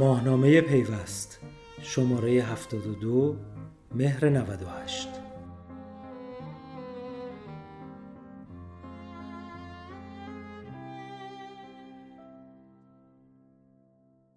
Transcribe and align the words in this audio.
ماهنامه 0.00 0.60
پیوست 0.60 1.40
شماره 1.82 2.30
72 2.30 3.36
مهر 3.94 4.28
98 4.28 5.08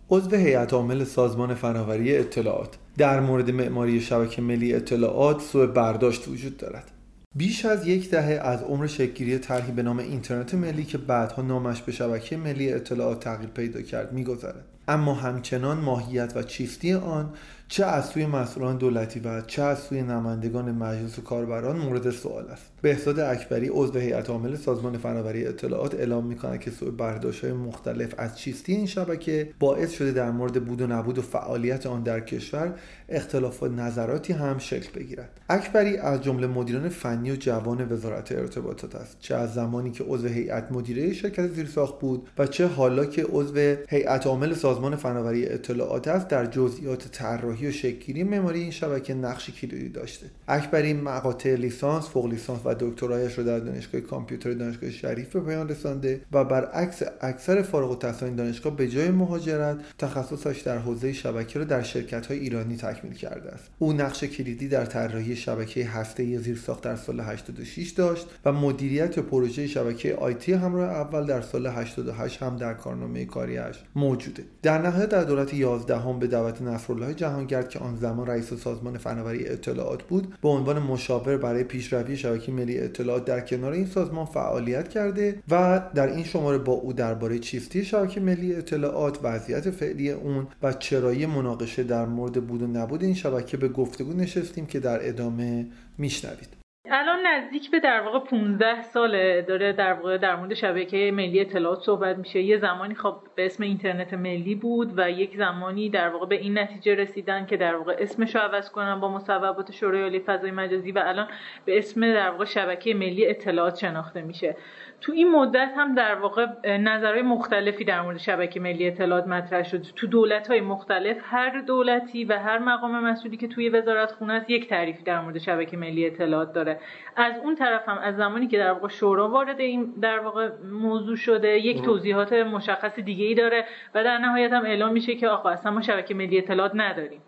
عضو 0.10 0.36
هیئت 0.36 0.74
عامل 0.74 1.04
سازمان 1.04 1.54
فناوری 1.54 2.18
اطلاعات. 2.18 2.78
در 2.98 3.20
مورد 3.20 3.52
معماری 3.52 4.02
شبکه 4.02 4.42
ملی 4.42 4.74
اطلاعات 4.74 5.42
سوء 5.42 5.68
برداشت 5.68 6.28
وجود 6.28 6.58
دارد. 6.58 6.92
بیش 7.36 7.66
از 7.66 7.88
یک 7.88 8.10
دهه 8.10 8.40
از 8.44 8.64
عمر 8.64 8.88
شکلگیری 8.88 9.38
طرحی 9.38 9.72
به 9.72 9.84
نام 9.84 10.00
اینترنت 10.00 10.54
ملی 10.54 10.84
که 10.84 10.98
بعدها 10.98 11.42
نامش 11.42 11.82
به 11.82 11.92
شبکه 11.92 12.38
ملی 12.38 12.74
اطلاعات 12.74 13.20
تغییر 13.20 13.50
پیدا 13.50 13.82
کرد 13.82 14.14
میگذرد. 14.14 14.66
اما 14.88 15.14
همچنان 15.14 15.78
ماهیت 15.78 16.34
و 16.36 16.44
چیستی 16.44 16.94
آن 16.94 17.34
چه 17.68 17.86
از 17.86 18.06
سوی 18.06 18.26
مسئولان 18.26 18.78
دولتی 18.78 19.20
و 19.20 19.42
چه 19.42 19.62
از 19.62 19.80
سوی 19.80 20.02
نمایندگان 20.02 20.72
مجلس 20.72 21.20
و 21.20 21.22
کاربران 21.22 21.78
مورد 21.78 22.12
سوال 22.12 22.48
است. 22.48 22.64
بهزاد 22.82 23.20
اکبری 23.20 23.70
عضو 23.74 24.00
هیئت 24.00 24.30
عامل 24.30 24.56
سازمان 24.56 24.98
فناوری 24.98 25.48
اطلاعات 25.48 25.96
اعلام 25.96 26.26
می‌کند 26.26 26.60
که 26.60 26.72
سوء 26.72 26.92
برداشت 26.92 27.44
های 27.44 27.54
مختلف 27.54 28.14
از 28.18 28.38
چیستی 28.38 28.74
این 28.74 28.86
شبکه 28.86 29.50
باعث 29.60 29.92
شده 29.92 30.12
در 30.12 30.32
مورد 30.32 30.66
بود 30.66 30.82
و 30.82 30.88
نبود 30.88 31.18
و 31.18 31.22
فعالیت 31.22 31.86
آن 31.86 32.04
در 32.04 32.20
کشور 32.20 32.74
اختلاف 33.10 33.64
و 33.64 33.68
نظراتی 33.68 34.34
هم 34.34 34.58
شکل 34.58 35.00
بگیرد. 35.00 35.40
اکبری 35.50 35.98
از 35.98 36.22
جمله 36.22 36.48
مدیران 36.48 36.90
فنی 36.90 37.32
و 37.32 37.36
جوان 37.36 37.92
وزارت 37.92 38.32
ارتباطات 38.32 38.96
است 38.96 39.18
چه 39.20 39.36
از 39.36 39.54
زمانی 39.54 39.92
که 39.92 40.04
عضو 40.04 40.28
هیئت 40.28 40.72
مدیره 40.72 41.14
شرکت 41.14 41.48
زیرساخت 41.48 42.00
بود 42.00 42.30
و 42.38 42.48
چه 42.48 42.68
حالا 42.68 43.06
که 43.06 43.24
عضو 43.24 43.76
هیئت 43.90 44.28
عامل 44.28 44.54
سازمان 44.74 44.96
فناوری 44.96 45.46
اطلاعات 45.46 46.08
است 46.08 46.28
در 46.28 46.46
جزئیات 46.46 47.08
طراحی 47.12 47.68
و 47.68 47.72
شکلگیری 47.72 48.24
معماری 48.24 48.62
این 48.62 48.72
شبکه 48.72 49.14
نقش 49.14 49.50
کلیدی 49.50 49.90
داشته. 49.90 50.26
اکبری 50.48 50.94
مقاطع 50.94 51.56
لیسانس 51.56 52.10
فوق 52.10 52.26
لیسانس 52.26 52.60
و 52.66 52.76
دکترایش 52.80 53.38
را 53.38 53.44
در 53.44 53.60
دانشگاه 53.60 54.02
کامپیوتر 54.02 54.54
دانشگاه 54.54 54.92
شریف 54.92 55.30
به 55.30 55.40
پایان 55.40 55.70
رسانده 55.70 56.22
و 56.32 56.44
برعکس 56.44 57.02
اکثر 57.22 57.62
فارغ 57.62 57.92
التحصیلان 57.92 58.36
دانشگاه 58.36 58.76
به 58.76 58.88
جای 58.88 59.12
مهاجرت 59.12 59.78
تخصصش 59.98 60.62
در 60.62 60.78
حوزه 60.78 61.14
شبکه 61.14 61.60
را 61.60 61.66
در 61.66 61.84
شرکت 61.84 62.26
های 62.26 62.40
ایرانی 62.40 62.78
تکمیل 62.78 63.14
کرده 63.14 63.52
است. 63.52 63.70
او 63.80 63.94
نقش 63.94 64.24
کلیدی 64.24 64.68
در 64.68 64.86
طراحی 64.86 65.36
شبکه 65.36 65.86
هسته 65.86 66.38
زیرساخت 66.38 66.84
در 66.84 66.96
سال 66.96 67.20
86 67.20 67.90
داشت 67.90 68.28
و 68.46 68.52
مدیریت 68.52 69.20
پروژه 69.20 69.68
شبکه 69.68 70.16
آیتی 70.16 70.54
همراه 70.54 70.90
اول 70.90 71.26
در 71.26 71.42
سال 71.42 71.68
88 71.68 72.44
هم 72.44 72.58
در 72.58 72.74
کارنامه 72.74 73.26
کاریش 73.26 73.76
موجوده. 73.96 74.44
در 74.64 74.82
نهایت 74.82 75.10
در 75.10 75.24
دولت 75.24 75.54
11 75.54 75.98
هم 75.98 76.20
به 76.20 76.28
دعوت 76.28 76.62
نصرالله 76.62 77.14
جهانگرد 77.14 77.70
که 77.70 77.80
آن 77.80 77.96
زمان 77.96 78.28
رئیس 78.28 78.54
سازمان 78.54 78.98
فناوری 78.98 79.48
اطلاعات 79.48 80.04
بود 80.04 80.36
به 80.42 80.50
عنوان 80.50 80.80
مشاور 80.80 81.38
برای 81.38 81.64
پیشروی 81.64 82.18
شبکه 82.18 82.52
ملی 82.52 82.80
اطلاعات 82.80 83.26
در 83.26 83.40
کنار 83.40 83.72
این 83.72 83.86
سازمان 83.86 84.26
فعالیت 84.26 84.90
کرده 84.90 85.44
و 85.50 85.82
در 85.96 86.08
این 86.08 86.24
شماره 86.24 86.58
با 86.58 86.74
او 86.74 86.94
درباره 86.94 87.40
چیستی 87.40 87.86
شبکه 87.86 88.20
ملی 88.20 88.56
اطلاعات 88.56 89.20
وضعیت 89.24 89.70
فعلی 89.70 90.12
اون 90.12 90.48
و 90.64 90.74
چرایی 90.74 91.26
مناقشه 91.26 91.84
در 91.84 92.06
مورد 92.06 92.48
بود 92.48 92.62
و 92.62 92.68
نبود 92.68 93.04
این 93.04 93.14
شبکه 93.14 93.58
به 93.58 93.68
گفتگو 93.68 94.14
نشستیم 94.14 94.66
که 94.66 94.80
در 94.80 95.10
ادامه 95.10 95.68
میشنوید. 95.98 96.63
الان 96.90 97.28
نزدیک 97.28 97.72
به 97.72 97.80
در 97.80 98.02
واقع 98.02 98.20
15 98.20 98.82
ساله 98.82 99.42
داره 99.42 99.74
در 99.74 99.94
واقع 99.94 100.18
در 100.18 100.36
مورد 100.36 100.54
شبکه 100.54 101.12
ملی 101.14 101.40
اطلاعات 101.40 101.82
صحبت 101.82 102.18
میشه. 102.18 102.42
یه 102.42 102.58
زمانی 102.58 102.96
خب 102.96 103.16
به 103.36 103.46
اسم 103.46 103.64
اینترنت 103.64 104.14
ملی 104.14 104.56
بود 104.56 104.94
و 104.98 105.12
یک 105.12 105.36
زمانی 105.38 105.90
در 105.90 106.10
واقع 106.10 106.26
به 106.26 106.36
این 106.36 106.58
نتیجه 106.58 106.96
رسیدن 106.96 107.46
که 107.46 107.58
در 107.58 107.76
واقع 107.76 107.96
اسمش 108.00 108.36
رو 108.36 108.42
عوض 108.42 108.70
کنن 108.70 109.00
با 109.00 109.10
مصوبات 109.10 109.72
شورای 109.72 110.02
عالی 110.02 110.20
فضای 110.20 110.52
مجازی 110.52 110.92
و 110.92 111.02
الان 111.06 111.28
به 111.66 111.78
اسم 111.78 112.14
در 112.14 112.30
واقع 112.30 112.46
شبکه 112.46 112.94
ملی 112.94 113.28
اطلاعات 113.28 113.76
شناخته 113.76 114.22
میشه. 114.22 114.56
تو 115.04 115.12
این 115.12 115.32
مدت 115.32 115.70
هم 115.78 115.96
در 115.96 116.16
واقع 116.16 116.48
نظرهای 116.78 117.22
مختلفی 117.22 117.84
در 117.84 118.02
مورد 118.02 118.18
شبکه 118.18 118.60
ملی 118.60 118.88
اطلاعات 118.88 119.28
مطرح 119.28 119.64
شد. 119.64 119.82
تو 119.96 120.08
دولت 120.08 120.48
های 120.48 120.62
مختلف 120.62 121.18
هر 121.24 121.62
دولتی 121.62 122.26
و 122.26 122.40
هر 122.40 122.60
مقام 122.60 123.04
مسئولی 123.04 123.38
که 123.38 123.48
توی 123.48 123.70
وزارت 123.70 124.12
خونه 124.12 124.34
است 124.34 124.50
یک 124.50 124.70
تعریفی 124.70 125.04
در 125.04 125.22
مورد 125.22 125.38
شبکه 125.38 125.78
ملی 125.78 126.06
اطلاعات 126.06 126.54
داره. 126.54 126.80
از 127.16 127.34
اون 127.44 127.56
طرف 127.56 127.90
هم 127.90 127.98
از 127.98 128.16
زمانی 128.16 128.48
که 128.48 128.58
در 128.58 128.72
واقع 128.72 128.88
شورا 128.88 129.30
وارد 129.30 129.60
این 129.60 129.94
در 130.02 130.20
واقع 130.20 130.50
موضوع 130.72 131.16
شده 131.16 131.60
یک 131.60 131.82
توضیحات 131.82 132.34
مشخص 132.34 133.00
دیگه 133.00 133.26
ای 133.26 133.36
داره 133.36 133.66
و 133.96 134.04
در 134.04 134.18
نهایت 134.18 134.54
هم 134.54 134.66
اعلام 134.66 134.92
میشه 134.92 135.16
که 135.16 135.28
آقا 135.28 135.50
اصلا 135.50 135.72
ما 135.72 135.82
شبکه 135.82 136.14
ملی 136.14 136.38
اطلاعات 136.38 136.72
نداریم. 136.76 137.22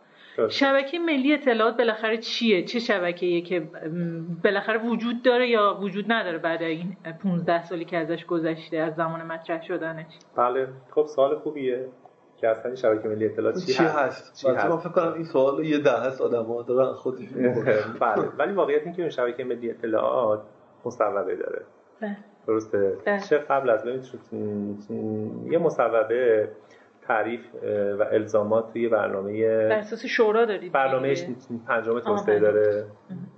شبکه 0.50 1.00
ملی 1.00 1.34
اطلاعات 1.34 1.78
بالاخره 1.78 2.18
چیه؟ 2.18 2.64
چه 2.64 2.80
شبکه‌ایه 2.80 3.42
که 3.42 3.68
بالاخره 4.44 4.78
وجود 4.78 5.22
داره 5.24 5.50
یا 5.50 5.78
وجود 5.82 6.12
نداره 6.12 6.38
بعد 6.38 6.62
این 6.62 6.98
15 7.24 7.64
سالی 7.64 7.86
که 7.86 7.98
ازش 7.98 8.26
گذشته 8.26 8.78
از 8.78 8.96
زمان 8.96 9.22
مطرح 9.24 9.62
شدنش؟ 9.62 10.06
بله. 10.36 10.68
خب 10.92 11.06
سوال 11.06 11.36
خوبیه 11.36 11.88
که 12.38 12.50
اصلا 12.50 12.76
شبکه 12.76 13.08
ملی 13.08 13.26
اطلاعات 13.26 13.58
چی, 13.66 13.74
چی 13.74 13.84
هست؟ 13.84 14.34
چی 14.42 14.48
هست؟ 14.48 14.66
من 14.66 14.78
فکر 14.78 14.90
کنم 14.90 15.14
این 15.14 15.24
سوال 15.24 15.66
یه 15.66 15.78
ده 15.78 15.92
هست 15.92 16.22
آدم‌ها 16.22 16.62
دارن 16.62 16.94
خودشون 16.94 17.54
بله. 18.00 18.30
ولی 18.38 18.54
واقعیت 18.54 18.84
این 18.84 18.94
که 18.94 19.02
اون 19.02 19.12
شبکه 19.12 19.44
ملی 19.44 19.70
اطلاعات 19.70 20.42
مصوبه 20.86 21.36
داره. 21.36 21.62
بله. 22.02 22.18
درسته؟ 22.48 22.98
چه 23.30 23.38
قبل 23.38 23.70
از 23.70 23.84
ببینید 23.84 24.06
یه 25.52 25.58
مصوبه 25.58 26.50
تعریف 27.08 27.42
و 28.00 28.04
الزامات 28.12 28.74
توی 28.74 28.90
برنامه 28.90 29.48
بر 29.48 29.72
اساس 29.72 30.06
شورا 30.06 30.46
دارید 30.46 30.72
برنامه 30.72 31.16
پنجم 31.68 32.00
توسعه 32.00 32.40
داره. 32.40 32.86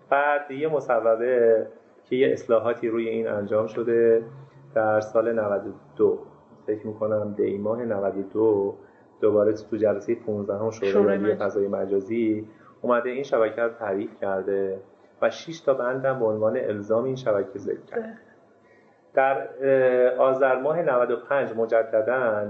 بعد 0.10 0.52
یه 0.52 0.68
مصوبه 0.68 1.68
که 2.04 2.16
یه 2.16 2.32
اصلاحاتی 2.32 2.88
روی 2.88 3.10
این 3.10 3.28
انجام 3.28 3.68
شده 3.68 4.24
در 4.76 5.00
سال 5.00 5.40
92 5.40 6.20
فکر 6.68 6.88
می‌کنم 6.88 7.34
دی 7.38 7.58
ماه 7.58 7.86
92 7.86 8.78
دوباره 9.22 9.54
تو 9.54 9.78
جلسه 9.78 10.16
15 10.16 10.54
هم 10.54 10.72
شورای 10.72 11.36
فضای 11.36 11.68
مجازی 11.68 12.48
اومده 12.82 13.10
این 13.10 13.24
شبکه 13.24 13.62
رو 13.62 13.70
تعریف 13.70 14.20
کرده 14.22 14.80
و 15.22 15.30
6 15.30 15.60
تا 15.60 15.74
بندم 15.74 16.20
به 16.20 16.26
عنوان 16.26 16.58
الزام 16.58 17.04
این 17.04 17.16
شبکه 17.16 17.60
ذکر 17.60 17.82
کرده. 17.88 18.18
در 19.14 19.48
آذر 20.18 20.62
ماه 20.62 20.82
95 20.82 21.54
مجددا 21.56 22.48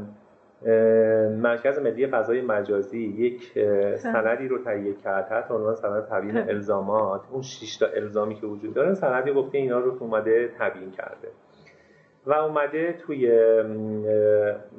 مرکز 1.42 1.80
ملی 1.80 2.08
فضای 2.08 2.42
مجازی 2.42 3.00
یک 3.00 3.54
سندی 3.98 4.48
رو 4.48 4.58
تهیه 4.64 4.94
کرد. 4.94 5.28
تحت 5.28 5.52
عنوان 5.52 5.76
سند 5.76 6.06
تبیین 6.06 6.38
الزامات. 6.38 7.22
اون 7.32 7.42
6 7.42 7.78
تا 7.78 7.86
الزامی 7.86 8.36
که 8.36 8.48
وجود 8.48 8.74
داره 8.74 8.94
سندی 8.94 9.34
گفته 9.34 9.58
اینا 9.58 9.80
رو 9.80 9.98
اومده 10.00 10.50
تبیین 10.60 10.92
کرده. 10.92 11.28
و 12.26 12.34
اومده 12.34 12.94
توی 12.94 13.28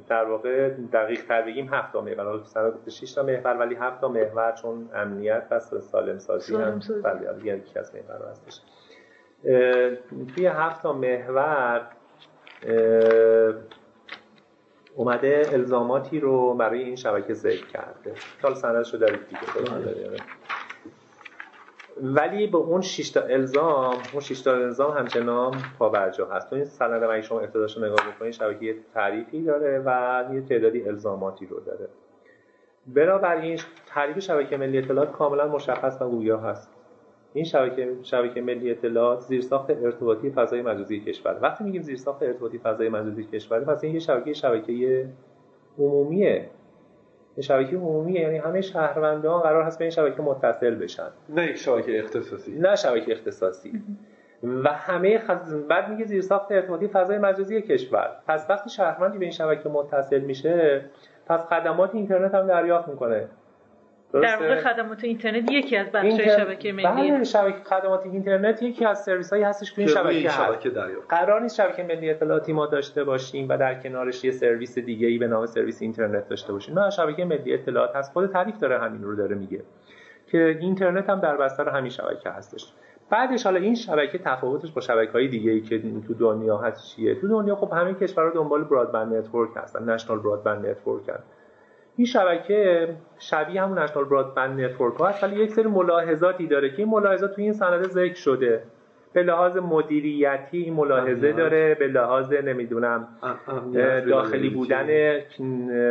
در 0.08 0.24
واقع 0.24 0.70
دقیق 0.92 1.24
تر 1.26 1.42
بگیم 1.42 1.68
7 1.72 1.92
تا 1.92 2.00
محور. 2.00 2.24
حالا 2.24 2.44
سند 2.44 2.72
گفته 2.72 2.90
6 2.90 3.12
تا 3.12 3.22
محور 3.22 3.56
ولی 3.56 3.74
7 3.74 4.00
تا 4.00 4.08
محور 4.08 4.52
چون 4.52 4.88
امنیت 4.94 5.42
و 5.50 5.58
سالم 5.60 6.18
سازی 6.18 6.54
هم 6.54 6.80
بله 7.04 7.56
یکی 7.56 7.78
از 7.78 7.94
محور 7.94 8.30
هستش. 8.30 8.60
توی 10.34 10.46
7 10.46 10.82
تا 10.82 10.92
محور 10.92 11.82
اومده 14.98 15.42
الزاماتی 15.52 16.20
رو 16.20 16.54
برای 16.54 16.82
این 16.82 16.96
شبکه 16.96 17.34
ذکر 17.34 17.66
کرده. 17.66 18.14
حالا 18.42 18.54
سندش 18.54 18.94
رو 18.94 19.00
دارید 19.00 19.20
دیگه 19.28 19.40
ولی 22.02 22.46
به 22.46 22.58
اون 22.58 22.80
6 22.80 23.10
تا 23.10 23.20
الزام 23.20 23.94
اون 24.12 24.20
6 24.20 24.40
تا 24.40 24.52
الزام 24.52 24.98
همچنان 24.98 25.54
پابرجا 25.78 26.26
هست. 26.26 26.50
تو 26.50 26.56
این 26.56 26.64
سند 26.64 27.02
اگه 27.02 27.22
شما 27.22 27.40
اقتداش 27.40 27.76
رو 27.76 27.84
نگاه 27.84 27.98
بکنید 28.10 28.32
شبکه 28.32 28.76
تعریفی 28.94 29.42
داره 29.42 29.82
و 29.86 30.24
یه 30.34 30.40
تعدادی 30.40 30.88
الزاماتی 30.88 31.46
رو 31.46 31.60
داره. 31.60 31.88
بنابراین 32.86 33.60
تعریف 33.86 34.18
شبکه 34.18 34.56
ملی 34.56 34.78
اطلاعات 34.78 35.12
کاملا 35.12 35.48
مشخص 35.48 36.02
و 36.02 36.08
گویا 36.08 36.38
هست. 36.38 36.77
این 37.32 37.44
شبکه 37.44 37.96
شبکه 38.02 38.40
ملی 38.40 38.70
اطلاعات 38.70 39.20
زیرساخت 39.20 39.70
ارتباطی 39.70 40.30
فضای 40.30 40.62
مجازی 40.62 41.00
کشور. 41.00 41.38
وقتی 41.42 41.64
میگیم 41.64 41.82
زیرساخت 41.82 42.22
ارتباطی 42.22 42.58
فضای 42.58 42.88
مجازی 42.88 43.24
کشور 43.24 43.60
پس 43.60 43.84
این 43.84 43.94
یه 43.94 44.00
شبکه 44.00 44.32
شبکه 44.32 45.06
عمومیه. 45.78 46.50
یه 47.36 47.42
شبکه 47.42 47.76
عمومیه 47.76 48.20
یعنی 48.20 48.38
همه 48.38 48.60
شهروندان 48.60 49.40
قرار 49.40 49.62
هست 49.62 49.78
به 49.78 49.84
این 49.84 49.90
شبکه 49.90 50.22
متصل 50.22 50.74
بشن. 50.74 51.08
نه 51.28 51.46
یک 51.46 51.56
شبکه 51.56 51.98
اختصاصی. 51.98 52.58
نه 52.58 52.76
شبکه 52.76 53.12
اختصاصی. 53.12 53.82
و 54.42 54.68
همه 54.68 55.18
خز... 55.18 55.54
بعد 55.54 55.90
میگه 55.90 56.04
زیرساخت 56.04 56.52
ارتباطی 56.52 56.88
فضای 56.88 57.18
مجازی 57.18 57.62
کشور. 57.62 58.16
پس 58.28 58.46
وقتی 58.50 58.70
شهروندی 58.70 59.18
به 59.18 59.24
این 59.24 59.32
شبکه 59.32 59.68
متصل 59.68 60.20
میشه 60.20 60.84
پس 61.26 61.46
خدمات 61.46 61.94
اینترنت 61.94 62.34
هم 62.34 62.46
دریافت 62.46 62.88
می‌کنه. 62.88 63.28
در 64.12 64.36
واقع 64.36 64.56
خدمات 64.56 65.04
اینترنت 65.04 65.50
یکی 65.50 65.76
از 65.76 65.92
بخش 65.92 66.20
شبکه 66.20 66.72
ملی. 66.72 67.10
بله 67.10 67.24
شبکه 67.24 67.64
خدمات 67.64 68.06
اینترنت 68.06 68.62
یکی 68.62 68.84
از 68.84 69.04
سرویس 69.04 69.32
هایی 69.32 69.44
هستش 69.44 69.72
که 69.72 69.78
این 69.78 69.88
شبکه, 69.88 70.28
شبکه 70.28 70.70
قرار 71.08 71.42
نیست 71.42 71.56
شبکه 71.56 71.82
ملی 71.82 72.10
اطلاعاتی 72.10 72.52
ما 72.52 72.66
داشته 72.66 73.04
باشیم 73.04 73.48
و 73.48 73.58
در 73.58 73.74
کنارش 73.74 74.24
یه 74.24 74.30
سرویس 74.30 74.78
دیگه 74.78 75.06
ای 75.06 75.18
به 75.18 75.26
نام 75.26 75.46
سرویس 75.46 75.82
اینترنت 75.82 76.28
داشته 76.28 76.52
باشیم. 76.52 76.78
نه 76.78 76.90
شبکه 76.90 77.24
ملی 77.24 77.54
اطلاعات 77.54 77.96
هست. 77.96 78.12
خود 78.12 78.32
تعریف 78.32 78.58
داره 78.58 78.78
همین 78.78 79.02
رو 79.02 79.16
داره 79.16 79.36
میگه 79.36 79.62
که 80.26 80.58
اینترنت 80.60 81.10
هم 81.10 81.20
در 81.20 81.36
بستر 81.36 81.68
همین 81.68 81.90
شبکه 81.90 82.30
هستش. 82.30 82.72
بعدش 83.10 83.44
حالا 83.44 83.60
این 83.60 83.74
شبکه 83.74 84.18
تفاوتش 84.18 84.72
با 84.72 84.80
شبکه 84.80 85.12
های 85.12 85.28
دیگه 85.28 85.50
ای 85.50 85.60
که 85.60 85.78
تو 85.78 86.14
دنیا 86.14 86.56
هست 86.56 86.86
چیه؟ 86.86 87.14
تو 87.14 87.28
دنیا 87.28 87.56
خب 87.56 87.72
همه 87.72 87.94
کشورها 87.94 88.30
دنبال 88.30 88.64
broadband 88.64 89.14
network 89.14 89.50
هستن 89.56 89.90
national 89.90 90.18
broadband 90.18 90.66
network 90.66 91.08
هست. 91.08 91.26
این 91.98 92.06
شبکه 92.06 92.88
شبیه 93.18 93.62
همون 93.62 93.78
national 93.78 94.04
broadband 94.04 94.60
network 94.60 94.94
ها 94.94 95.06
هست 95.06 95.24
ولی 95.24 95.36
یک 95.36 95.50
سری 95.50 95.68
ملاحظاتی 95.68 96.46
داره 96.46 96.70
که 96.70 96.78
این 96.78 96.88
ملاحظات 96.88 97.34
تو 97.34 97.42
این 97.42 97.52
سند 97.52 97.82
ذکر 97.82 98.14
شده. 98.14 98.62
به 99.12 99.22
لحاظ 99.22 99.56
مدیریتی 99.56 100.58
این 100.58 100.74
ملاحظه 100.74 101.32
داره 101.32 101.74
به 101.74 101.86
لحاظ 101.86 102.32
نمی‌دونم 102.32 103.08
داخلی 104.08 104.50
بودن 104.50 105.18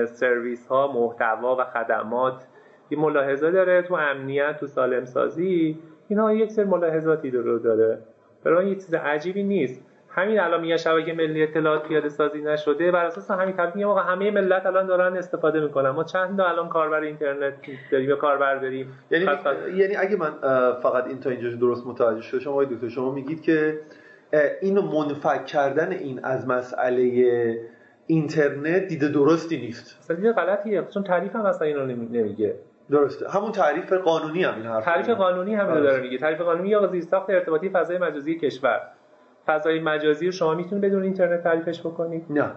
سرویس 0.06 0.68
ها 0.68 0.92
محتوا 0.92 1.56
و 1.56 1.64
خدمات 1.64 2.44
این 2.90 3.00
ملاحظه 3.00 3.52
داره 3.52 3.82
تو 3.82 3.94
امنیت 3.94 4.58
تو 4.60 4.68
سالم 4.68 5.06
سازی 5.06 5.80
اینا 6.08 6.34
یک 6.34 6.52
سری 6.52 6.66
ملاحظاتی 6.66 7.32
رو 7.32 7.60
داره. 7.60 7.98
برای 8.44 8.70
یه 8.70 8.76
چیز 8.76 8.94
عجیبی 8.94 9.44
نیست. 9.44 9.86
همین 10.18 10.40
الان 10.40 10.62
میگه 10.62 10.78
شبکه 10.78 11.14
ملی 11.14 11.44
اطلاعات 11.44 11.88
پیاده 11.88 12.10
سازی 12.10 12.42
نشده 12.42 12.92
بر 12.92 13.06
اساس 13.06 13.32
همین 13.32 13.56
طرف 13.56 13.76
میگه 13.76 13.88
همه 13.88 14.32
ملت 14.32 14.66
الان 14.66 14.88
دارن 14.88 15.18
استفاده 15.18 15.60
می‌کنن. 15.60 15.90
ما 15.90 16.04
چند 16.04 16.38
تا 16.38 16.46
الان 16.48 16.70
کاربر 16.70 17.02
اینترنت 17.02 17.54
داریم 17.92 18.10
یا 18.10 18.16
کاربر 18.16 18.56
داریم؟ 18.56 18.94
یعنی 19.12 19.26
یعنی 19.76 19.96
اگه 19.96 20.16
من 20.16 20.32
فقط 20.82 21.08
این 21.08 21.20
تا 21.20 21.30
اینجا 21.30 21.50
درست 21.50 21.88
متوجه 21.88 22.22
شدم 22.22 22.40
شما 22.40 22.64
دکتر 22.64 22.90
شما 22.90 23.12
میگید 23.12 23.42
که 23.42 23.80
اینو 24.62 24.82
منفک 24.82 25.46
کردن 25.46 25.92
این 25.92 26.20
از 26.24 26.48
مسئله 26.48 27.04
اینترنت 28.08 28.88
دیده 28.88 29.08
درستی 29.08 29.58
نیست. 29.58 29.98
اصلا 30.00 30.16
دیده 30.16 30.32
غلطیه 30.32 30.84
چون 30.94 31.04
تعریف 31.04 31.36
هم 31.36 31.46
اصلا 31.46 31.68
اینو 31.68 31.86
نمیگه. 31.86 32.56
درسته. 32.92 33.30
همون 33.30 33.52
تعریف 33.52 33.94
قانونی 33.94 34.44
هم 34.44 34.56
این 34.56 34.66
حرف 34.66 34.86
تعریف 34.86 35.10
قانونی 35.10 35.56
هم 35.56 35.74
داره. 35.74 36.02
میگه. 36.02 36.18
تعریف 36.18 36.42
قانونی 36.42 36.70
یا 36.70 36.88
زیرساخت 36.88 37.30
ارتباطی 37.30 37.70
فضای 37.70 37.98
مجازی 37.98 38.40
کشور. 38.40 38.82
فضای 39.48 39.80
مجازی 39.80 40.26
رو 40.26 40.32
شما 40.32 40.56
می‌تونید 40.56 40.84
بدون 40.84 41.04
اینترنت 41.04 41.44
تعریفش 41.44 41.80
بکنید؟ 41.80 42.26
نه. 42.30 42.52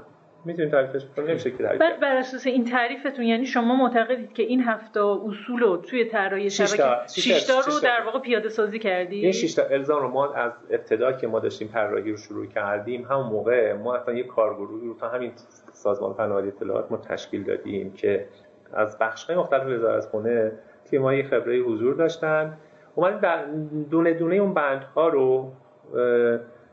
می‌تونید 0.45 0.71
تعریفش 0.71 1.05
بکنید؟ 1.05 1.31
نمیشه 1.31 1.51
که 1.51 1.57
تعریف 1.57 1.83
بر 2.03 2.17
اساس 2.17 2.47
این 2.47 2.65
تعریفتون 2.65 3.25
یعنی 3.25 3.47
شما 3.47 3.77
معتقدید 3.77 4.33
که 4.33 4.43
این 4.43 4.63
هفته 4.63 5.01
اصول 5.01 5.61
رو 5.61 5.77
توی 5.77 6.05
طراحی 6.05 6.51
شبکه 6.51 6.83
شش 7.07 7.51
رو 7.51 7.81
در 7.83 8.03
واقع 8.07 8.19
پیاده 8.19 8.49
سازی 8.49 8.79
کردید؟ 8.79 9.25
این 9.25 9.33
شش 9.33 9.55
تا. 9.55 9.63
الزام 9.63 10.03
رو 10.03 10.09
ما 10.09 10.35
از 10.35 10.53
ابتدا 10.71 11.13
که 11.13 11.27
ما 11.27 11.41
داشتیم 11.41 11.69
طراحی 11.69 12.11
رو 12.11 12.17
شروع 12.17 12.47
کردیم 12.47 13.07
همون 13.11 13.27
موقع 13.27 13.73
ما 13.73 13.95
اصلا 13.95 14.15
یه 14.15 14.25
کارگروهی 14.25 14.87
رو 14.87 14.95
تا 14.95 15.09
همین 15.09 15.33
سازمان 15.73 16.15
فناوری 16.15 16.49
اطلاعات 16.49 16.93
ما 16.93 16.97
تشکیل 16.97 17.43
دادیم 17.43 17.93
که 17.93 18.27
از 18.73 18.99
بخش‌های 18.99 19.37
مختلف 19.37 19.67
وزارت 19.67 20.05
خونه 20.05 20.53
تیم‌های 20.85 21.23
خبره 21.23 21.59
حضور 21.59 21.95
داشتن. 21.95 22.59
اومدیم 22.95 23.87
دونه 23.91 24.15
دونه 24.15 24.37
اون 24.37 24.55
بندها 24.55 25.09
رو 25.09 25.53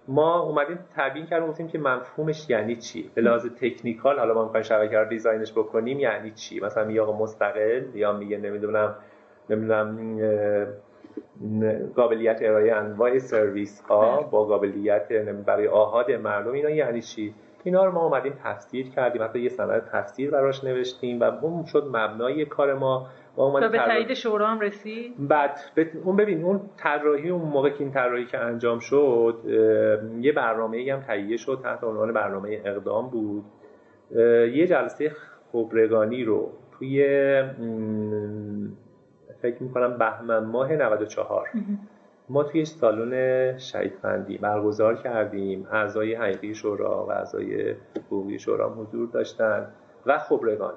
ما 0.07 0.39
اومدیم 0.39 0.79
تبیین 0.95 1.25
کردیم 1.25 1.47
گفتیم 1.47 1.67
که 1.67 1.79
مفهومش 1.79 2.49
یعنی 2.49 2.75
چی؟ 2.75 3.11
به 3.15 3.21
لحاظ 3.21 3.45
تکنیکال 3.45 4.19
حالا 4.19 4.33
ما 4.33 4.43
می‌خوایم 4.43 4.63
شبکه 4.63 4.97
رو 4.97 5.09
دیزاینش 5.09 5.51
بکنیم 5.51 5.99
یعنی 5.99 6.31
چی؟ 6.31 6.59
مثلا 6.59 6.83
میگه 6.85 7.01
مستقل 7.01 7.83
یا 7.95 8.13
میگه 8.13 8.37
نمی‌دونم 8.37 8.95
نمی‌دونم 9.49 9.97
قابلیت 11.95 12.39
ارائه 12.41 12.73
انواع 12.73 13.19
سرویس 13.19 13.81
ها 13.81 14.21
با 14.21 14.45
قابلیت 14.45 15.11
برای 15.45 15.67
آهاد 15.67 16.11
مردم 16.11 16.51
اینا 16.51 16.69
یعنی 16.69 17.01
چی؟ 17.01 17.33
اینا 17.63 17.85
رو 17.85 17.91
ما 17.91 18.05
اومدیم 18.05 18.33
تفسیر 18.43 18.89
کردیم 18.89 19.23
حتی 19.23 19.39
یه 19.39 19.49
سند 19.49 19.89
تفسیر 19.91 20.31
براش 20.31 20.63
نوشتیم 20.63 21.19
و 21.19 21.23
اون 21.23 21.65
شد 21.65 21.87
مبنای 21.87 22.45
کار 22.45 22.73
ما. 22.73 23.07
و 23.37 23.69
به 23.69 23.77
تایید 23.77 24.13
شورا 24.13 24.47
هم 24.47 24.59
رسید؟ 24.59 25.27
بعد 25.27 25.59
اون 26.03 26.15
ببین 26.15 26.43
اون 26.43 26.61
طراحی 26.77 27.29
اون 27.29 27.41
موقع 27.41 27.69
که 27.69 27.83
این 27.83 27.91
طراحی 27.91 28.25
که 28.25 28.37
انجام 28.37 28.79
شد 28.79 29.35
یه 30.21 30.31
برنامه 30.31 30.93
هم 30.93 30.99
تهیه 30.99 31.37
شد 31.37 31.59
تحت 31.63 31.83
عنوان 31.83 32.13
برنامه 32.13 32.61
اقدام 32.65 33.09
بود. 33.09 33.43
یه 34.53 34.67
جلسه 34.67 35.11
خبرگانی 35.51 36.23
رو 36.23 36.51
توی 36.71 37.03
فکر 39.41 39.63
می‌کنم 39.63 39.97
بهمن 39.97 40.45
ماه 40.45 40.73
94 40.73 41.49
ما 42.29 42.43
توی 42.43 42.65
سالن 42.65 43.57
شهیدفندی 43.57 44.37
برگزار 44.37 44.95
کردیم. 44.95 45.67
اعضای 45.71 46.15
حقیقی 46.15 46.55
شورا 46.55 47.05
و 47.05 47.11
اعضای 47.11 47.75
حقوقی 48.05 48.39
شورا 48.39 48.69
حضور 48.69 49.07
داشتن 49.07 49.67
و 50.05 50.17
خبرگان. 50.17 50.73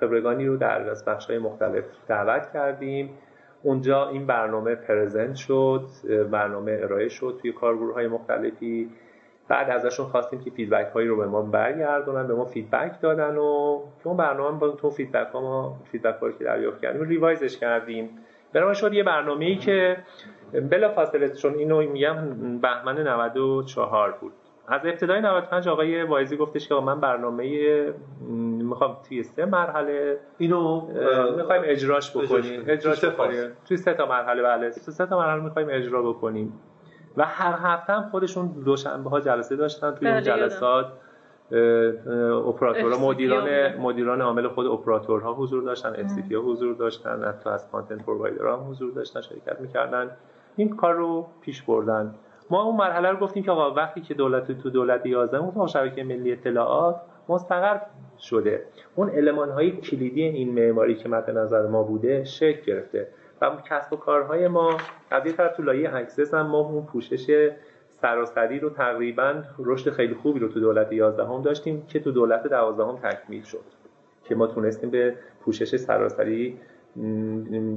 خبرگانی 0.00 0.46
رو 0.46 0.56
در 0.56 0.90
از 0.90 1.04
بخش 1.04 1.26
های 1.26 1.38
مختلف 1.38 1.84
دعوت 2.08 2.52
کردیم. 2.52 3.10
اونجا 3.62 4.08
این 4.08 4.26
برنامه 4.26 4.74
present 4.74 5.34
شد 5.34 5.86
برنامه 6.30 6.78
ارائه 6.82 7.08
شد 7.08 7.38
توی 7.42 7.52
کارگروه 7.52 7.94
های 7.94 8.08
مختلفی. 8.08 8.90
بعد 9.48 9.70
ازشون 9.70 10.06
خواستیم 10.06 10.40
که 10.40 10.50
feedback 10.50 10.92
هایی 10.94 11.08
رو 11.08 11.16
به 11.16 11.26
ما 11.26 11.42
برگردونن 11.42 12.26
به 12.26 12.34
ما 12.34 12.44
feedback 12.44 13.00
دادن 13.00 13.36
و 13.36 13.80
که 14.00 14.06
اون 14.06 14.16
برنامه 14.16 14.58
با 14.58 14.68
تو 14.68 14.90
feedback 14.90 15.32
ها 15.32 15.40
ما 15.40 15.76
feedback 15.92 16.20
هایی 16.20 16.34
که 16.38 16.44
دریافت 16.44 16.80
کردیم 16.80 17.02
revise 17.02 17.44
ش 17.44 17.58
کردیم. 17.58 18.18
برای 18.52 18.74
شد 18.74 18.92
یه 18.92 19.02
برنامه 19.02 19.44
ای 19.44 19.56
که 19.56 19.96
بلا 20.70 20.88
فاصله 20.88 21.28
چون 21.28 21.54
اینو 21.54 21.90
میگم 21.90 22.16
بهمن 22.58 22.98
94 22.98 24.12
بود. 24.20 24.32
از 24.68 24.86
ابتدای 24.86 25.20
95 25.20 25.68
آقای 25.68 26.02
واعظی 26.02 26.36
گفتش 26.36 26.68
که 26.68 26.74
من 26.74 27.00
برنامه 27.00 27.44
می‌خوام 28.70 28.96
توی 29.08 29.22
سه 29.22 29.44
مرحله 29.44 30.18
اینو 30.38 30.86
می‌خوایم 31.36 31.62
اجراش 31.64 32.16
بکنیم. 32.16 32.64
اجراش 32.66 33.04
بکنیم. 33.04 33.50
توی 33.64 33.76
سه 33.76 33.94
تا 33.94 34.06
مرحله 34.06 34.42
بله. 34.42 34.70
توی 34.70 34.92
سه 34.92 35.06
تا 35.06 35.18
مرحله 35.18 35.42
می‌خوایم 35.42 35.68
اجرا 35.70 36.02
بکنیم. 36.02 36.52
و 37.16 37.24
هر 37.24 37.58
هفته 37.62 37.92
هم 37.92 38.08
خودشون 38.10 38.46
دوشنبه 38.64 39.10
ها 39.10 39.20
جلسه 39.20 39.56
داشتن 39.56 39.90
توی 39.90 40.08
اون 40.08 40.16
بله، 40.16 40.24
جلسات. 40.24 40.86
اپراتورها 42.46 42.98
مدیران 43.08 43.76
مدیران 43.76 44.20
عامل 44.20 44.48
خود 44.48 44.66
اپراتورها 44.66 45.34
حضور 45.34 45.62
داشتن 45.62 45.88
اف 45.88 46.08
سی 46.08 46.34
ها 46.34 46.40
حضور 46.40 46.74
داشتن 46.74 47.24
حتی 47.24 47.50
از 47.50 47.70
کانتنت 47.70 48.02
پرووایدرها 48.02 48.56
هم 48.56 48.70
حضور 48.70 48.92
داشتن 48.92 49.20
شرکت 49.20 49.60
می‌کردن. 49.60 50.10
این 50.56 50.76
کار 50.76 50.94
رو 50.94 51.26
پیش 51.40 51.62
بردن. 51.62 52.14
ما 52.50 52.62
اون 52.62 52.76
مرحله 52.76 53.10
رو 53.10 53.16
گفتیم 53.16 53.42
که 53.42 53.50
آقا 53.50 53.74
وقتی 53.74 54.00
که 54.00 54.14
دولت 54.14 54.52
تو 54.52 54.70
دولت 54.70 55.06
11 55.06 55.38
اون 55.38 55.66
شبکه 55.66 56.04
ملی 56.04 56.32
اطلاعات 56.32 56.96
مستقر 57.28 57.80
شده. 58.20 58.64
اون 58.94 59.10
المان 59.10 59.50
های 59.50 59.70
کلیدی 59.70 60.22
این 60.22 60.52
معماری 60.54 60.94
که 60.94 61.08
مد 61.08 61.30
نظر 61.30 61.66
ما 61.66 61.82
بوده 61.82 62.24
شکل 62.24 62.62
گرفته. 62.62 63.08
و 63.40 63.50
کسب 63.70 63.92
و 63.92 63.96
کارهای 63.96 64.48
ما 64.48 64.76
از 65.10 65.26
یه 65.26 65.32
طرف 65.32 65.56
تو 65.56 65.62
لایه 65.62 65.94
access 65.94 66.34
هم 66.34 66.46
ما 66.46 66.58
اون 66.58 66.86
پوشش 66.86 67.50
سراسری 67.88 68.58
رو 68.58 68.70
تقریبا 68.70 69.42
رشد 69.58 69.90
خیلی 69.90 70.14
خوبی 70.14 70.40
رو 70.40 70.48
تو 70.48 70.60
دولت 70.60 70.92
11 70.92 71.24
هم 71.24 71.42
داشتیم 71.42 71.86
که 71.88 72.00
تو 72.00 72.10
دولت 72.10 72.46
12 72.46 72.84
هم 72.84 72.96
تکمیل 72.96 73.42
شد. 73.42 73.64
که 74.24 74.34
ما 74.34 74.46
تونستیم 74.46 74.90
به 74.90 75.14
پوشش 75.44 75.76
سراسری 75.76 76.58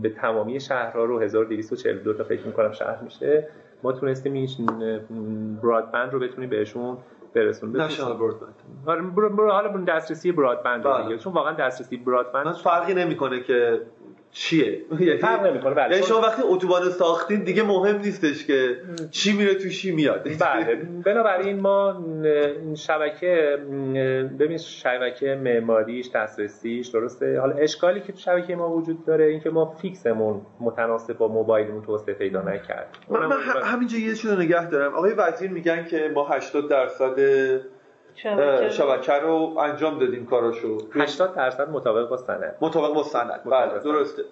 به 0.02 0.10
تمامی 0.10 0.60
شهرها 0.60 1.06
رو 1.06 1.20
1242 1.20 2.14
تا 2.14 2.24
فکر 2.24 2.48
می‌کنم 2.48 2.72
شهر 2.72 3.02
میشه 3.04 3.48
ما 3.84 3.92
تونستیم 3.92 4.34
این 4.34 4.48
برادبند 5.64 6.14
رو 6.14 6.20
بتونیم 6.20 6.50
بهشون 6.50 6.98
برسون. 7.34 7.82
نشنال 7.82 8.18
برادبند 8.18 8.56
حالا 8.86 9.02
دسترسی 9.86 10.32
برادبند 10.32 10.84
دیگه 10.84 11.04
بله. 11.04 11.18
چون 11.18 11.34
واقعا 11.34 11.54
دسترسی 11.54 11.98
برادبند 11.98 12.56
فرقی 12.56 12.94
نمی‌کنه 12.94 13.44
که 13.44 13.82
چیه؟ 14.34 14.82
فرق 15.22 15.46
نمی‌کنه. 15.46 15.74
بله. 15.74 15.96
یعنی 15.96 16.08
شما 16.08 16.22
وقتی 16.22 16.42
اتوبان 16.46 16.90
ساختین 16.90 17.44
دیگه 17.44 17.64
مهم 17.64 17.98
نیستش 17.98 18.46
که 18.46 18.78
چی 19.12 19.34
میره 19.34 19.56
تو 19.56 19.70
چی 19.70 19.92
میاد. 19.92 20.24
بله. 20.40 20.76
بنابراین 21.06 21.60
ما 21.60 22.06
شبکه 22.76 23.58
ببین 24.40 24.58
شبکه 24.58 25.36
معماریش 25.44 26.10
دسترسیش 26.16 26.88
درسته. 26.88 27.40
حالا 27.40 27.56
اشکالی 27.56 28.02
که 28.02 28.12
تو 28.12 28.20
شبکه 28.20 28.56
ما 28.56 28.70
وجود 28.70 29.06
داره 29.06 29.26
اینکه 29.26 29.50
ما 29.50 29.76
فیکسمون 29.82 30.42
متناسب 30.60 31.18
با 31.18 31.28
موبایلمون 31.28 31.82
توسعه 31.82 32.14
پیدا 32.14 32.42
نکرد 32.42 32.98
من, 33.10 33.26
من 33.26 33.36
همینجا 33.64 33.98
یه 33.98 34.16
چیزو 34.16 34.36
نگه 34.36 34.70
دارم. 34.70 34.94
آقای 34.94 35.14
وزیر 35.14 35.52
میگن 35.52 35.86
که 35.86 36.12
ما 36.16 36.28
80 36.28 36.70
درصد 36.70 37.20
شبکه, 38.16 38.70
شبکه 38.70 39.14
رو 39.14 39.58
انجام 39.60 40.00
دادیم 40.00 40.26
کاراشو. 40.26 40.78
80 40.94 41.36
درصد 41.36 41.70
مطابق 41.70 42.10
با 42.10 42.18
سند. 42.18 42.56
مطابق 42.62 42.94
با 42.94 43.04
سند. 43.04 43.42
بله 43.46 43.80
درسته. 43.80 44.24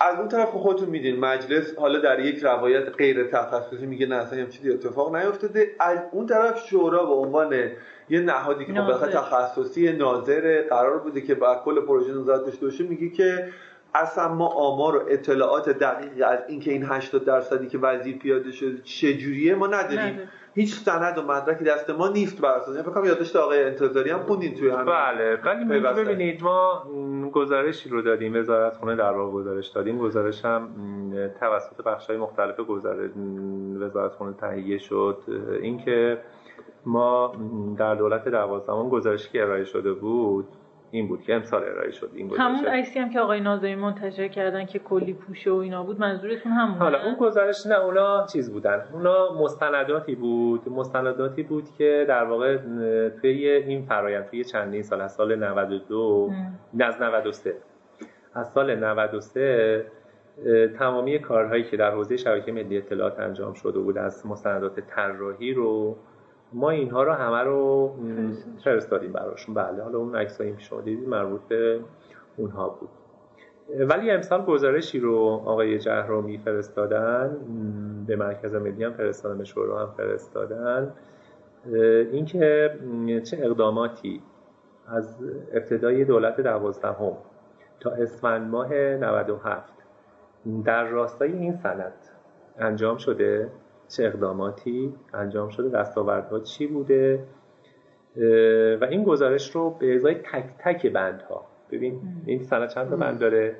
از 0.00 0.18
اون 0.18 0.28
طرف 0.28 0.50
خودتون 0.50 0.88
میدین 0.88 1.20
مجلس 1.20 1.78
حالا 1.78 1.98
در 1.98 2.20
یک 2.20 2.38
روایت 2.42 2.88
غیر 2.96 3.26
تخصصی 3.26 3.86
میگه 3.86 4.06
نه 4.06 4.14
اصلا 4.14 4.44
چیزی 4.44 4.70
اتفاق 4.70 5.16
نیفتاده 5.16 5.70
از 5.80 5.98
اون 6.12 6.26
طرف 6.26 6.66
شورا 6.66 7.04
به 7.04 7.12
عنوان 7.12 7.70
یه 8.08 8.20
نهادی 8.20 8.64
که 8.64 8.72
خب 8.72 9.10
تخصصی 9.10 9.92
ناظر 9.92 10.62
قرار 10.70 10.98
بوده 10.98 11.20
که 11.20 11.34
با 11.34 11.62
کل 11.64 11.80
پروژه 11.80 12.12
نظارت 12.12 12.44
داشته 12.44 12.66
باشه 12.66 12.84
میگه 12.84 13.08
که 13.08 13.48
اصلا 13.94 14.34
ما 14.34 14.46
آمار 14.46 14.96
و 14.96 15.02
اطلاعات 15.08 15.68
دقیقی 15.68 16.22
از 16.22 16.38
اینکه 16.48 16.70
این 16.70 16.84
80 16.84 17.24
درصدی 17.24 17.68
که 17.68 17.78
وزیر 17.78 18.18
پیاده 18.18 18.52
شده 18.52 18.82
چجوریه 18.82 19.54
ما 19.54 19.66
نداریم. 19.66 20.28
هیچ 20.54 20.74
سند 20.74 21.18
و 21.18 21.22
مدرکی 21.22 21.64
دست 21.64 21.90
ما 21.90 22.08
نیست 22.08 22.40
بر 22.40 22.48
اساس. 22.48 22.76
فکر 22.76 22.90
کنم 22.90 23.04
یادداشت 23.04 23.36
آقای 23.36 23.64
انتظاری 23.64 24.10
هم 24.10 24.18
خوندین 24.18 24.54
توی 24.54 24.70
همین 24.70 24.84
بله 24.84 25.36
ولی 25.36 26.04
ببینید 26.04 26.42
ما 26.42 26.84
گزارشی 27.32 27.88
رو 27.88 28.02
دادیم 28.02 28.36
وزارت 28.36 28.76
خونه 28.76 28.96
در 28.96 29.12
واقع 29.12 29.32
گزارش 29.32 29.68
دادیم. 29.68 29.98
گزارش 29.98 30.44
هم 30.44 30.68
توسط 31.40 31.82
بخش‌های 31.82 32.16
مختلف 32.16 32.60
گزارش 32.60 33.10
وزارت 33.80 34.12
خونه 34.12 34.32
تهیه 34.32 34.78
شد. 34.78 35.18
اینکه 35.62 36.18
ما 36.86 37.32
در 37.78 37.94
دولت 37.94 38.28
دوازدهم 38.28 38.88
گزارشی 38.88 39.30
که 39.32 39.42
ارائه 39.42 39.64
شده 39.64 39.92
بود 39.92 40.48
این 40.90 41.08
بود 41.08 41.22
که 41.22 41.34
امسال 41.34 41.64
ارائه 41.64 41.90
شد 41.90 42.10
این 42.14 42.28
گزارش 42.28 42.40
همون 42.40 42.66
عکسی 42.66 42.98
هم 42.98 43.10
که 43.10 43.20
آقای 43.20 43.40
ناظمی 43.40 43.74
منتشر 43.74 44.28
کردن 44.28 44.66
که 44.66 44.78
کلی 44.78 45.12
پوشه 45.12 45.50
و 45.50 45.54
اینا 45.54 45.82
بود 45.82 46.00
منظورتون 46.00 46.52
همون 46.52 46.78
حالا 46.78 47.02
اون 47.04 47.14
گزارش 47.14 47.66
نه 47.66 47.78
اونا 47.78 48.26
چیز 48.26 48.52
بودن. 48.52 48.84
اونا 48.92 49.32
مستنداتی 49.32 50.14
بود 50.14 50.68
مستنداتی 50.68 51.42
بود 51.42 51.64
که 51.78 52.04
در 52.08 52.24
واقع 52.24 52.56
توی 53.20 53.48
این 53.48 53.86
فرایند 53.86 54.26
توی 54.26 54.44
چندین 54.44 54.82
سال 54.82 55.00
از 55.00 55.12
سال 55.12 55.44
92 55.44 56.30
نه 56.74 56.84
از 56.84 57.02
93 57.02 57.54
از 58.34 58.52
سال 58.52 58.74
93 58.74 59.86
تمامی 60.78 61.18
کارهایی 61.18 61.64
که 61.64 61.76
در 61.76 61.90
حوزه 61.90 62.16
شبکه 62.16 62.52
ملی 62.52 62.78
اطلاعات 62.78 63.20
انجام 63.20 63.54
شده 63.54 63.78
بود 63.78 63.98
از 63.98 64.26
مستندات 64.26 64.80
طراحی 64.80 65.54
رو 65.54 65.96
ما 66.52 66.70
اینها 66.70 67.02
رو 67.02 67.12
همه 67.12 67.42
رو 67.42 67.94
فرستادیم 68.64 69.12
براشون. 69.12 69.54
بله 69.54 69.82
حالا 69.82 69.98
اون 69.98 70.16
عکسایی 70.16 70.52
که 70.52 70.60
شما 70.60 70.80
دیدید 70.80 71.08
مربوط 71.08 71.40
به 71.48 71.80
اونها 72.36 72.68
بود. 72.68 72.88
ولی 73.78 74.10
امسال 74.10 74.44
گزارشی 74.44 75.00
رو 75.00 75.16
آقای 75.44 75.78
جهرومی 75.78 76.38
فرستادن 76.38 77.36
به 78.06 78.16
مرکز 78.16 78.54
ملی 78.54 78.84
هم 78.84 78.92
فرستادن 78.92 79.38
به 79.38 79.44
شورا 79.44 79.86
هم 79.86 79.94
فرستادن. 79.96 80.92
اینکه 82.12 82.78
چه 83.24 83.38
اقداماتی 83.40 84.22
از 84.88 85.18
ابتدای 85.52 86.04
دولت 86.04 86.40
دوازدهم 86.40 87.16
تا 87.80 87.90
اسفند 87.90 88.50
ماه 88.50 88.74
97 88.74 89.72
در 90.64 90.84
راستای 90.84 91.32
این 91.32 91.52
سند 91.52 91.92
انجام 92.58 92.96
شده؟ 92.96 93.50
چه 93.90 94.04
اقداماتی 94.04 94.94
انجام 95.14 95.48
شده 95.48 95.68
دستاوردها 95.68 96.40
چی 96.40 96.66
بوده؟ 96.66 97.24
و 98.80 98.84
این 98.84 99.04
گزارش 99.04 99.50
رو 99.50 99.70
به 99.70 99.94
ازای 99.94 100.14
تک 100.14 100.44
تک 100.58 100.86
بندها. 100.86 101.46
ببین 101.70 102.00
این 102.26 102.42
سند 102.42 102.68
چند 102.68 102.90
تا 102.90 102.96
بند 102.96 103.18
داره؟ 103.18 103.56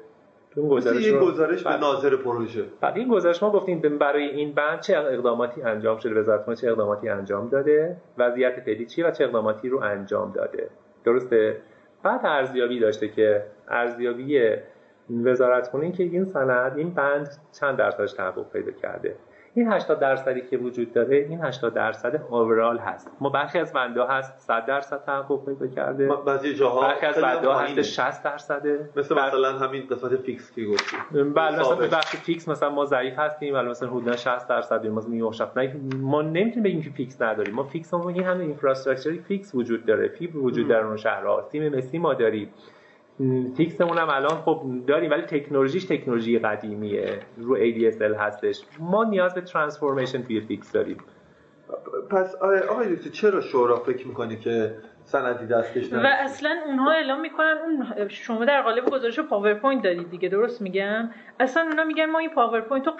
تو 0.50 0.60
این 0.60 0.70
گزارش 0.70 1.06
رو 1.06 1.26
گزارش 1.26 1.64
به 1.64 1.76
ناظر 1.76 2.16
پروژه. 2.16 2.64
بعد 2.80 2.96
این 2.96 3.08
گزارش 3.08 3.42
ما 3.42 3.50
گفتیم 3.50 3.98
برای 3.98 4.22
این 4.22 4.52
بند 4.52 4.80
چه 4.80 4.98
اقداماتی 4.98 5.62
انجام 5.62 5.98
شده 5.98 6.20
وزارت 6.20 6.54
چه 6.54 6.68
اقداماتی 6.68 7.08
انجام 7.08 7.48
داده 7.48 7.96
وضعیت 8.18 8.60
فعلی 8.60 8.86
چی 8.86 9.02
و 9.02 9.10
چه 9.10 9.24
اقداماتی 9.24 9.68
رو 9.68 9.78
انجام 9.82 10.32
داده. 10.32 10.70
درسته؟ 11.04 11.56
بعد 12.02 12.20
ارزیابی 12.24 12.80
داشته 12.80 13.08
که 13.08 13.44
ارزیابی 13.68 14.56
وزارت 15.24 15.68
خونه 15.68 15.92
که 15.92 16.02
این 16.02 16.24
سند 16.24 16.78
این 16.78 16.90
بند 16.90 17.28
چند 17.52 17.76
درصدش 17.76 18.12
تحقق 18.12 18.52
پیدا 18.52 18.72
کرده؟ 18.72 19.14
این 19.54 19.72
80 19.72 20.00
درصدی 20.00 20.40
که 20.40 20.56
وجود 20.56 20.92
داره 20.92 21.16
این 21.16 21.44
80 21.44 21.74
درصد 21.74 22.22
overall 22.30 22.78
هست. 22.78 23.10
ما 23.20 23.28
برخی 23.28 23.58
از 23.58 23.72
بندهاست 23.72 24.38
100 24.38 24.66
درصد 24.66 25.04
تحقق 25.06 25.44
پیدا 25.44 25.66
کرده. 25.66 26.08
بعضی 26.26 26.54
جاها 26.54 26.80
برخی 26.80 27.06
از 27.06 27.14
بندهاست 27.14 27.82
60 27.82 28.22
درصده. 28.22 28.88
مثل 28.96 29.14
بر... 29.14 29.28
مثلا 29.28 29.58
همین 29.58 29.86
قسمت 29.90 30.16
fix 30.16 30.52
که 30.52 30.64
گفتی. 30.64 30.96
بله 31.34 31.60
مثلا 31.60 31.76
بخش 31.76 32.16
fix 32.16 32.48
مثلا 32.48 32.70
ما 32.70 32.84
ضعیف 32.84 33.18
هستیم 33.18 33.54
ولی 33.54 33.68
مثلا 33.68 33.88
حدودا 33.88 34.16
60 34.16 34.48
درصد 34.48 34.86
مثلا 34.86 35.10
میوشف 35.10 35.56
نه 35.56 35.76
ما 35.96 36.22
نمی‌تونیم 36.22 36.62
بگیم 36.62 36.82
که 36.82 36.90
fix 36.90 37.22
نداریم. 37.22 37.54
ما 37.54 37.64
fix 37.64 37.94
ما 37.94 38.08
این 38.08 38.24
همه 38.24 38.44
infrastructure 38.44 39.18
ی 39.18 39.27
fix 39.27 39.54
وجود 39.54 39.86
داره. 39.86 40.08
فیبر 40.08 40.36
وجود 40.36 40.68
داره 40.68 40.86
اون 40.86 40.96
شهرها 40.96 41.48
سیم 41.52 41.76
مسی 41.76 41.98
ما 41.98 42.14
داریم. 42.14 42.48
fix 43.56 43.77
مون 43.77 43.98
هم 43.98 44.08
الان 44.10 44.36
خب 44.36 44.62
داریم 44.86 45.10
ولی 45.10 45.22
تکنولوژیش 45.22 45.84
تکنولوژی 45.84 46.38
قدیمیه. 46.38 47.18
رو 47.36 47.56
ADSL 47.56 48.16
هستش. 48.18 48.60
ما 48.78 49.04
نیاز 49.04 49.34
به 49.34 49.40
transformation 49.40 50.22
توی 50.22 50.40
fix 50.40 50.72
داریم. 50.72 50.96
پس 52.10 52.34
آقای 52.34 52.96
دکتر 52.96 53.10
چرا 53.10 53.40
شورا 53.40 53.76
فکر 53.76 54.06
می‌کنی 54.06 54.36
که 54.36 54.74
سندی 55.04 55.46
دستش 55.46 55.92
و 55.92 56.06
اصلا 56.06 56.56
اونها 56.66 56.90
اعلام 56.90 57.20
می‌کنن 57.20 57.54
اون 57.64 58.08
شما 58.08 58.44
در 58.44 58.62
قالب 58.62 58.84
گزارش 58.84 59.20
پاورپوینت 59.20 59.82
دادید 59.82 60.10
دیگه 60.10 60.28
درست 60.28 60.62
میگم؟ 60.62 61.10
اصلا 61.40 61.62
اونا 61.62 61.84
میگن 61.84 62.04
ما 62.04 62.18
این 62.18 62.30
پاورپوینت 62.30 62.86
رو 62.86 62.92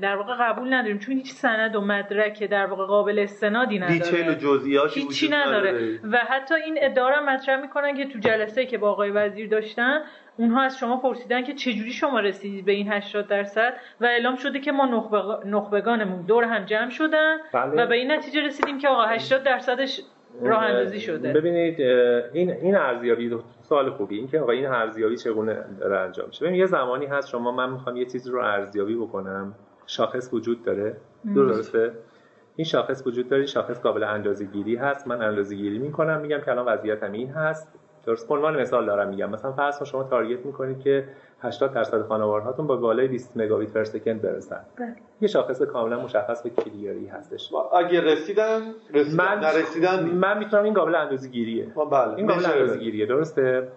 در 0.00 0.16
واقع 0.16 0.34
قبول 0.40 0.74
نداریم 0.74 0.98
چون 0.98 1.14
هیچ 1.14 1.32
سند 1.32 1.76
و 1.76 1.80
مدرک 1.80 2.44
در 2.44 2.66
واقع 2.66 2.86
قابل 2.86 3.18
استنادی 3.18 3.78
نداره. 3.78 3.98
detail 3.98 4.28
و 4.28 4.34
جزئیاتی 4.34 5.00
هیچی 5.00 5.28
نداره. 5.28 6.00
و 6.10 6.16
حتی 6.16 6.54
این 6.54 6.78
ادعا 6.80 7.20
مطرح 7.20 7.60
می‌کنن 7.60 7.96
که 7.96 8.06
تو 8.06 8.18
جلسه 8.18 8.66
که 8.66 8.78
با 8.78 8.90
آقای 8.90 9.10
وزیر 9.10 9.48
داشتن 9.48 10.00
اونها 10.36 10.62
از 10.62 10.78
شما 10.78 10.96
پرسیدن 10.96 11.44
که 11.44 11.54
چجوری 11.54 11.92
شما 11.92 12.20
رسیدید 12.20 12.64
به 12.64 12.72
این 12.72 12.92
80 12.92 13.28
درصد؟ 13.28 13.74
و 14.00 14.06
اعلام 14.06 14.36
شده 14.36 14.60
که 14.60 14.72
ما 14.72 15.04
نخبگانمون 15.44 16.22
دور 16.22 16.44
هم 16.44 16.64
جمع 16.64 16.90
شدن. 16.90 17.36
بله. 17.52 17.82
و 17.82 17.86
به 17.86 17.94
این 17.94 18.12
نتیجه 18.12 18.40
رسیدیم 18.40 18.78
که 18.78 18.88
آقا 18.88 19.06
80 19.06 19.42
درصدش 19.42 20.00
راه 20.42 20.62
اندازی 20.62 21.00
شده. 21.00 21.32
ببینید 21.32 21.80
این 22.32 22.50
این 22.50 22.76
ارزیابی 22.76 23.38
سوال 23.62 23.90
خوبی. 23.90 24.16
این 24.18 24.28
که 24.28 24.40
آقا 24.40 24.52
این 24.52 24.66
ارزیابی 24.66 25.16
چگونه 25.16 25.64
داره 25.80 25.98
انجام 25.98 26.26
میشه؟ 26.26 26.44
ببین 26.44 26.56
یه 26.56 26.66
زمانی 26.66 27.06
هست 27.06 27.28
شما 27.28 27.52
من 27.52 27.72
می‌خوام 27.72 27.96
یه 27.96 28.04
چیزی 28.04 28.30
رو 28.30 28.40
ارزیابی 28.40 28.94
بکنم. 28.96 29.54
شاخص 29.86 30.30
وجود 30.32 30.64
داره. 30.64 30.96
درسته؟ 31.34 31.92
این 32.56 32.64
شاخص 32.64 33.06
وجود 33.06 33.28
داره 33.28 33.46
شاخص 33.46 33.80
قابل 33.80 34.02
اندازه‌گیری 34.02 34.76
هست. 34.76 35.08
من 35.08 35.22
اندازه‌گیری 35.22 35.78
می‌کنم 35.78 36.20
میگم 36.20 36.38
که 36.38 36.50
الان 36.50 36.66
وضعیتم 36.66 37.12
این 37.12 37.30
هست. 37.30 37.68
درست 38.06 38.30
عنوان 38.30 38.60
مثال 38.60 38.86
دارم 38.86 39.08
میگم. 39.08 39.30
مثلا 39.30 39.52
فرض 39.52 39.82
شما 39.82 40.04
تارگت 40.04 40.46
می‌کنید 40.46 40.80
که 40.80 41.04
80 41.42 41.72
درصد 41.74 42.02
خانوارهاتون 42.02 42.66
با 42.66 42.76
بالای 42.76 43.08
20 43.08 43.32
مگابیت 43.36 43.72
پر 43.72 43.84
سکند 43.84 44.22
برسن. 44.22 44.60
بله. 44.78 44.96
یه 45.20 45.28
شاخص 45.28 45.62
کاملا 45.62 46.00
مشخص 46.00 46.42
به 46.42 46.50
کلیاری 46.50 47.06
هستش. 47.06 47.50
اگه 47.78 48.00
رسیدن 48.00 48.60
رسیدن 48.94 49.24
من 49.24 49.40
نرسیدن 49.40 50.04
من 50.04 50.38
می‌تونم 50.38 50.64
این 50.64 50.74
قابل 50.74 50.94
اندازه‌گیریه. 50.94 51.66
بله. 51.90 52.14
این 52.14 52.26
قابل 52.26 52.46
اندازه‌گیریه 52.46 53.06
درسته؟ 53.06 53.68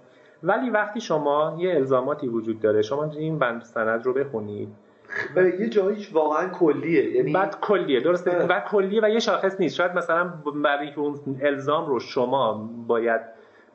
ولی 0.43 0.69
وقتی 0.69 1.01
شما 1.01 1.55
یه 1.59 1.75
الزاماتی 1.75 2.27
وجود 2.27 2.59
داره 2.59 2.81
شما 2.81 3.03
این 3.03 3.39
بند 3.39 3.61
سند 3.61 4.05
رو 4.05 4.13
بخونید. 4.13 4.69
یه 5.59 5.69
جاییش 5.69 6.13
واقعا 6.13 6.49
کلیه 6.49 7.15
یعنی 7.15 7.33
بعد 7.33 7.59
کلیه 7.61 7.99
درسته؟ 7.99 8.45
و 8.49 8.59
کلیه 8.59 9.01
و 9.03 9.09
یه 9.09 9.19
شاخص 9.19 9.59
نیست. 9.59 9.75
شاید 9.75 9.91
مثلا 9.91 10.33
برای 10.63 10.93
اون 10.93 11.19
الزام 11.41 11.85
رو 11.85 11.99
شما 11.99 12.69
باید 12.87 13.21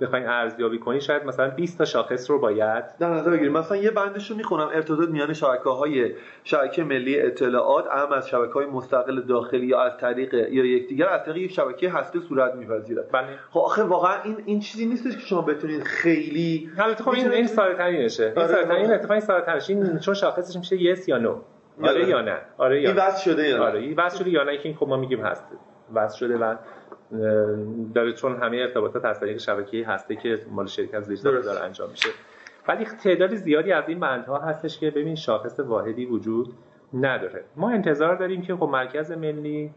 بخواین 0.00 0.26
ارزیابی 0.26 0.78
کنی 0.78 1.00
شاید 1.00 1.24
مثلا 1.24 1.50
20 1.50 1.78
تا 1.78 1.84
شاخص 1.84 2.30
رو 2.30 2.38
باید 2.38 2.84
در 2.98 3.10
نظر 3.10 3.30
بگیریم 3.30 3.52
مثلا 3.52 3.76
یه 3.76 3.90
بندش 3.90 4.30
رو 4.30 4.36
می‌خونم. 4.36 4.68
ارتباط 4.74 5.08
میان 5.08 5.32
شبکه 5.32 5.70
های 5.70 6.14
شبکه 6.44 6.84
ملی 6.84 7.20
اطلاعات 7.20 7.86
اهم 7.90 8.12
از 8.12 8.28
شبکه 8.28 8.52
های 8.52 8.66
مستقل 8.66 9.20
داخلی 9.20 9.66
یا 9.66 9.80
از 9.80 9.96
طریق 10.00 10.34
یا 10.34 10.64
یکدیگر 10.64 11.08
از 11.08 11.24
طریق 11.24 11.36
یک 11.44 11.52
شبکه 11.52 11.90
هسته 11.90 12.20
صورت 12.20 12.54
میپذیره 12.54 13.02
بله. 13.12 13.26
خب 13.50 13.60
آخه 13.60 13.82
واقعا 13.82 14.22
این 14.22 14.36
این 14.44 14.60
چیزی 14.60 14.86
نیستش 14.86 15.12
که 15.12 15.20
شما 15.20 15.42
بتونید 15.42 15.82
خیلی 15.82 16.70
البته 16.78 17.04
خب 17.04 17.10
این 17.10 17.32
این 17.32 17.46
ساده 17.46 17.74
ترینشه 17.74 18.24
این 18.24 18.38
آره، 18.38 18.46
ساده 18.46 18.74
این 18.74 18.92
اتفاقا 18.92 19.20
ساده 19.20 19.46
ترینشه 19.46 19.72
این 19.72 19.98
چون 19.98 20.14
شاخصش 20.14 20.56
میشه 20.56 20.82
یس 20.82 21.08
یا 21.08 21.18
نو. 21.18 21.40
آره, 21.82 21.90
آره. 21.90 22.08
یا 22.08 22.20
نه. 22.20 22.38
آره 22.58 22.82
یا 22.82 22.90
این 22.90 22.98
واسه 22.98 23.30
شده 23.30 23.48
یا 23.48 23.64
آره 23.64 23.80
این 23.80 23.94
واسه 23.94 24.18
شده 24.18 24.30
یا 24.30 24.44
نه 24.44 24.58
که 24.58 24.74
خب 24.74 24.88
ما 24.88 24.96
میگیم 24.96 25.20
هست. 25.20 25.44
واسه 25.92 26.16
شده 26.16 26.38
و 26.38 26.54
داره 27.94 28.12
چون 28.12 28.36
همه 28.36 28.56
ارتباطات 28.56 29.04
از 29.04 29.20
طریق 29.20 29.38
شبکه‌ای 29.38 29.82
هسته 29.82 30.16
که 30.16 30.38
مال 30.50 30.66
شرکت 30.66 31.00
زیر 31.00 31.40
داره 31.40 31.60
انجام 31.60 31.90
میشه. 31.90 32.08
ولی 32.68 32.84
تعداد 32.84 33.34
زیادی 33.34 33.72
از 33.72 33.84
این 33.88 34.00
بندها 34.00 34.38
هستش 34.38 34.78
که 34.78 34.90
ببین 34.90 35.14
شاخص 35.14 35.60
واحدی 35.60 36.06
وجود 36.06 36.52
نداره. 36.94 37.44
ما 37.56 37.70
انتظار 37.70 38.16
داریم 38.16 38.42
که 38.42 38.56
خب 38.56 38.68
مرکز 38.72 39.12
ملی 39.12 39.70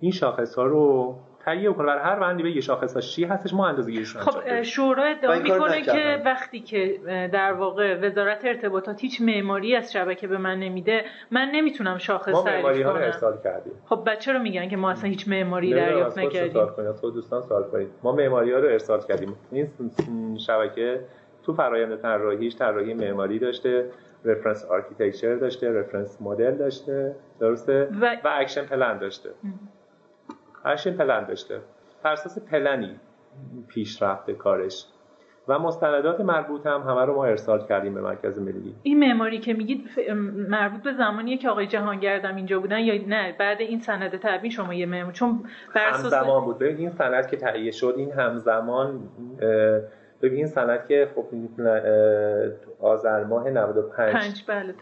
این 0.00 0.12
شاخص 0.12 0.54
ها 0.54 0.64
رو 0.64 1.16
تهیه 1.44 1.72
کنه 1.72 1.86
بر 1.86 1.98
هر 1.98 2.18
بندی 2.18 2.42
به 2.42 2.50
یه 2.50 2.60
شاخص 2.60 2.98
چی 2.98 3.24
هستش 3.24 3.54
ما 3.54 3.68
اندازه‌گیریش 3.68 4.16
خب 4.16 4.62
شورا 4.62 5.04
ادعا 5.04 5.38
می‌کنه 5.38 5.82
که 5.82 6.22
وقتی 6.24 6.60
که 6.60 7.00
در 7.32 7.52
واقع 7.52 7.98
وزارت 8.06 8.44
ارتباطات 8.44 9.00
هیچ 9.00 9.20
معماری 9.20 9.76
از 9.76 9.92
شبکه 9.92 10.26
به 10.28 10.38
من 10.38 10.58
نمیده 10.58 11.04
من 11.30 11.48
نمی‌تونم 11.52 11.98
شاخص 11.98 12.44
تعریف 12.44 12.82
کنم. 12.86 12.92
ما 12.92 12.98
ارسال 12.98 13.38
کردیم. 13.44 13.72
خب 13.86 14.02
پس 14.06 14.32
چرا 14.32 14.38
میگن 14.38 14.68
که 14.68 14.76
ما 14.76 14.90
اصلا 14.90 15.10
هیچ 15.10 15.28
معماری 15.28 15.74
دریافت 15.74 16.18
نکردیم؟ 16.18 16.92
خود 16.92 17.14
دوستان 17.14 17.42
سوال 17.42 17.62
کنید. 17.62 17.88
ما 18.02 18.12
معماری 18.12 18.52
ها 18.52 18.58
رو 18.58 18.68
ارسال 18.68 19.00
کردیم. 19.00 19.36
این 19.52 19.68
شبکه 20.38 21.00
تو 21.42 21.52
فرایند 21.52 21.96
طراحیش 21.96 22.56
طراحی 22.56 22.94
معماری 22.94 23.38
داشته 23.38 23.90
reference 24.24 24.64
architecture 24.64 25.34
داشته 25.34 25.72
reference 25.72 26.18
model 26.20 26.56
داشته 26.56 27.16
درسته؟ 27.40 27.88
و, 28.00 28.16
و 28.24 28.28
action 28.40 28.64
plan 28.64 28.98
داشته. 28.98 29.30
action 30.64 30.96
plan 30.96 31.24
داشته. 31.24 31.60
بر 32.02 32.12
اساس 32.12 32.38
پلنی 32.38 33.00
پیش 33.68 34.02
رفته 34.02 34.34
کارش. 34.34 34.86
و 35.48 35.58
مستندات 35.58 36.20
مربوط 36.20 36.66
هم 36.66 36.80
همه 36.80 37.04
رو 37.04 37.14
ما 37.14 37.24
ارسال 37.24 37.66
کردیم 37.66 37.94
به 37.94 38.00
مرکز 38.00 38.38
ملی. 38.38 38.74
این 38.82 38.98
معماری 38.98 39.38
که 39.38 39.54
میگید 39.54 39.90
مربوط 40.48 40.82
به 40.82 40.92
زمانیه 40.92 41.38
که 41.38 41.48
آقای 41.48 41.66
جهانگردم 41.66 42.36
اینجا 42.36 42.60
بودن 42.60 42.78
یا 42.78 43.06
نه؟ 43.06 43.36
بعد 43.38 43.60
این 43.60 43.80
سند 43.80 44.16
تبیین 44.16 44.52
شما 44.52 44.74
یه 44.74 44.86
معمار 44.86 45.12
چون 45.12 45.44
بر 45.74 45.90
همزمان 45.90 46.44
بود. 46.44 46.62
این 46.62 46.90
سند 46.90 47.30
که 47.30 47.36
تهیه 47.36 47.70
شد 47.70 47.94
این 47.96 48.12
همزمان 48.12 49.00
ببین 50.22 50.38
این 50.38 50.46
سند 50.46 50.86
که 50.88 51.08
خب 51.14 51.24
آذر 52.80 53.24
ماه 53.24 53.50
95 53.50 54.12
پنج 54.12 54.44
بله 54.46 54.74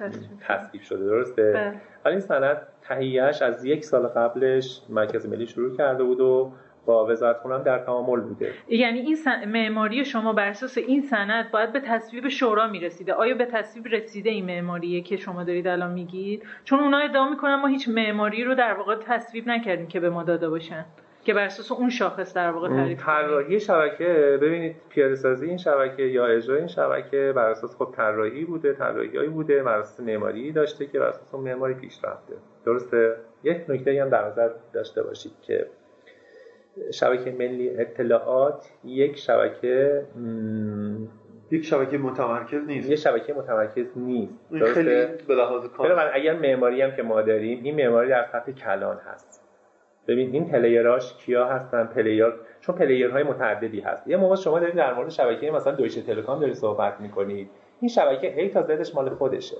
تصویب 0.49 0.83
شده 0.83 1.05
درسته؟ 1.05 1.53
بله. 1.53 1.75
ولی 2.05 2.15
این 2.15 2.21
سند 2.21 2.57
تهیهش 2.83 3.43
از 3.43 3.65
یک 3.65 3.85
سال 3.85 4.07
قبلش 4.07 4.83
مرکز 4.89 5.27
ملی 5.27 5.47
شروع 5.47 5.77
کرده 5.77 6.05
بود 6.05 6.21
و 6.21 6.53
با 6.87 7.07
وزارت 7.07 7.37
خونم 7.37 7.63
در 7.63 7.79
تعامل 7.79 8.21
بوده. 8.21 8.53
یعنی 8.69 8.99
این 8.99 9.17
معماری 9.47 10.05
شما 10.05 10.33
بر 10.33 10.49
اساس 10.49 10.79
این 10.79 11.03
سند 11.03 11.51
باید 11.51 11.73
به 11.73 11.81
تصویب 11.81 12.29
شورا 12.29 12.67
می‌رسیده. 12.67 13.13
آیا 13.13 13.35
به 13.35 13.47
تصویب 13.47 13.87
رسیده 13.87 14.31
این 14.31 14.45
معماریه 14.45 15.01
که 15.01 15.17
شما 15.17 15.45
دارید 15.45 15.67
الان 15.67 15.93
میگید؟ 15.93 16.43
چون 16.65 16.81
اونا 16.81 16.99
ادعا 16.99 17.29
می‌کنن 17.29 17.55
ما 17.55 17.67
هیچ 17.67 17.89
معماری 17.89 18.45
رو 18.45 18.55
در 18.55 18.75
واقع 18.75 18.97
تصویب 18.97 19.49
نکردیم 19.49 19.87
که 19.87 20.01
به 20.01 20.11
ما 20.11 20.23
داده 20.23 20.49
باشن. 20.49 20.85
که 21.25 21.35
بر 21.35 21.45
اساس 21.45 21.73
اون 21.73 21.91
شاخص 21.91 22.35
در 22.35 22.51
واقع 22.51 22.69
تعریف 22.69 23.05
طراحی 23.05 23.61
شبکه 23.61 24.39
ببینید 24.43 24.77
پیاده 24.89 25.15
سازی 25.15 25.47
این 25.47 25.57
شبکه 25.57 26.03
یا 26.03 26.27
اجرای 26.27 26.59
این 26.59 26.69
شبکه 26.69 27.33
بر 27.37 27.51
اساس 27.51 27.75
خود 27.75 27.95
طراحی 27.95 28.45
بوده 28.45 28.73
طراحیایی 28.73 29.29
بوده 29.29 29.63
بر 29.63 29.79
اساس 29.79 30.01
معماری 30.01 30.53
داشته 30.53 30.87
که 30.87 30.99
بر 30.99 31.07
اساس 31.07 31.35
اون 31.35 31.45
معماری 31.45 31.75
پیش 31.75 32.05
رفته 32.05 32.35
درسته؟ 32.65 33.17
یک 33.43 33.65
نکته 33.69 34.03
هم 34.03 34.09
در 34.09 34.27
نظر 34.27 34.51
داشته 34.73 35.03
باشید 35.03 35.33
که 35.43 35.67
شبکه 36.93 37.31
ملی 37.31 37.71
اطلاعات 37.71 38.71
یک 38.85 39.19
شبکه 39.19 40.03
یک 41.51 41.65
شبکه 41.65 41.99
متمرکز 41.99 42.67
نیست. 42.67 42.91
یک 42.91 42.99
شبکه 42.99 43.35
متمرکز 43.35 43.87
نیست. 43.97 44.35
خیلی 44.65 45.07
به 45.29 45.35
لحاظ 45.35 45.67
کار. 45.67 46.11
اگر 46.15 46.37
معماری 46.37 46.83
هم 46.83 46.97
که 46.97 47.03
ما 47.03 47.23
داریم 47.23 47.65
این 47.65 47.75
معماری 47.75 48.09
در 48.09 48.27
سطح 48.33 48.53
کلان 48.53 48.97
هست. 48.97 49.50
ببین 50.11 50.33
این 50.33 50.49
player 50.49 50.98
اش 50.98 51.15
کیا 51.15 51.47
هستن؟ 51.47 51.85
player 51.85 52.33
چون 52.61 52.75
player 52.75 53.11
های 53.11 53.23
متعددی 53.23 53.81
هست. 53.81 54.09
یه 54.09 54.17
موقع 54.17 54.37
شما 54.37 54.59
دارید 54.61 54.75
در 54.75 54.95
مورد 54.95 55.11
شبکه 55.11 55.51
مثلا 55.51 55.73
دویچه 55.73 56.03
تلکام 56.03 56.41
دارید 56.41 56.55
صحبت 56.55 57.01
می‌کنید. 57.01 57.51
این 57.81 57.89
شبکه 57.89 58.41
A 58.41 58.49
تا 58.49 58.63
Z 58.63 58.73
ش 58.73 58.95
مال 58.95 59.11
خودشه. 59.11 59.57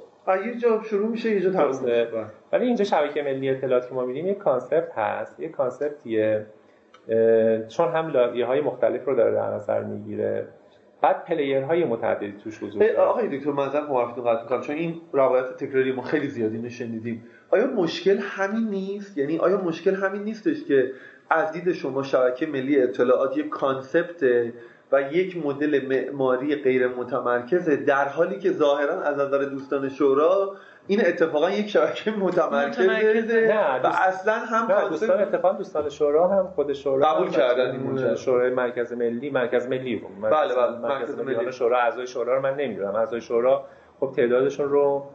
یه 0.47 0.55
جا 0.55 0.83
شروع 0.83 1.09
میشه 1.09 1.31
یه 1.31 1.41
جا 1.41 1.51
تموم 1.51 1.69
میشه. 1.69 2.09
ولی 2.53 2.67
اینجا 2.67 2.85
شبکه 2.85 3.23
ملی 3.23 3.51
اطلاعات 3.51 3.89
که 3.89 3.95
ما 3.95 4.01
می‌بینیم 4.01 4.27
یه 4.27 4.35
concept 4.35 4.93
هست. 4.99 5.41
یه 5.41 5.49
concept 5.49 6.25
یه 6.25 6.47
چون 7.69 7.89
هم 7.89 8.09
لایه 8.09 8.47
های 8.47 8.61
مختلف 8.61 9.05
رو 9.05 9.15
داره 9.15 9.35
در 9.35 9.55
نظر 9.55 9.83
می‌گیره. 9.83 10.47
بعد 11.03 11.25
player 11.25 11.63
های 11.63 11.85
متعددی 11.85 12.35
توش 12.45 12.59
حضور 12.59 12.81
داره. 12.83 12.99
آقای 12.99 13.39
دکتر 13.39 13.51
معذرت 13.51 13.87
حرفتون 13.87 14.25
قطع 14.25 14.43
می‌کنم 14.43 14.61
چون 14.61 14.77
این 14.77 15.01
روایت 15.13 15.57
تکراری 15.57 15.93
ما 15.93 16.03
خیلی 16.03 16.29
زیادی 16.29 16.59
نشنیدیم. 16.59 17.27
آیا 17.51 17.67
مشکل 17.67 18.19
همین 18.19 18.69
نیست؟ 18.69 19.19
یعنی 19.19 19.39
آیا 19.39 19.61
مشکل 19.61 19.95
همین 19.95 20.23
نیستش 20.23 20.65
که 20.65 20.93
از 21.31 21.53
دید 21.53 21.73
شما 21.73 22.03
شبکه 22.03 22.47
ملی 22.47 22.83
اطلاعات 22.83 23.37
یک 23.37 23.49
concept 23.49 24.23
و 24.93 25.03
یک 25.13 25.47
مدل 25.47 25.87
معماری 25.87 26.57
غیر 26.57 26.89
متمرکزه 26.89 27.77
در 27.77 28.09
حالی 28.09 28.39
که 28.39 28.53
ظاهرا 28.53 29.03
از 29.03 29.19
نظر 29.19 29.45
دوستان 29.45 29.89
شورا 29.89 30.57
این 30.91 31.07
اتفاقا 31.07 31.51
یک 31.51 31.69
شبکه 31.69 32.11
متمرکز 32.11 32.81
نه 32.81 33.81
و 33.83 33.87
اصلا 33.87 34.33
هم 34.33 34.73
نه 34.73 34.89
دوستان 34.89 35.21
اتفاقا 35.21 35.59
دوستان 35.59 35.89
شورا 35.89 36.29
هم 36.29 36.49
خود 36.55 36.73
شورا 36.73 37.07
قبول 37.07 37.31
کردن 37.31 37.71
این 37.71 38.15
شورای 38.15 38.51
مرکز 38.51 38.93
ملی 38.93 39.31
مرکز 39.31 39.69
ملی 39.69 39.97
بود. 39.97 40.11
بله 40.31 40.55
بله 40.55 40.79
مرکز, 40.79 41.19
ملی. 41.19 41.53
شورا 41.53 41.79
اعضای 41.79 42.07
شورا 42.07 42.37
رو 42.37 42.43
من 42.43 42.55
نمی‌دونم. 42.57 42.95
اعضای 42.95 43.21
شورا 43.21 43.65
خب 44.01 44.13
تعدادشون 44.17 44.69
رو 44.69 45.07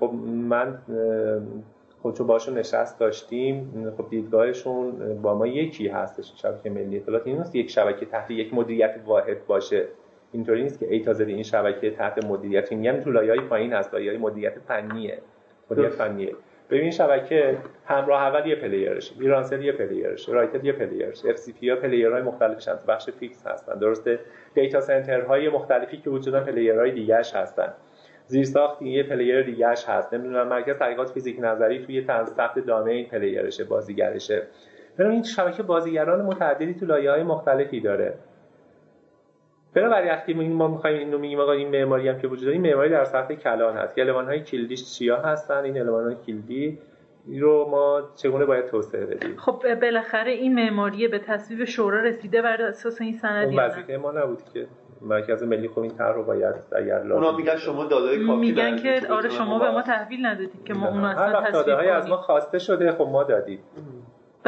خب 0.00 0.10
من 0.48 0.78
خب 2.02 2.12
چون 2.12 2.26
باشون 2.26 2.58
نشست 2.58 2.98
داشتیم. 2.98 3.92
خب 3.98 4.10
دیدگاهشون 4.10 4.92
با 5.22 5.34
ما 5.34 5.46
یکی 5.46 5.88
هستش 5.88 6.32
شبکه 6.42 6.70
ملی. 6.70 6.96
اطلاعات 6.96 7.26
این 7.26 7.38
نیست 7.38 7.54
یک 7.54 7.70
شبکه 7.70 8.06
تحت 8.06 8.30
یک 8.30 8.54
مدیریت 8.54 8.94
واحد 9.06 9.46
باشه. 9.46 9.88
اینطوری 10.32 10.62
نیست 10.62 10.80
که 10.80 10.86
ای 10.94 11.00
تازه 11.00 11.24
این 11.24 11.42
شبکه 11.42 11.90
تحت 11.90 12.24
مدیریت 12.24 12.72
میگم 12.72 13.00
تو 13.00 13.10
لایه‌های 13.10 13.40
پایین 13.40 13.72
هست 13.72 13.94
لایه‌های 13.94 14.18
مدیریت 14.18 14.58
فنیه. 14.58 15.18
مدیریت 15.70 15.92
فنیه. 15.92 16.34
ببین 16.70 16.90
شبکه 16.90 17.56
همراه 17.86 18.22
اول 18.22 18.46
یه 18.46 18.56
player 18.56 18.95
شه 18.95 19.14
ایرانسل 19.20 19.62
یه 19.62 19.72
player 19.72 20.12
شه 20.12 20.32
رایتل 20.32 20.64
یه 20.64 20.72
player 20.72 21.11
شه 21.11 21.30
FCP 21.30 21.70
ها 21.70 21.76
player 21.76 22.11
های 22.11 22.22
مختلفش 22.22 22.68
هست 22.68 22.86
بخش 22.86 23.10
fix 23.10 23.46
هستن 23.46 23.78
درسته؟ 23.78 24.18
data 24.54 24.80
center 24.80 25.31
های 25.31 25.48
مختلفی 25.48 25.96
که 25.96 26.10
وجود 26.10 26.32
دارن 26.32 26.46
player 26.46 26.79
های 26.79 26.90
دیگه‌اش 26.90 27.34
هستن. 27.34 27.72
زیرساخت 28.26 28.82
یه 28.82 29.02
player 29.02 29.42
دیگهش 29.42 29.84
هست. 29.88 30.14
نمی‌دونم 30.14 30.48
مرکز 30.48 30.76
تحقیقات 30.76 31.10
فیزیک 31.10 31.36
نظری 31.40 31.86
توی 31.86 32.02
سطح 32.36 32.58
domain 32.58 33.06
player 33.06 33.45
شه 33.45 33.64
بازیگرشه. 33.64 34.42
برای 34.98 35.12
این 35.12 35.22
شبکه 35.22 35.62
بازیگران 35.62 36.22
متعددی 36.22 36.74
تو 36.74 36.86
لایه 36.86 37.10
های 37.10 37.22
مختلفی 37.22 37.80
داره. 37.80 38.14
برای 39.82 40.08
وقتی 40.08 40.34
ما 40.34 40.68
می‌خوایم 40.68 40.98
اینو 40.98 41.18
میگیم؟ 41.18 41.40
آقا 41.40 41.52
این 41.52 41.68
معماری 41.68 42.08
هم 42.08 42.18
که 42.18 42.28
وجود 42.28 42.44
داره 42.44 42.52
این 42.52 42.62
معماری 42.62 42.90
در 42.90 43.04
سطح 43.04 43.34
کلان 43.34 43.76
هست. 43.76 43.94
که 43.94 44.00
المان 44.02 44.26
های 44.26 44.40
کلیدیش 44.40 44.84
چیا 44.84 45.16
هستن 45.16 45.64
این 45.64 45.80
المان 45.80 46.04
های 46.04 46.16
کلیدی 46.26 46.78
رو 47.40 47.68
ما 47.70 48.02
چگونه 48.16 48.44
باید 48.44 48.66
توسعه 48.66 49.06
بدیم؟ 49.06 49.36
خب 49.36 49.80
بالاخره 49.80 50.32
این 50.32 50.54
معماری 50.54 51.08
به 51.08 51.18
تصویب 51.18 51.64
شورا 51.64 52.00
رسیده 52.00 52.42
بر 52.42 52.62
اساس 52.62 53.00
این 53.00 53.12
سند 53.12 53.46
اون 53.46 53.58
وظیفه 53.58 53.96
ما 53.96 54.12
نبود 54.12 54.42
که. 54.54 54.66
مرکز 55.02 55.42
ملی 55.42 55.68
خب 55.68 55.78
این 55.78 55.90
طرح 55.90 56.14
رو 56.14 56.24
باید 56.24 56.54
اگر 56.76 57.02
لازم 57.02 57.12
اونا 57.12 57.36
میگن 57.36 57.56
شما 57.56 57.84
داده 57.84 58.26
کافی 58.26 58.40
میگن 58.40 58.76
که 58.76 59.00
آره 59.10 59.28
شما 59.28 59.58
به 59.58 59.70
ما 59.70 59.82
تحویل 59.82 60.26
ندادید 60.26 60.64
که 60.64 60.74
ما 60.74 60.88
اون 60.88 61.04
اصلا 61.04 61.42
تصویب 61.42 61.78
از 61.78 62.08
ما 62.08 62.16
خواسته 62.16 62.58
شده 62.58 62.92
خب 62.92 63.08
ما 63.12 63.24
دادیم. 63.24 63.58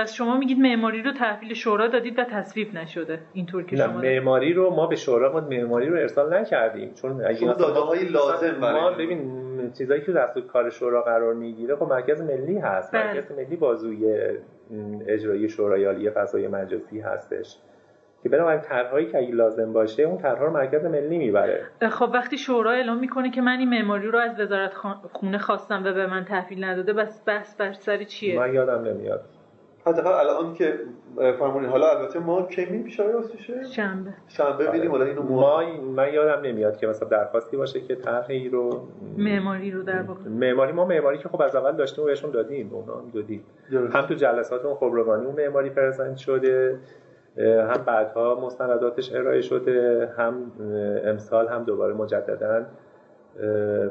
پس 0.01 0.15
شما 0.15 0.37
میگید 0.39 0.59
معماری 0.59 1.03
رو 1.03 1.13
تحویل 1.13 1.55
شورا 1.55 1.87
دادید 1.87 2.19
و 2.19 2.25
تصویب 2.25 2.75
نشده. 2.75 3.19
اینطور 3.33 3.63
که 3.63 3.77
شما 3.77 4.01
معماری 4.01 4.53
رو 4.53 4.71
ما 4.71 4.87
به 4.87 4.97
شورا 4.97 5.33
ما 5.33 5.41
معماری 5.41 5.89
رو 5.89 5.97
ارسال 5.97 6.35
نکردیم. 6.35 6.95
چون 6.95 7.25
اگه 7.25 7.47
داده 7.47 7.81
های 7.81 8.05
لازم 8.05 8.61
برای 8.61 8.81
ما 8.81 8.91
ببین 8.91 9.73
چیزایی 9.79 10.03
که 10.03 10.13
دست 10.13 10.39
کار 10.39 10.71
شورا 10.71 11.03
قرار 11.03 11.35
می‌گیره 11.35 11.77
خب 11.77 11.83
مرکز 11.83 12.23
ملی 12.23 12.59
هست. 12.59 12.95
بله. 12.95 13.07
مرکز 13.07 13.33
ملی 13.33 13.57
بازوی 13.57 14.15
اجرایی 15.09 15.49
شورای 15.49 15.85
عالی 15.85 16.11
فضای 16.11 16.49
مجازی 16.49 17.01
هستش. 17.01 17.57
که 18.23 18.29
بنابراین 18.29 18.61
طرحهایی 18.61 19.07
که 19.07 19.19
اگه 19.19 19.35
لازم 19.35 19.73
باشه 19.73 20.03
اون 20.03 20.19
طرحها 20.19 20.45
رو 20.45 20.53
مرکز 20.53 20.85
ملی 20.85 21.19
می‌بره. 21.19 21.67
خب 21.91 22.11
وقتی 22.15 22.39
شورا 22.39 22.71
اعلام 22.71 22.99
می‌کنه 22.99 23.31
که 23.31 23.41
من 23.41 23.59
این 23.59 23.69
معماری 23.69 24.07
رو 24.07 24.19
از 24.19 24.41
وزارت 24.41 24.75
خونه 25.13 25.39
خواستم 25.39 25.83
و 25.85 25.93
به 25.93 26.07
من 26.07 26.25
تحویل 26.25 26.65
نداده 26.65 26.93
بس 26.93 27.25
بس 27.27 27.57
بر 27.57 27.73
سر 27.73 28.05
چیه؟ 28.05 28.39
من 28.39 28.55
یادم 28.55 28.83
نمیاد. 28.85 29.25
حداقل 29.87 30.11
الان 30.11 30.55
که 30.55 30.81
فرمونین 31.17 31.71
حالا 31.71 31.91
البته 31.91 32.19
ما 32.19 32.43
کی 32.43 32.65
می 32.65 32.83
پیش 32.83 33.01
راستشه 33.01 33.65
شنبه. 33.65 34.11
شنبه 34.29 34.67
ببینیم 34.67 34.91
حالا 34.91 35.05
اینو 35.05 35.23
ما 35.23 35.63
من 35.97 36.13
یادم 36.13 36.43
نمیاد 36.43 36.77
که 36.77 36.87
مثلا 36.87 37.09
درخواستی 37.09 37.57
باشه 37.57 37.81
که 37.81 37.95
طرحی 37.95 38.49
رو 38.49 38.89
معماری 39.17 39.71
رو 39.71 39.83
در 39.83 40.03
واقع. 40.03 40.29
معماری 40.29 40.73
ما 40.73 40.85
معماری 40.85 41.19
که 41.19 41.29
خب 41.29 41.43
از 41.43 41.57
اول 41.57 41.73
داشتیم 41.73 42.05
و 42.05 42.07
بهشون 42.07 42.31
دادیم 42.31 42.71
اونا 42.75 42.95
هم 42.95 43.11
دادیم. 43.15 43.45
هم 43.93 44.07
تو 44.07 44.15
جلسات 44.15 44.65
اون 44.65 44.75
خبرگانی 44.75 45.27
اون 45.27 45.35
معماری 45.35 45.71
پرزنت 45.71 46.17
شده 46.17 46.79
هم 47.39 47.83
بعدها 47.87 48.41
مستنداتش 48.41 49.15
ارائه 49.15 49.41
شده 49.41 50.09
هم 50.19 50.53
امسال 51.05 51.49
هم 51.49 51.65
دوباره 51.65 51.95
مجددا 51.95 52.67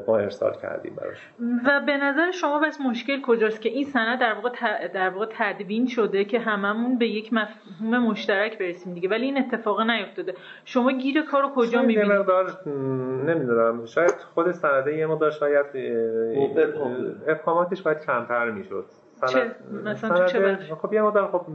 ما 0.06 0.18
ارسال 0.18 0.52
کردیم 0.62 0.96
براش. 0.96 1.28
و 1.66 1.80
به 1.86 1.96
نظر 1.96 2.30
شما 2.30 2.58
بس 2.58 2.80
مشکل 2.80 3.20
کجاست 3.22 3.60
که 3.60 3.68
این 3.68 3.84
سند 3.84 4.20
در 4.20 4.34
واقع 4.34 4.88
در 4.88 5.08
واقع 5.08 5.26
تدوین 5.30 5.86
شده 5.86 6.24
که 6.24 6.38
هممون 6.38 6.98
به 6.98 7.06
یک 7.06 7.32
مفهوم 7.32 7.98
مشترک 7.98 8.58
برسیم 8.58 8.94
دیگه؟ 8.94 9.08
ولی 9.08 9.24
این 9.24 9.38
اتفاق 9.38 9.80
نیفتاده. 9.80 10.34
شما 10.64 10.92
گیر 10.92 11.22
کارو 11.22 11.48
کجا 11.54 11.82
می‌بینید؟ 11.82 12.26
نمی‌دونم. 13.26 13.86
شاید 13.86 14.14
خود 14.34 14.52
سنده 14.52 14.96
یه 14.96 15.06
مقدار 15.06 15.30
شاید 15.30 15.66
ابهاماتش 17.28 17.82
باید 17.82 18.00
کمتر 18.00 18.50
می‌شد. 18.50 18.84
مثلا 19.84 20.26
چه 20.26 20.40
بخش 20.40 20.72
خب 20.72 20.92
یه 20.92 21.02
مقدار 21.02 21.30
خب 21.30 21.46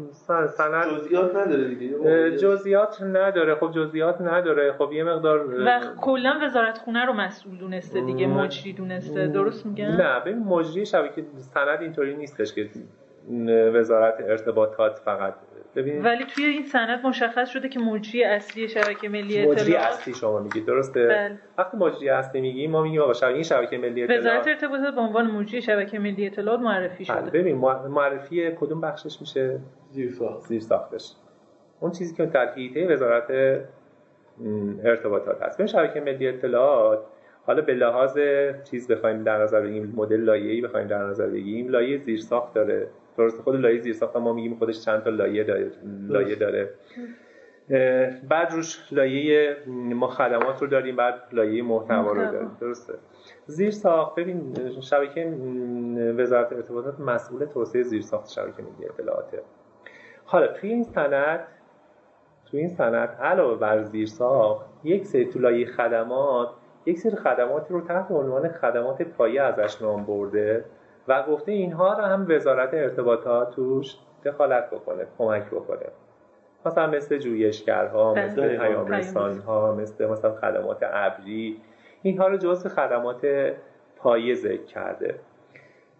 سند 0.48 0.98
جزئیات 0.98 1.36
نداره 1.36 1.68
دیگه 1.68 2.38
جزئیات 2.38 3.02
نداره. 3.02 3.56
خب 3.56 3.72
جزئیات 3.72 4.22
نداره. 4.22 4.74
خب 4.78 4.92
یه 4.92 5.04
مقدار 5.04 5.66
و 5.66 5.80
کلا 6.02 6.40
وزارت 6.44 6.78
خونه 6.78 7.06
رو 7.06 7.14
مسئول 7.14 7.58
دونسته 7.58 8.02
دیگه 8.02 8.28
مجری 8.28 8.74
دونسته. 8.74 9.28
درست 9.28 9.66
میگم؟ 9.66 9.86
نه 9.86 10.20
ببین 10.20 10.40
مجری 10.40 10.86
شبکه 10.86 11.26
سند 11.38 11.82
اینطوری 11.82 12.16
نیستش 12.16 12.54
که 12.54 12.70
وزارت 13.74 14.16
ارتباطات 14.20 15.00
فقط 15.06 15.34
ببین 15.76 16.02
ولی 16.04 16.26
توی 16.26 16.46
این 16.46 16.64
سند 16.64 17.06
مشخص 17.06 17.50
شده 17.50 17.70
که 17.70 17.80
مجری 17.80 18.24
اصلی 18.24 18.68
شبکه 18.68 19.10
ملی 19.10 19.40
اطلاعات 19.40 19.60
مجری 19.60 19.76
اصلی 19.76 20.14
شما 20.14 20.40
میگید 20.40 20.66
درسته؟ 20.66 21.08
بل. 21.08 21.36
وقتی 21.58 21.78
مجری 21.78 22.10
اصلی 22.10 22.42
میگی 22.42 22.68
ما 22.68 22.82
میگیم 22.84 23.02
آقا 23.02 23.14
شبکه 23.14 23.34
این 23.34 23.44
شبکه 23.44 23.78
ملی 23.78 24.04
اطلاعات 24.04 24.22
وزارت 24.22 24.48
ارتباطات 24.48 24.96
به 24.96 25.02
عنوان 25.02 25.32
مجری 25.32 25.62
شبکه 25.62 26.00
ملی 26.00 26.26
اطلاعات 26.26 26.60
معرفی 26.60 27.04
بله، 27.04 27.22
شده. 27.22 27.40
ببین 27.40 27.58
معرفی 27.88 28.52
کدوم 28.52 28.82
بخشش 28.82 29.22
میشه؟ 29.22 29.60
زیر 29.92 30.14
زیر 30.48 30.62
ساختش 30.62 31.12
اون 31.80 31.92
چیزی 31.92 32.16
که 32.16 32.26
در 32.26 32.54
حیطه 32.54 32.88
وزارت 32.88 33.32
ارتباطات 34.84 35.42
هست. 35.42 35.58
به 35.58 35.66
شبکه 35.66 36.00
ملی 36.02 36.28
اطلاعات 36.28 37.00
حالا 37.46 37.62
به 37.62 37.74
لحاظ 37.74 38.18
چیز 38.72 38.92
بخوایم 38.92 39.24
در 39.24 39.38
نظر 39.38 39.62
بگیریم 39.62 39.94
مدل 39.96 40.20
لایه‌ای 40.20 40.62
بخوایم 40.62 40.88
در 40.88 41.04
نظر 41.04 41.28
بگیریم 41.28 41.70
لایه 41.70 41.98
زیرساخت 41.98 42.54
داره. 42.54 42.88
درست 43.18 43.42
خود 43.42 43.56
لایه 43.56 43.82
زیرساخت 43.82 44.16
ما 44.16 44.34
میگیم 44.34 44.56
خودش 44.56 44.86
چند 44.86 45.04
تا 45.04 45.10
لایه 45.10 45.44
داره 45.44 45.72
لایه 46.08 46.36
داره. 46.36 46.70
بعد 48.30 48.52
روش 48.52 48.94
لایه 48.94 49.58
ما 49.68 50.08
خدمات 50.08 50.62
رو 50.62 50.68
داریم 50.68 50.96
بعد 50.96 51.22
لایه 51.32 51.64
محتوا 51.64 52.12
رو 52.12 52.32
داریم. 52.32 52.58
درسته. 52.62 52.94
زیر 53.46 53.72
ساخت 53.72 54.16
ببین 54.16 54.54
شبکه 54.82 55.26
وزارت 56.18 56.54
ارتباطات 56.54 57.00
مسئول 57.00 57.46
توسعه 57.46 57.84
زیر 57.84 58.02
ساخت 58.02 58.30
شبکه 58.30 58.64
ملی 58.64 58.90
اطلاعاته 58.90 59.42
حالا 60.26 60.48
توی 60.48 60.70
این 60.70 60.84
سند 60.84 61.40
توی 62.52 62.60
این 62.60 62.70
سند 62.70 63.10
علاوه 63.10 63.60
بر 63.60 63.82
زیر 63.84 64.06
ساخت 64.06 64.66
یک 64.84 65.06
سری 65.06 65.26
تو 65.26 65.40
لایه 65.40 65.66
خدمات 65.66 66.50
یک 66.86 67.00
سری 67.00 67.16
خدماتی 67.16 67.74
رو 67.74 67.82
تحت 67.82 68.12
عنوان 68.12 68.50
خدمات 68.50 69.02
پایه 69.02 69.42
ازش 69.42 69.82
نام 69.82 70.06
برده 70.06 70.66
و 71.08 71.24
گفته 71.24 71.52
اینها 71.52 71.94
رو 71.94 72.04
هم 72.04 72.26
وزارت 72.30 72.74
ارتباطات 72.74 73.52
توش 73.52 73.96
دخالت 74.26 74.70
بکنه 74.70 75.08
کمک 75.18 75.46
بکنه. 75.46 75.86
مثلا 76.66 76.88
مثل 76.88 77.18
جویشگرها 77.18 78.14
بله. 78.14 78.26
مثل 78.26 78.58
پیام 78.58 79.40
ها 79.40 79.76
مثل 79.76 80.06
مثلا 80.06 80.36
خدمات 80.36 80.80
ابری 80.84 81.62
اینها 82.02 82.28
رو 82.28 82.38
جزء 82.38 82.70
خدمات 82.70 83.28
پایه 83.98 84.36
ذکر 84.36 84.64
کرده. 84.64 85.16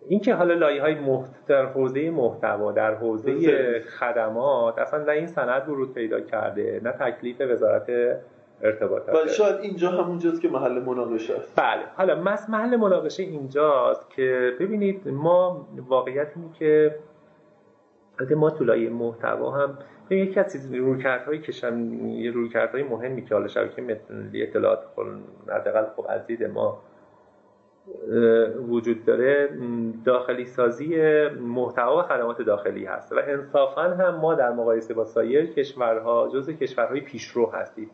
اینکه 0.08 0.34
حالا 0.36 0.54
لایه 0.54 0.82
های 0.82 0.96
محت... 0.96 1.30
در 1.48 1.66
حوزه 1.66 2.10
محتوا 2.10 2.72
در 2.72 2.96
حوزه 2.96 3.80
خدمات 3.80 4.78
اصلا 4.78 5.04
نه 5.04 5.12
این 5.12 5.28
سند 5.28 5.70
ورود 5.70 5.94
پیدا 5.94 6.22
کرده 6.22 6.82
نه 6.84 6.92
تکلیف 6.92 7.42
وزارت 7.42 8.18
ارتباطات 8.62 9.16
ولی 9.16 9.30
شاید 9.30 9.56
اینجا 9.56 9.90
همونجاست 9.90 10.42
که 10.42 10.50
محل 10.50 10.80
مناقشه 10.80 11.36
است. 11.36 11.60
بله 11.60 11.84
حالا 11.96 12.16
محل 12.50 12.76
مناقشه 12.76 13.24
اینجاست 13.24 14.10
که 14.10 14.54
ببینید 14.60 15.08
ما 15.08 15.68
واقعیت 15.88 16.28
اینه 16.36 16.54
که 16.54 16.96
ما 18.36 18.50
تو 18.50 18.64
لایه 18.64 18.90
محتوا 18.90 19.52
هم 19.52 19.78
یکی 20.10 20.40
از 20.40 20.74
رویکردهایی 20.74 21.42
که 21.42 21.72
یه 22.06 22.32
رویکردهای 22.32 22.84
مهمی 22.84 23.26
که 23.26 23.36
حالا 23.36 23.48
شبکه 23.48 23.82
ملی 24.10 24.44
اطلاعات 24.44 24.80
حداقل 25.50 25.86
خب 25.96 26.06
از 26.10 26.28
دید 26.28 26.44
ما 26.44 26.82
وجود 28.70 29.06
داره 29.06 29.50
داخلی 30.06 30.46
سازی 30.46 30.98
محتوا 31.40 32.00
و 32.00 32.02
خدمات 32.02 32.42
داخلی 32.42 32.86
هست 32.86 33.12
و 33.12 33.16
انصافا 33.28 33.82
هم 33.82 34.16
ما 34.16 34.36
در 34.36 34.52
مقایسه 34.52 34.94
با 34.94 35.06
سایر 35.06 35.46
کشورها 35.46 36.30
جزء 36.34 36.54
کشورهای 36.54 37.02
پیشرو 37.02 37.52
هستیم. 37.52 37.90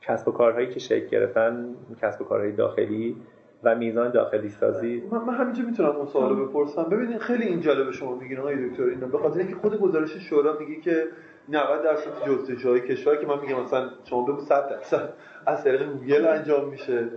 کسب 0.00 0.28
و 0.28 0.32
کارهایی 0.32 0.68
که 0.68 0.80
شکل 0.80 1.06
گرفتن 1.06 1.74
کسب 2.02 2.22
و 2.22 2.24
کارهای 2.24 2.52
داخلی 2.52 3.16
و 3.64 3.74
میزان 3.74 4.10
داخلی 4.10 4.48
سازی. 4.48 5.02
من, 5.10 5.18
من 5.18 5.34
همینجا 5.34 5.64
می‌تونم 5.64 5.90
اون 5.90 6.06
سوالو 6.06 6.46
بپرسم. 6.46 6.82
ببینید 6.82 7.18
خیلی 7.18 7.44
این 7.44 7.60
جالب 7.60 7.90
شما 7.90 8.14
میگین 8.14 8.38
آقای 8.38 8.68
دکتر. 8.68 8.82
اینو 8.82 9.06
به 9.06 9.18
خاطر 9.18 9.38
اینکه 9.38 9.54
خود 9.54 9.80
گزارش 9.80 10.16
شورا 10.16 10.56
میگه 10.60 10.80
که 10.80 11.04
90 11.48 11.82
درصد 11.84 12.10
جستجوهای 12.26 12.80
کشور 12.80 13.16
که 13.16 13.26
من 13.26 13.40
میگم 13.40 13.60
مثلا 13.60 13.90
شما 14.04 14.22
بگو 14.22 14.40
100 14.40 14.68
درصد 14.68 15.12
از 15.46 15.64
طریق 15.64 15.92
گوگل 15.92 16.26
انجام 16.26 16.68
میشه. 16.68 17.08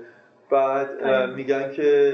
بعد 0.49 0.89
میگن 1.35 1.71
که 1.71 2.13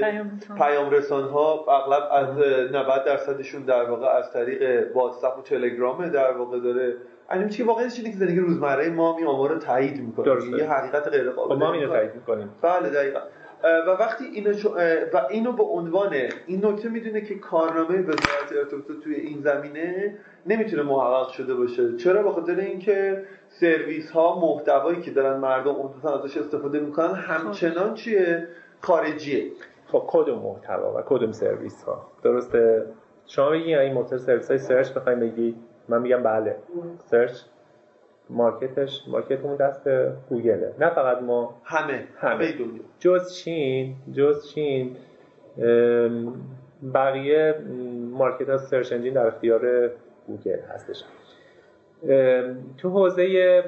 پیام 0.56 0.90
رسان 0.90 1.28
ها 1.28 1.64
اغلب 1.68 2.02
از 2.12 2.38
90 2.72 3.04
درصدشون 3.04 3.62
در 3.62 3.90
واقع 3.90 4.06
از 4.06 4.32
طریق 4.32 4.96
واتساپ 4.96 5.38
و 5.38 5.42
تلگرام 5.42 6.08
در 6.08 6.32
واقع 6.32 6.60
داره 6.60 6.94
این 7.30 7.48
چی 7.48 7.62
واقعا 7.62 7.88
چیزی 7.88 8.10
که 8.10 8.16
زندگی 8.16 8.38
روزمره 8.38 8.90
ما 8.90 9.16
می 9.16 9.24
آمار 9.24 9.52
رو 9.52 9.58
تایید 9.58 10.00
می‌کنه 10.00 10.58
یه 10.58 10.70
حقیقت 10.70 11.08
غیر 11.08 11.30
قابل 11.30 11.54
خب 11.54 11.60
ما 11.60 11.72
اینو 11.72 11.88
تایید 11.88 12.14
می‌کنیم. 12.14 12.50
بله 12.62 12.88
دقیقاً. 12.88 13.20
و 13.62 13.90
وقتی 13.90 14.24
اینو 14.24 14.52
و 15.12 15.26
اینو 15.30 15.52
به 15.52 15.62
عنوان 15.62 16.14
این 16.46 16.64
نکته 16.66 16.88
می‌دونه 16.88 17.20
که 17.20 17.34
کارنامه 17.34 18.00
وزارت 18.02 18.52
ارتباطات 18.58 19.00
توی 19.04 19.14
این 19.14 19.40
زمینه 19.40 20.18
نمی‌تونه 20.46 20.82
محقق 20.82 21.28
شده 21.28 21.54
باشه. 21.54 21.96
چرا؟ 21.96 22.22
به 22.22 22.30
خاطر 22.30 22.54
اینکه 22.54 23.24
سرویس 23.48 24.10
ها 24.10 24.40
محتوایی 24.40 25.00
که 25.00 25.10
دارن 25.10 25.40
مردم 25.40 25.70
عمدتا 25.70 26.18
ازش 26.18 26.36
استفاده 26.36 26.80
می‌کنن 26.80 27.14
همچنان 27.14 27.94
چیه؟ 27.94 28.48
خارجیه. 28.80 29.50
خب 29.86 30.04
کدوم 30.06 30.38
محتوا 30.38 30.98
و 30.98 31.02
کدوم 31.06 31.32
سرویس 31.32 31.82
ها 31.82 32.06
درسته؟ 32.22 32.86
شما 33.26 33.50
بگید 33.50 33.78
این 33.78 33.92
موتور 33.92 34.18
سرویس 34.18 34.48
های 34.48 34.58
search 34.58 34.92
بخوایم 34.92 35.20
بگی؟ 35.20 35.56
من 35.90 36.02
میگم 36.02 36.22
بله. 36.22 36.56
search 36.98 37.32
market 38.30 38.84
ش 38.84 39.02
market 39.08 39.40
مون 39.40 39.56
دست 39.56 39.88
گوگله. 40.28 40.74
نه 40.78 40.90
فقط 40.90 41.22
ما. 41.22 41.54
همه. 41.64 42.04
همه. 42.18 42.52
دنیا. 42.52 42.82
جز 42.98 43.34
چین 43.34 43.94
جز 44.12 44.48
چین 44.48 44.96
بقیه 46.94 47.54
market 48.10 48.48
ها 48.48 48.56
search 48.56 48.92
engine 48.92 49.14
در 49.14 49.26
اختیار 49.26 49.90
گوگل 50.26 50.60
هستش. 50.60 51.04
تو 52.78 52.90
حوزه 52.90 53.62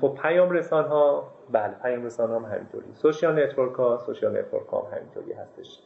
خب 0.00 0.18
پیام 0.22 0.50
رسان 0.50 0.84
ها 0.84 1.32
بله 1.52 1.74
پیام 1.82 2.04
رسان 2.04 2.30
ها 2.30 2.38
هم 2.38 2.44
همینطوری. 2.44 2.86
social 2.92 3.44
network 3.44 3.74
ها 3.74 3.98
social 3.98 4.38
network 4.38 4.66
ها 4.66 4.80
هم 4.80 4.98
همینطوری 4.98 5.32
هستش. 5.32 5.78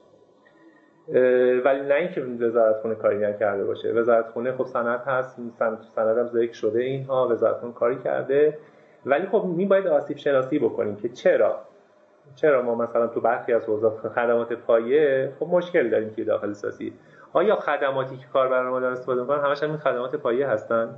ولی 1.64 1.80
نه 1.80 1.94
اینکه 1.94 2.20
وزارت 2.20 2.76
خونه 2.76 2.94
کاری 2.94 3.18
نکرده 3.18 3.64
باشه. 3.64 3.92
وزارت 3.92 4.28
خونه 4.28 4.52
خب 4.52 4.66
سند 4.66 5.00
هست 5.06 5.36
سند 5.94 6.18
هم 6.18 6.26
ذکر 6.26 6.52
شده 6.52 6.80
اینها 6.80 7.28
وزارت 7.28 7.56
خونه 7.56 7.72
کاری 7.72 7.98
کرده. 7.98 8.58
ولی 9.06 9.26
خب 9.26 9.44
می 9.44 9.66
باید 9.66 9.86
آسیب 9.86 10.16
شناسی 10.16 10.58
بکنیم 10.58 10.96
که 10.96 11.08
چرا؟ 11.08 11.58
چرا 12.34 12.62
ما 12.62 12.74
مثلا 12.74 13.06
تو 13.06 13.20
برخی 13.20 13.52
از 13.52 13.64
حوزه 13.64 13.90
خدمات 13.90 14.52
پایه 14.52 15.32
خب 15.40 15.46
مشکل 15.46 15.90
داریم 15.90 16.10
که 16.10 16.24
داخل 16.24 16.52
سازی. 16.52 16.92
آیا 17.32 17.56
خدماتی 17.56 18.16
که 18.16 18.26
کاربران 18.32 18.68
ما 18.68 18.80
دارن 18.80 18.92
استفاده 18.92 19.20
می‌کنن 19.20 19.44
همش 19.44 19.62
هم 19.62 19.76
خدمات 19.76 20.16
پایه 20.16 20.48
هستن؟ 20.48 20.94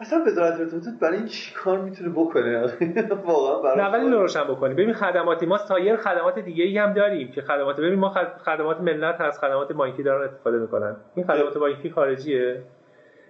اصلا 0.00 0.24
وزارت 0.26 0.60
ارتباطات 0.60 0.94
برای 1.00 1.16
این 1.16 1.26
چیکار 1.26 1.78
می‌تونه 1.78 2.10
بکنه؟ 2.10 2.66
واقعا 3.26 3.62
برای 3.62 3.78
نه 3.78 3.92
ولی 3.92 4.16
روشن 4.16 4.44
بکنیم. 4.44 4.76
ببین 4.76 4.92
خدماتی 4.92 5.46
ما 5.46 5.58
سایر 5.58 5.96
خدمات 5.96 6.38
دیگه 6.38 6.64
ای 6.64 6.78
هم 6.78 6.92
داریم 6.92 7.30
که 7.30 7.42
خدمات 7.42 7.76
ببین 7.76 7.98
ما 7.98 8.14
خدمات 8.44 8.80
ملت 8.80 9.20
از 9.20 9.38
خدمات 9.40 9.72
بانکی 9.72 10.02
دارن 10.02 10.24
استفاده 10.24 10.58
می‌کنن. 10.58 10.96
این 11.14 11.26
خدمات 11.26 11.58
بانکی 11.58 11.90
خارجیه. 11.90 12.62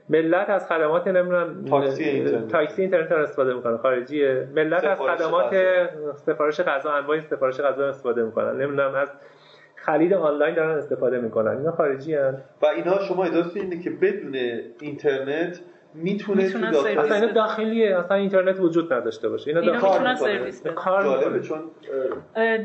ملت 0.09 0.51
از 0.51 0.69
خدمات 0.69 1.07
نمی‌دونم 1.07 1.65
تاکسی 1.65 2.05
اینترنت. 2.05 2.49
تاکسی 2.49 2.83
اینترنت 2.83 3.13
استفاده 3.13 3.55
می‌کنن. 3.55 3.77
خارجیه. 3.77 4.49
ملت 4.55 4.85
از 4.85 4.99
خدمات 4.99 5.55
سفارش 6.15 6.61
غذا 6.61 6.93
انواع 6.93 7.21
سفارش 7.21 7.61
غذا 7.61 7.89
استفاده 7.89 8.23
می‌کنن. 8.23 8.53
نمی‌دونم 8.53 8.95
از 8.95 9.09
خرید 9.77 10.15
آنلاین 10.15 10.55
دارن 10.55 10.79
استفاده 10.79 11.19
می‌کنن. 11.19 11.57
اینا 11.59 11.73
خارجی 11.73 12.15
هن. 12.15 12.39
و 12.63 12.67
اینها 12.67 12.99
شما 12.99 13.25
اجازه 13.25 13.61
اینه 13.61 13.83
که 13.83 13.91
بدون 13.91 14.35
اینترنت 14.81 15.61
می‌تونه 15.95 16.51
تو 16.51 16.59
داخل 16.59 16.99
اصلا 16.99 17.15
اینا 17.15 17.33
داخلیه 17.33 17.97
اصلا 17.99 18.17
اینترنت 18.17 18.61
وجود 18.61 18.93
نداشته 18.93 19.29
باشه. 19.29 19.49
اینا, 19.51 19.61
اینا 19.61 19.79
کار 19.79 20.15
سرویس 20.15 20.67
کار 20.67 21.41
چون 21.41 21.63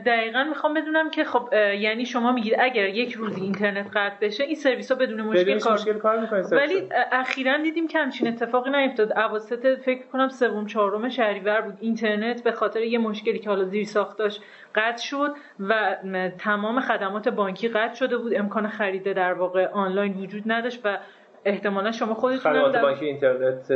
دقیقا 0.06 0.44
می‌خوام 0.44 0.74
بدونم 0.74 1.10
که 1.10 1.24
خب 1.24 1.50
یعنی 1.54 2.06
شما 2.06 2.32
میگید 2.32 2.56
اگر 2.60 2.90
یک 2.90 3.14
روزی 3.14 3.42
اینترنت 3.42 3.88
قطع 3.94 4.28
بشه 4.28 4.44
این 4.44 4.56
سرویس 4.56 4.92
ها 4.92 4.98
بدون 4.98 5.22
مشکل 5.22 5.60
کار 5.60 5.74
مشکل 5.74 5.94
کار 5.94 6.20
می‌کنه 6.20 6.42
ولی 6.42 6.90
اخیرا 7.12 7.58
دیدیم 7.58 7.88
که 7.88 8.00
همچین 8.00 8.28
اتفاقی 8.28 8.72
نیفتاد. 8.72 9.14
اواسط 9.14 9.80
فکر 9.80 10.04
کنم 10.12 10.30
سوم 10.30 10.66
چهارم 10.66 11.10
شهریور 11.10 11.62
بود. 11.62 11.78
اینترنت 11.80 12.44
به 12.44 12.52
خاطر 12.52 12.82
یه 12.82 13.00
مشکلی 13.00 13.40
که 13.40 13.50
حالا 13.50 13.64
زیر 13.64 13.86
ساختاش 13.86 14.40
قطع 14.76 15.04
شد 15.04 15.32
و 15.60 15.96
تمام 16.40 16.80
خدمات 16.80 17.30
بانکی 17.30 17.68
قطع 17.68 17.94
شده 17.94 18.18
بود. 18.18 18.34
امکان 18.34 18.68
خرید 18.68 19.14
در 19.14 19.34
واقع 19.34 19.68
آنلاین 19.68 20.14
وجود 20.14 20.44
نداشت 20.46 20.82
و 20.84 20.98
احتمالا 21.46 21.92
شما 21.92 22.14
خودتون 22.14 22.40
خدمات 22.54 22.82
بانکی 22.82 23.06
اینترنت 23.06 23.72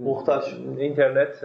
مختل 0.00 0.40
اینترنت 0.78 1.44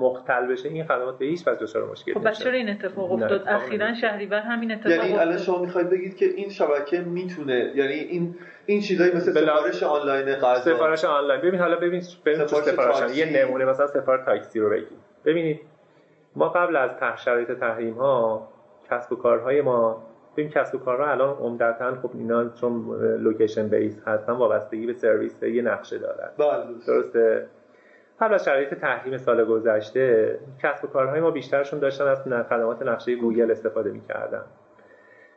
مختل 0.00 0.46
بشه 0.46 0.68
این 0.68 0.84
خدمات 0.84 1.18
به 1.18 1.24
هیچ 1.24 1.48
وجه 1.48 1.60
دچار 1.60 1.90
مشکل 1.90 2.14
خب 2.14 2.32
چرا 2.32 2.52
این 2.52 2.68
اتفاق 2.68 3.12
افتاد. 3.12 3.48
اخیرا 3.48 3.94
شهریور 3.94 4.38
همین 4.38 4.72
اتفاق 4.72 4.92
یعنی 4.92 5.12
الان 5.12 5.38
شما 5.38 5.58
می‌خواید 5.58 5.90
بگید 5.90 6.16
که 6.16 6.26
این 6.26 6.50
شبکه 6.50 7.00
می‌تونه 7.00 7.72
یعنی 7.74 7.92
این 7.92 8.34
این 8.66 8.80
چیزایی 8.80 9.12
مثل 9.12 9.32
سفارش 9.32 9.82
آنلاین 9.82 10.34
غذا 10.34 10.74
سفارش 10.74 11.04
آنلاین. 11.04 11.40
ببین 11.40 11.60
حالا 11.60 11.76
ببین 11.76 12.02
ببین 12.24 12.46
سفارش 12.46 13.16
یه 13.16 13.44
نمونه 13.44 13.64
مثلا 13.64 13.86
سفارش 13.86 14.24
تاکسی 14.26 14.60
رو 14.60 14.70
بگید 14.70 14.98
ببینید 15.24 15.60
ما 16.36 16.48
قبل 16.48 16.76
از 16.76 16.90
شرایط 17.24 17.52
تحریم 17.52 17.94
ها 17.94 18.48
کسب 18.90 19.12
و 19.12 19.16
کارهای 19.16 19.60
ما 19.60 20.07
این 20.38 20.50
کسب 20.50 20.74
و 20.74 20.78
کارها 20.78 21.10
الان 21.10 21.36
عمدتا 21.36 21.94
خب 22.02 22.10
اینا 22.14 22.48
چون 22.48 23.02
location 23.20 23.68
base 23.68 24.02
هستن 24.06 24.32
وابستگی 24.32 24.86
به 24.86 24.92
سرویس 24.92 25.42
یه 25.42 25.62
نقشه 25.62 25.98
دارن. 25.98 26.28
بله. 26.38 26.64
درسته. 26.86 27.46
قبل 28.20 28.34
از 28.34 28.44
شرایط 28.44 28.74
تحریم 28.74 29.16
سال 29.16 29.44
گذشته 29.44 30.38
کسب 30.62 30.84
و 30.84 30.88
کارهای 30.88 31.20
ما 31.20 31.30
بیشترشون 31.30 31.80
داشتن 31.80 32.04
از 32.04 32.22
خدمات 32.22 32.82
نقشه 32.82 33.16
گوگل 33.16 33.50
استفاده 33.50 33.90
می‌کردن. 33.90 34.44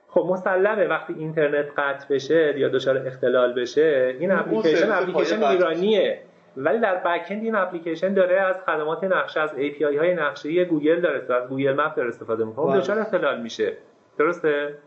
خب 0.08 0.28
مسلمه 0.30 0.88
وقتی 0.88 1.14
اینترنت 1.14 1.66
قطع 1.78 2.14
بشه 2.14 2.60
یا 2.60 2.70
دچار 2.70 2.98
اختلال 3.08 3.54
بشه 3.54 4.16
این 4.20 4.32
اپلیکیشن 4.32 4.92
اپلیکیشن 4.92 5.44
ایرانیه. 5.44 6.22
ولی 6.58 6.80
در 6.80 6.96
backend 6.96 7.44
این 7.44 7.56
اپلیکیشن 7.56 8.14
داره 8.14 8.42
از 8.42 8.56
خدمات 8.66 9.04
نقشه 9.04 9.40
از 9.40 9.52
API 9.54 9.82
های 9.82 10.14
نقشه 10.14 10.66
گوگل 10.66 11.02
داره 11.02 11.34
از 11.34 11.50
Google 11.50 11.74
Map 11.74 11.96
داره 11.96 12.10
استفاده 12.10 12.46
می‌کنه. 12.46 12.66
اون 12.66 12.80
دچار 12.80 13.00
اختلال 13.00 13.42
میشه. 13.42 13.78
درسته؟ 14.18 14.78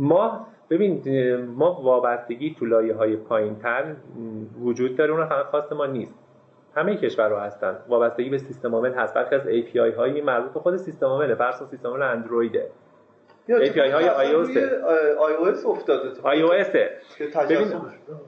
ما 0.00 0.46
ببین 0.70 1.02
ما 1.44 1.82
وابستگی 1.82 2.54
تو 2.58 2.64
لایه 2.66 2.94
های 2.94 3.18
وجود 4.60 4.96
داره 4.96 5.12
اون 5.12 5.26
فقط 5.26 5.46
خواست 5.46 5.72
ما 5.72 5.86
نیست. 5.86 6.18
همه 6.74 6.96
کشورها 6.96 7.40
هستن. 7.40 7.76
وابستگی 7.88 8.30
به 8.30 8.38
سیستم 8.38 8.74
عامل 8.74 8.94
هست. 8.94 9.14
برخی 9.14 9.34
از 9.34 9.42
API 9.42 9.96
هایی 9.96 10.20
مربوط 10.20 10.52
به 10.52 10.60
خود 10.60 10.76
سیستم 10.76 11.06
عامله. 11.06 11.34
فرض 11.34 11.68
سیستم 11.70 11.88
عامل 11.88 12.02
اندرویده. 12.02 12.70
API 13.58 13.78
های 13.78 14.04
iOS 14.04 14.56
iOS 15.30 15.66
افتاده 15.66 16.10
iOS 16.14 16.76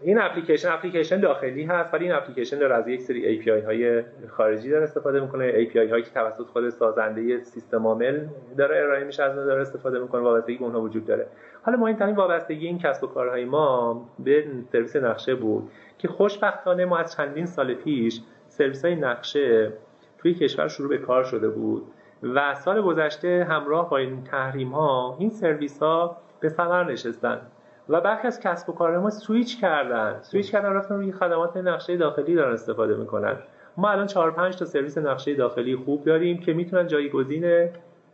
این 0.02 0.18
اپلیکیشن 0.18 0.72
اپلیکیشن 0.72 1.20
داخلی 1.20 1.64
هست 1.64 1.94
ولی 1.94 2.04
این 2.04 2.14
اپلیکیشن 2.14 2.58
داره 2.58 2.74
از 2.74 2.88
یک 2.88 3.00
سری 3.00 3.42
API 3.42 3.64
های 3.64 4.02
خارجی 4.28 4.70
داره 4.70 4.84
استفاده 4.84 5.20
می‌کنه. 5.20 5.52
API 5.52 5.90
هایی 5.90 6.02
که 6.02 6.10
توسط 6.10 6.46
خود 6.46 6.68
سازنده 6.68 7.38
سیستم 7.38 7.86
عامل 7.86 8.26
داره 8.58 8.76
ارائه 8.76 9.04
میشه 9.04 9.22
از 9.22 9.34
داره 9.34 9.60
استفاده 9.60 9.98
می‌کنه. 9.98 10.22
وابستگی 10.22 10.56
به 10.56 10.64
اونها 10.64 10.80
وجود 10.80 11.06
داره. 11.06 11.26
حالا 11.62 11.78
مهمترین 11.78 12.14
وابستگی 12.14 12.66
این 12.66 12.78
کسب 12.78 13.04
و 13.04 13.06
کارهای 13.06 13.44
ما 13.44 14.02
به 14.18 14.44
سرویس 14.72 14.96
نقشه 14.96 15.34
بود 15.34 15.70
که 15.98 16.08
خوشبختانه 16.08 16.84
ما 16.84 16.98
از 16.98 17.16
چندین 17.16 17.46
سال 17.46 17.74
پیش 17.74 18.20
سرویس 18.48 18.84
های 18.84 18.94
نقشه 18.94 19.72
توی 20.18 20.34
کشور 20.34 20.68
شروع 20.68 20.88
به 20.88 20.98
کار 20.98 21.24
شده 21.24 21.48
بود. 21.48 21.82
و 22.22 22.54
سال 22.54 22.82
گذشته 22.82 23.46
همراه 23.50 23.90
با 23.90 23.96
این 23.96 24.24
تحریم 24.24 24.68
ها 24.68 25.16
این 25.18 25.30
سرویس 25.30 25.78
ها 25.78 26.16
به 26.40 26.48
ثمر 26.48 26.84
نشستن 26.84 27.40
و 27.88 28.00
برخی 28.00 28.26
از 28.26 28.40
کسب 28.40 28.70
و 28.70 28.72
کار 28.72 28.98
ما 28.98 29.10
سویچ 29.10 29.60
کردن. 29.60 30.18
سویچ 30.22 30.52
کردن 30.52 30.72
رفتن 30.72 30.94
روی 30.94 31.12
خدمات 31.12 31.56
نقشه 31.56 31.96
داخلی 31.96 32.34
دارن 32.34 32.52
استفاده 32.52 32.94
می‌کنن. 32.94 33.36
ما 33.76 33.90
الان 33.90 34.06
4 34.06 34.30
5 34.30 34.56
تا 34.56 34.64
سرویس 34.64 34.98
نقشه 34.98 35.34
داخلی 35.34 35.76
خوب 35.76 36.04
داریم 36.04 36.38
که 36.38 36.52
می‌تونن 36.52 36.86
جایگزین 36.86 37.68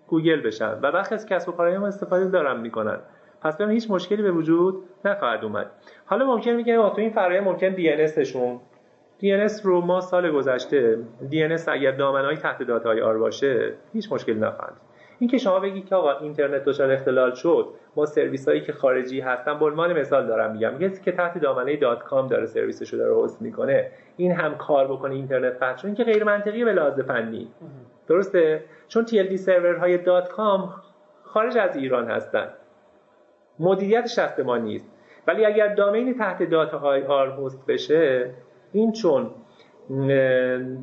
گوگل 0.08 0.40
بشن 0.40 0.78
و 0.82 0.92
برخی 0.92 1.14
از 1.14 1.26
کسب 1.26 1.48
و 1.48 1.52
کارهای 1.52 1.78
ما 1.78 1.86
استفاده 1.86 2.24
دارن 2.24 2.60
می‌کنن. 2.60 2.98
پس 3.42 3.56
ببین 3.56 3.70
هیچ 3.70 3.90
مشکلی 3.90 4.22
به 4.22 4.30
وجود 4.32 4.82
نخواهد 5.04 5.44
اومد. 5.44 5.70
حالا 6.06 6.26
ممکن 6.26 6.50
میگه 6.50 6.76
تو 6.76 6.94
این 6.96 7.10
فرآیند 7.10 7.44
ممکن 7.44 7.68
DNS 7.68 8.24
شون. 8.24 8.60
DNS 9.22 9.62
رو 9.62 9.80
ما 9.80 10.00
سال 10.00 10.30
گذشته 10.30 10.98
DNS 11.30 11.68
اگر 11.68 11.90
دامنه‌ای 11.90 12.36
تحت 12.36 12.62
dot 12.62 13.00
ir 13.00 13.18
باشه 13.18 13.74
هیچ 13.92 14.12
مشکلی 14.12 14.40
نخواهد 14.40 14.72
این 15.18 15.30
که 15.30 15.38
شما 15.38 15.60
بگید 15.60 15.86
که 15.86 15.94
آقا 15.94 16.18
اینترنت 16.18 16.64
دچار 16.64 16.92
اختلال 16.92 17.34
شد 17.34 17.68
ما 17.96 18.06
سرویس 18.06 18.48
هایی 18.48 18.60
که 18.60 18.72
خارجی 18.72 19.20
هستن 19.20 19.58
به 19.58 19.64
عنوان 19.64 20.00
مثال 20.00 20.26
دارم 20.26 20.52
میگم 20.52 20.72
میگه 20.72 20.90
که 20.90 21.12
تحت 21.12 21.38
دامنه 21.38 21.76
dot 21.76 22.02
com 22.02 22.26
داره 22.26 22.46
سرویسش 22.46 22.92
رو 22.92 22.98
داره 22.98 23.24
host 23.24 23.42
می‌کنه 23.42 23.90
این 24.16 24.32
هم 24.32 24.56
کار 24.56 24.86
بکنه 24.88 25.14
اینترنت 25.14 25.62
قطع 25.62 25.86
این 25.86 25.94
که 25.94 26.04
غیر 26.04 26.24
منطقیه 26.24 26.64
به 26.64 26.72
لحاظ 26.72 27.00
فنی. 27.00 27.48
درسته؟ 28.08 28.64
چون 28.88 29.06
TLD 29.06 29.34
server 29.34 29.98
های 29.98 30.10
dot 30.10 30.28
com 30.28 30.74
خارج 31.22 31.58
از 31.58 31.76
ایران 31.76 32.10
هستن. 32.10 32.48
مدیریتش 33.58 34.18
دست 34.18 34.40
ما 34.40 34.56
نیست. 34.56 34.90
ولی 35.26 35.44
اگر 35.44 35.74
domain 35.74 36.18
تحت 36.18 36.42
dot 36.42 36.78
ir 36.78 37.30
host 37.30 37.66
بشه 37.66 38.30
این 38.72 38.92
چون 38.92 39.30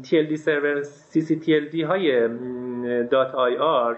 TLD 0.04 0.36
server 0.36 0.84
ccTLD 0.84 1.84
های 1.84 2.28
dot 3.04 3.36
ir 3.36 3.98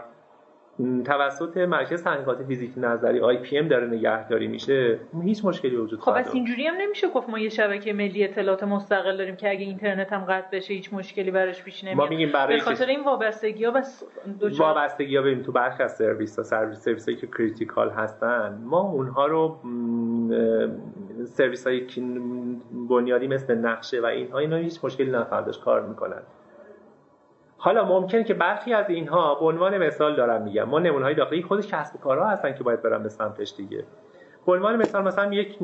توسط 1.06 1.58
مرکز 1.58 2.04
تحقیقات 2.04 2.44
فیزیک 2.44 2.72
نظری 2.78 3.20
IPM 3.20 3.68
داره 3.68 3.88
نگهداری 3.88 4.48
میشه 4.48 5.00
هیچ 5.24 5.46
مشکلی 5.46 5.76
وجود 5.76 6.00
خب 6.00 6.18
بس 6.18 6.34
اینجوری 6.34 6.68
هم 6.68 6.76
نمیشه 6.82 7.08
گفت 7.08 7.30
ما 7.30 7.40
یه 7.40 7.50
شبکه 7.50 7.94
ملی 7.94 8.24
اطلاعات 8.24 8.64
مستقل 8.64 9.18
داریم 9.18 9.36
که 9.36 9.50
اگه 9.50 9.66
اینترنت 9.66 10.14
هم 10.14 10.26
قطع 10.26 10.58
بشه 10.58 10.74
هیچ 10.74 10.94
مشکلی 10.94 11.32
براش 11.32 11.64
پیش 11.64 11.84
نمیاد. 11.84 11.98
ما 11.98 12.08
میگیم 12.08 12.32
برای 12.32 12.56
به 12.56 12.62
خاطر 12.62 12.86
این 12.86 13.04
وابستگی 13.04 13.66
ها 13.66 13.72
بس 13.72 14.04
وابستگی 14.58 15.16
ها 15.16 15.22
ببین 15.22 15.44
تو 15.44 15.52
برخی 15.52 15.84
از 15.84 15.96
سرویس 15.96 16.38
ها 16.38 16.44
سرویس 16.44 16.80
سرویس 16.80 17.06
هایی 17.06 17.18
که 17.18 17.28
critical 17.28 17.90
هستن. 17.90 18.62
ما 18.64 18.82
اونها 18.82 19.26
رو 19.26 19.60
سرویس 21.26 21.68
های 21.68 21.88
بنیادی 22.90 23.28
مثل 23.28 23.56
نقشه 23.56 24.02
و 24.02 24.06
اینها 24.06 24.40
اینا 24.40 24.56
هیچ 24.56 24.86
مشکلی 24.86 25.12
نخواهد 25.12 25.58
کار 25.58 25.88
می‌کنن 25.88 26.22
حالا 27.68 27.86
ممکنه 27.86 28.24
که 28.24 28.34
برخی 28.34 28.74
از 28.74 28.90
اینها 28.90 29.36
به 29.36 29.46
عنوان 29.46 29.78
مثال 29.78 30.16
دارم 30.16 30.42
میگم. 30.42 30.64
ما 30.64 30.80
نمونه 30.80 31.06
های 31.06 31.16
داخلی 31.16 31.42
خودش 31.42 31.68
کسب 31.68 31.96
و 31.96 32.00
کارها 32.00 32.30
هستن 32.30 32.54
که 32.54 32.64
باید 32.64 32.82
برن 32.82 33.04
به 33.04 33.10
سمتش 33.10 33.54
دیگه. 33.58 33.84
به 34.46 34.52
عنوان 34.52 34.76
مثال 34.76 35.04
مثلا 35.04 35.34
یک 35.34 35.58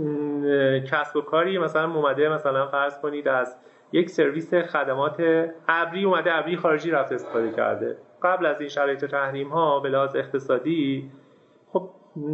کسب 0.91 1.15
و 1.15 1.21
کاری 1.21 1.57
مثلا 1.57 1.93
اومده 1.93 2.29
مثلا 2.29 2.67
فرض 2.67 2.99
کنید 2.99 3.27
از 3.27 3.55
یک 3.91 4.09
سرویس 4.09 4.53
خدمات 4.53 5.47
ابری 5.67 6.03
اومده 6.03 6.35
ابری 6.35 6.57
خارجی 6.57 6.91
رفته 6.91 7.15
استفاده 7.15 7.51
کرده. 7.51 7.97
قبل 8.23 8.45
از 8.45 8.59
این 8.59 8.69
شرایط 8.69 9.05
تحریم 9.05 9.49
ها 9.49 9.79
به 9.79 9.89
لحاظ 9.89 10.15
اقتصادی 10.15 11.11
خب 11.73 11.89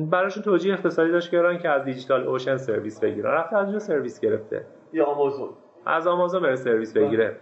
براشون 0.09 0.43
توجیه 0.43 0.73
اقتصادی 0.73 1.11
داشت 1.11 1.31
که 1.31 1.69
از 1.69 1.83
DigitalOcean 1.83 2.57
سرویس 2.57 2.99
بگیرن. 2.99 3.31
رفته 3.31 3.57
از 3.57 3.63
اونجا 3.63 3.79
سرویس 3.79 4.19
گرفته. 4.19 4.65
یا 4.93 5.05
آمازون. 5.05 5.49
از 5.85 6.07
آمازون 6.07 6.41
بره 6.41 6.55
سرویس 6.55 6.97
بگیره. 6.97 7.35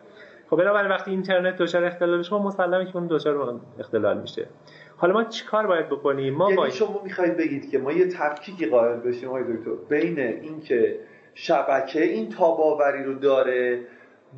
خب 0.50 0.58
بنابراین 0.58 0.90
وقتی 0.92 1.12
اینترنت 1.12 1.58
دچار 1.58 1.86
اختلال 1.86 2.20
بشه 2.20 2.36
مسلمه 2.36 2.86
که 2.86 2.96
اون 2.96 3.08
دچار 3.08 3.60
اختلال 3.80 4.18
میشه. 4.18 4.48
حالا 4.98 5.14
ما 5.14 5.24
چیکار 5.24 5.68
باید 5.68 5.90
بکنیم؟ 5.90 6.34
ما 6.34 6.46
یعنی 6.46 6.58
باید... 6.58 6.74
شما 6.74 7.02
می‌خواید 7.04 7.38
بگید 7.38 7.72
که 7.72 7.78
ما 7.78 7.92
یه 7.92 8.08
تفکیکی 8.08 8.66
قائل 8.66 8.98
بشیم 8.98 9.30
آقای 9.30 9.44
دکتر 9.44 9.72
بین 9.90 10.20
اینکه 10.20 11.00
شبکه 11.34 12.04
این 12.04 12.30
تاب‌آوری 12.30 13.04
رو 13.04 13.14
داره 13.14 13.80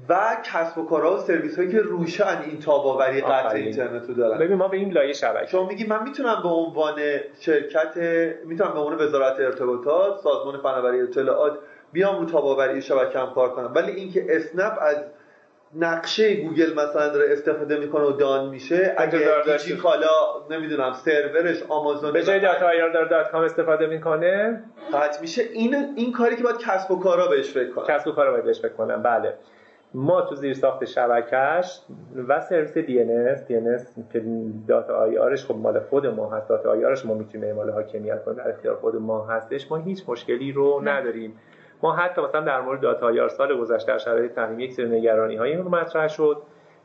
و 0.10 0.38
کسب 0.44 0.78
و 0.78 0.86
کارها 0.86 1.16
و 1.16 1.18
سرویس 1.18 1.58
هایی 1.58 1.72
که 1.72 1.80
روشن 1.80 2.38
این 2.46 2.60
تاب‌آوری 2.60 3.22
قطع 3.22 3.56
اینترنت 3.56 4.08
رو 4.08 4.14
دارن. 4.14 4.38
ببین 4.38 4.58
ما 4.58 4.68
به 4.68 4.78
این 4.78 4.92
لایه 4.92 5.14
شبکه. 5.14 5.48
شما 5.48 5.68
میگی 5.68 5.88
من 5.88 6.04
می‌تونم 6.04 6.40
به 6.44 6.50
عنوان 6.50 6.96
شرکت 7.40 7.98
می‌تونم 8.46 8.74
به 8.74 8.80
عنوان 8.80 9.08
وزارت 9.08 9.40
ارتباطات 9.40 10.20
سازمان 10.20 10.58
فناوری 10.58 11.02
اطلاعات 11.02 11.60
بیام 11.92 12.20
رو 12.20 12.26
تاب‌آوری 12.26 12.82
شبکه 12.82 13.20
هم 13.20 13.30
کار 13.34 13.50
کنم 13.50 13.72
ولی 13.76 13.92
اینکه 13.92 14.26
اسنپ 14.30 14.74
از 14.82 14.98
نقشه 15.76 16.36
گوگل 16.36 16.74
مثلا 16.74 17.10
داره 17.10 17.32
استفاده 17.32 17.80
می‌کنه 17.80 18.04
و 18.04 18.12
down 18.12 18.50
میشه 18.50 18.96
اگه 18.98 19.20
دیجی 19.46 19.78
کالا 19.78 20.08
نمی‌دونم 20.50 20.94
سرورش 20.94 21.64
آمازون 21.70 22.12
به 22.12 22.24
جای 22.24 22.40
dot 22.40 22.68
ir 22.68 22.90
داره 22.90 23.10
dot 23.10 23.32
com 23.32 23.44
استفاده 23.44 23.88
می‌کنه؟ 23.88 24.64
قطع 24.94 25.22
میشه. 25.22 25.42
این 25.54 25.76
این 25.96 26.12
کاری 26.12 26.36
که 26.36 26.44
باید 26.44 26.58
کسب 26.58 26.92
و 26.92 27.00
کارا 27.00 27.28
بهش 27.28 27.52
فکر 27.52 27.72
کنن 27.72 27.86
کسب 27.86 28.08
و 28.08 28.12
کارا 28.12 28.32
باید 28.32 28.44
بهش 28.44 28.62
فکر 28.62 28.74
کنن 28.74 29.04
بله. 29.04 29.34
ما 29.94 30.22
تو 30.22 30.36
زیر 30.36 30.54
ساخت 30.54 30.86
شبکش 30.86 31.80
و 32.28 32.42
سرویس 32.42 32.78
DNS 32.78 33.40
DNS 33.40 34.12
که 34.14 34.24
داتا 34.68 34.96
آیارش 34.96 35.46
خب 35.46 35.56
مال 35.56 35.80
خود 35.80 36.08
ما 36.08 36.30
هست. 36.30 36.50
داتا 36.50 36.72
آیارش 36.72 37.06
ما 37.06 37.14
می‌تونیم 37.14 37.48
اعمال 37.48 37.70
حاکمیت 37.70 38.24
کنیم. 38.24 38.38
در 38.38 38.50
اختیار 38.50 38.76
خود 38.76 38.96
ما 38.96 39.26
هستش. 39.26 39.72
ما 39.72 39.78
هیچ 39.78 40.04
مشکلی 40.08 40.52
رو 40.52 40.82
نداریم. 40.84 41.40
ما 41.84 41.92
حتی 41.92 42.22
مثلا 42.22 42.42
در 42.42 42.62
مورد 42.62 42.82
داتا 42.82 43.12
یار 43.12 43.30
سال 43.30 43.58
گذشته 43.58 43.92
در 43.92 43.98
شرایط 43.98 44.32
تحریم 44.32 44.60
یک 44.60 44.74
سری 44.74 45.00
نگرانی 45.00 45.36
هایی 45.36 45.56
رو 45.56 45.70
مطرح 45.70 46.08
شد. 46.08 46.42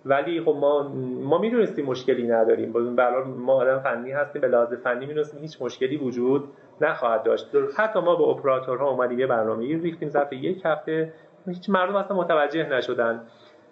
ولی 0.06 0.40
خب 0.40 0.56
ما 0.60 0.88
ما 1.22 1.38
می‌دونستیم 1.38 1.86
مشکلی 1.86 2.26
نداریم. 2.26 2.72
به 2.72 3.08
ما 3.24 3.52
آدم 3.52 3.78
فنی 3.78 4.12
هستیم. 4.12 4.42
به 4.42 4.48
لحاظ 4.48 4.72
فنی 4.72 5.06
می‌دونستیم 5.06 5.40
هیچ 5.40 5.62
مشکلی 5.62 5.96
وجود 5.96 6.44
نخواهد 6.80 7.22
داشت. 7.22 7.52
درست. 7.52 7.80
حتی 7.80 8.00
ما 8.00 8.16
به 8.16 8.22
اپراتورها 8.22 8.88
اومدیم 8.88 9.18
یه 9.18 9.26
برنامه 9.26 9.82
ریختیم 9.82 10.08
ظرف 10.08 10.32
یک 10.32 10.62
هفته. 10.64 11.12
هیچ 11.46 11.70
مردم 11.70 11.96
اصلا 11.96 12.16
متوجه 12.16 12.68
نشدن. 12.68 13.20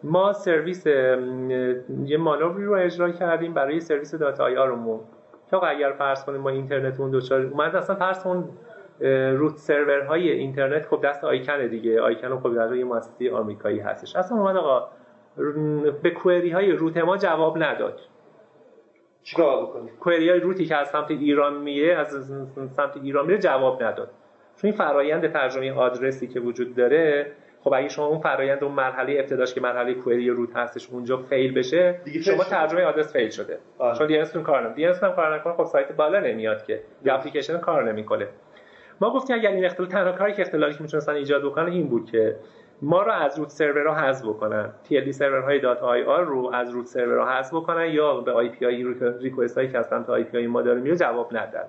ما 0.05 0.33
سرویس 0.33 0.87
یه 0.87 2.19
مانوری 2.19 2.65
رو 2.65 2.75
اجرا 2.75 3.11
کردیم 3.11 3.55
برای 3.55 3.81
سرویس 3.81 4.15
داتا 4.15 4.45
آیارمون 4.45 5.01
که 5.51 5.65
اگر 5.65 5.93
فرض 5.93 6.25
کنیم 6.25 6.41
ما 6.41 6.51
اینترنت 6.51 7.01
اون 7.01 7.11
دوچار 7.11 7.41
اومد 7.41 7.77
اصلا 7.77 7.97
فرض 7.97 8.25
کن 8.25 8.49
روت 9.37 9.57
سرورهای 9.57 10.31
اینترنت 10.31 10.87
خب 10.87 11.01
دست 11.05 11.25
آیکن 11.25 11.67
دیگه. 11.67 12.01
آیکن 12.01 12.39
خب 12.41 12.55
در 12.55 12.75
یه 12.75 12.85
مؤسسه 12.85 13.33
آمریکایی 13.33 13.81
هستش. 13.81 14.17
اصلا 14.17 14.39
اومد 14.39 14.57
آقا 14.57 14.89
به 16.03 16.11
کوئری 16.11 16.51
های 16.51 16.73
روت 16.73 16.97
ما 16.97 17.17
جواب 17.17 17.63
نداد. 17.63 18.01
چیکار 19.23 19.63
بکنیم؟ 19.63 19.97
کوئری 20.01 20.31
های 20.31 20.41
روتی 20.41 20.67
که 20.67 20.77
از 20.77 20.89
سمت 20.89 21.11
ایران 21.11 21.57
میره 21.57 21.95
از 21.95 22.33
سمت 22.71 22.97
ایران 23.03 23.27
میره 23.27 23.39
جواب 23.39 23.83
نداد. 23.83 24.11
چون 24.57 24.71
این 24.71 24.79
فرایند 24.79 25.33
ترجمه 25.33 25.73
آدرسی 25.73 26.27
که 26.27 26.41
وجود 26.41 26.75
داره 26.75 27.33
خب 27.65 27.73
اگه 27.75 27.89
شما 27.89 28.07
اون 28.07 28.19
فرایند 28.19 28.65
اون 28.65 28.73
مرحله 28.73 29.17
ابتداش 29.19 29.55
که 29.55 29.61
مرحله 29.61 29.95
query 29.95 30.31
root 30.31 30.57
هستش 30.57 30.89
اونجا 30.91 31.17
fail 31.17 31.55
بشه 31.55 32.01
دیگه 32.05 32.21
شما 32.21 32.45
ترجمه 32.45 32.85
آدرس 32.85 33.13
fail 33.13 33.31
شده. 33.31 33.59
آه. 33.79 33.99
چون 33.99 34.07
DNS 34.07 34.17
کار 34.19 34.27
نمی‌کنه 34.35 34.75
DNS 34.75 34.85
هم 34.85 35.13
کار 35.13 35.35
نکنه 35.35 35.53
خب 35.53 35.65
سایت 35.65 35.93
بالا 35.93 36.21
نمیاد 36.21 36.65
که. 36.65 36.81
اپلیکیشن 37.07 37.59
کار 37.59 37.93
نمی‌کنه. 37.93 38.29
ما 39.03 39.13
گفتیم 39.13 39.37
اگر 39.37 39.51
این 39.51 39.65
اختلال 39.65 39.89
تنها 39.89 40.13
کاری 40.13 40.33
که 40.33 40.43
اختلالی 40.43 40.75
که 40.75 40.83
می‌تونستن 40.83 41.13
ایجاد 41.13 41.45
بکنن 41.45 41.73
این 41.73 41.89
بود 41.89 42.11
که 42.11 42.37
ما 42.83 43.03
رو 43.03 43.13
از 43.13 43.39
root 43.39 43.49
server 43.49 43.88
ها 43.88 43.95
حذف 43.95 44.25
بکنن. 44.25 44.71
TLD 44.91 45.11
server 45.11 45.61
های 45.61 45.83
dot 45.83 46.03
ir 46.03 46.25
رو 46.25 46.51
از 46.55 46.71
root 46.71 46.87
server 46.87 47.26
ها 47.26 47.33
حذف 47.33 47.55
بکنن 47.55 47.87
یا 47.87 48.21
به 48.21 48.33
IP 48.33 48.67
های 48.67 48.95
request 49.21 49.59
هایی 49.59 49.71
که 49.71 49.79
از 49.79 49.87
سمت 49.87 50.11
IP 50.11 50.39
های 50.39 50.47
ما 50.47 50.63
داره 50.63 50.97
جواب 50.97 51.37
ندن. 51.37 51.65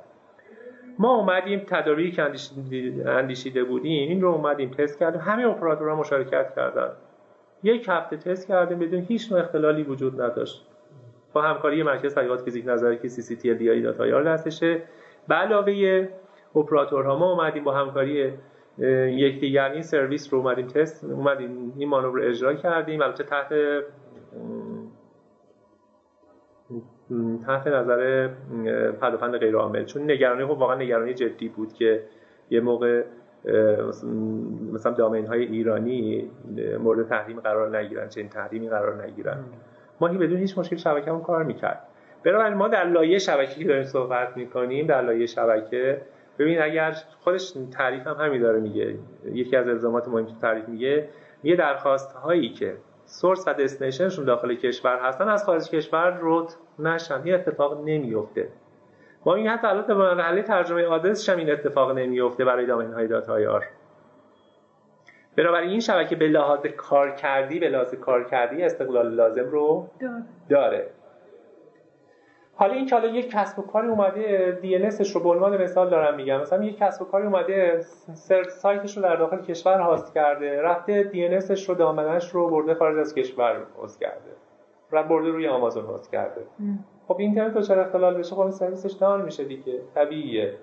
ما 1.00 1.16
اومدیم 1.16 1.62
تدابیری 1.68 2.12
که 2.12 2.32
اندیشیده 3.06 3.64
بودیم 3.64 4.10
این 4.10 4.22
رو 4.22 4.30
اومدیم 4.30 4.70
تست 4.70 5.00
کردیم. 5.00 5.22
همه 5.22 5.48
اپراتورها 5.48 5.96
مشارکت 5.96 6.56
کردن. 6.56 6.90
یک 7.64 7.86
هفته 7.90 8.18
تست 8.18 8.48
کردیم 8.48 8.80
بدون 8.80 9.02
هیچ 9.02 9.32
نوع 9.32 9.42
اختلالی 9.42 9.84
وجود 9.84 10.22
نداشت. 10.22 10.66
با 11.34 11.42
همکاری 11.42 11.84
مرکز 11.84 12.16
تحقیقات 12.16 12.42
فیزیک 12.42 12.68
نظری 12.68 12.98
که 12.98 13.08
ccTLD 13.08 13.82
dot 13.82 14.07
ir 14.07 14.24
دستشه. 14.24 14.82
به 15.28 15.36
علاوه 15.36 16.08
اپراتورها 16.56 17.20
ما 17.20 17.32
اومدیم 17.32 17.64
با 17.64 17.74
همکاری 17.74 18.34
یکدیگر 19.08 19.72
این 19.72 19.82
سرویس 19.82 20.34
رو 20.34 20.40
اومدیم 20.40 20.68
تست 20.68 21.04
اومدیم 21.04 21.74
این 21.78 21.90
مانور 21.90 22.20
رو 22.20 22.30
اجرا 22.30 22.54
کردیم. 22.54 23.02
البته 23.02 23.24
تحت 23.24 23.54
تحت 27.46 27.68
نظر 27.68 28.30
پدافند 29.02 29.38
غیر 29.38 29.56
عامل 29.56 29.86
چون 29.86 30.12
نگرانی 30.12 30.46
خب 30.46 30.52
واقعا 30.52 30.76
نگرانی 30.76 31.14
جدی 31.14 31.50
بود 31.50 31.74
که 31.74 32.04
یه 32.50 32.60
موقع 32.60 33.04
مثلا 34.74 34.92
دامین 34.92 35.26
های 35.26 35.44
ایرانی 35.44 36.32
مورد 36.80 37.08
تحریم 37.08 37.40
قرار 37.40 37.78
نگیرن 37.78 38.10
چنین 38.10 38.30
تحریمی 38.30 38.70
قرار 38.70 39.04
نگیرن. 39.04 39.38
ما 40.02 40.08
بدون 40.08 40.38
هیچ 40.38 40.58
مشکل 40.58 40.76
شبکه‌مون 40.76 41.22
کار 41.22 41.44
می‌کرد. 41.44 41.88
بنابراین 42.24 42.54
ما 42.54 42.68
در 42.68 42.84
لایه 42.84 43.18
شبکه 43.18 43.60
که 43.60 43.66
داریم 43.66 43.84
صحبت 43.84 44.38
می‌کنیم 44.38 44.88
در 44.88 45.02
لایه 45.02 45.26
شبکه 45.26 46.02
ببین 46.40 46.62
اگر 46.62 46.98
خودش 47.24 47.54
تعریف 47.72 48.08
هم 48.08 48.26
همین 48.26 48.42
داره 48.42 48.60
میگه 48.60 48.96
یکی 49.26 49.56
از 49.56 49.68
الزامات 49.68 50.08
مهم 50.08 50.26
که 50.26 50.34
تعریف 50.42 50.68
میگه 50.68 51.10
یه 51.44 51.56
درخواست 51.56 52.14
هایی 52.14 52.50
که 52.50 52.78
سورس 53.06 53.48
و 53.48 53.54
دستنیشنشون 53.54 54.26
داخل 54.26 54.56
کشور 54.56 55.00
هستن 55.00 55.30
از 55.30 55.44
خارج 55.44 55.70
کشور 55.70 56.10
رود 56.10 56.50
نشن. 56.80 57.22
این 57.24 57.34
اتفاق 57.34 57.84
نمیفته 57.86 58.50
ما 59.26 59.36
این 59.36 59.48
حتی 59.48 59.68
الان 59.68 59.88
به 59.88 59.94
مرحله 59.94 60.42
ترجمه 60.42 60.86
آدرسش 60.86 61.30
هم 61.30 61.38
این 61.38 61.52
اتفاق 61.52 61.92
نمیفته 61.92 62.46
برای 62.46 62.66
دامین 62.66 62.94
های 62.94 63.08
داتایار 63.08 63.68
بنابراین 65.38 65.70
این 65.70 65.80
شبکه 65.80 66.16
به 66.16 66.28
لحاظ 66.28 66.66
کار 66.66 67.12
کردی 67.12 67.60
به 67.60 67.70
لحاظ 67.70 67.96
کار 67.96 68.24
کردی 68.24 68.64
استقلال 68.64 69.14
لازم 69.14 69.46
رو 69.46 69.90
داره. 70.50 70.90
حالا 72.64 72.76
این 72.76 72.86
که 72.86 72.96
حالا 72.96 73.08
یک 73.08 73.32
کسب 73.32 73.60
و 73.60 73.62
کاری 73.62 73.88
اومده 73.88 74.58
دی 74.62 74.78
رو 75.14 75.20
به 75.24 75.30
عنوان 75.30 75.64
مثال 75.64 75.90
دارم 75.90 76.16
میگم. 76.16 76.42
مثلا 76.42 76.64
یک 76.64 76.78
کسب 76.78 77.02
و 77.02 77.06
کاری 77.06 77.26
اومده 77.26 77.80
سایتش 78.50 78.98
رو 78.98 79.04
در 79.04 79.16
داخل 79.16 79.42
کشور 79.42 79.80
host 79.80 80.14
کرده 80.14 80.62
رفته 80.62 81.04
DNS 81.04 81.28
رو 81.68 81.76
دامنش 81.76 82.30
رو 82.30 82.50
برده 82.50 82.74
خارج 82.74 82.98
از 82.98 83.16
کشور 83.16 83.56
host 83.82 84.00
کرده. 84.00 84.32
و 84.92 85.04
برده 85.04 85.30
روی 85.30 85.48
آمازون 85.48 85.86
host 85.86 86.12
کرده. 86.12 86.42
خب 87.08 87.16
اینترنت 87.20 87.62
چرا 87.62 87.82
اختلال 87.82 88.18
بشه؟ 88.18 88.36
خب 88.36 88.50
سرویسش 88.50 88.92
down 88.92 89.22
میشه 89.22 89.44
دیگه. 89.44 89.80
طبیعیه. 89.96 90.54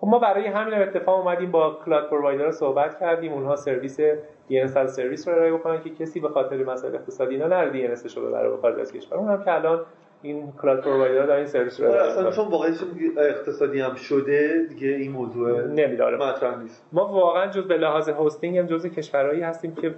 خب 0.00 0.06
ما 0.06 0.18
برای 0.18 0.46
همین 0.46 0.74
اتفاق 0.74 1.18
اومدیم 1.18 1.50
با 1.50 1.78
cloud 1.84 2.10
provider 2.10 2.50
صحبت 2.50 3.00
کردیم. 3.00 3.32
اونها 3.32 3.56
سرویس 3.56 4.00
DNS 4.48 4.66
سرویس 4.66 5.28
رو 5.28 5.34
ارائه 5.34 5.52
بکنن 5.52 5.80
که 5.80 5.90
کسی 5.90 6.20
به 6.20 6.28
خاطر 6.28 6.56
مسائل 6.56 6.94
اقتصادی 6.94 7.34
اینا 7.34 7.46
نره 7.46 7.70
DNS 7.70 7.86
رو 8.16 8.28
ببره 8.28 8.50
به 8.50 8.56
خارج 8.56 8.80
از 8.80 8.92
کشور. 8.92 9.18
اونم 9.18 9.44
که 9.44 9.54
الان 9.54 9.84
این 10.22 10.52
cloud 10.62 10.80
provider 10.80 11.26
در 11.26 11.36
این 11.36 11.46
سرویس 11.46 11.80
رو 11.80 11.88
آره، 11.88 12.02
اصلا 12.02 12.30
چون 12.30 12.48
واقعا 12.48 12.74
اقتصادی 13.18 13.80
هم 13.80 13.94
شده 13.94 14.66
دیگه 14.68 14.88
این 14.88 15.12
موضوع 15.12 15.66
دیگه 15.66 16.16
مطرح 16.16 16.62
نیست. 16.62 16.84
ما 16.92 17.06
واقعا 17.06 17.46
جز 17.46 17.64
به 17.64 17.76
لحاظ 17.76 18.08
hosting 18.08 18.58
هم 18.58 18.66
جزء 18.66 18.88
کشورهایی 18.88 19.40
هستیم 19.40 19.74
که 19.74 19.94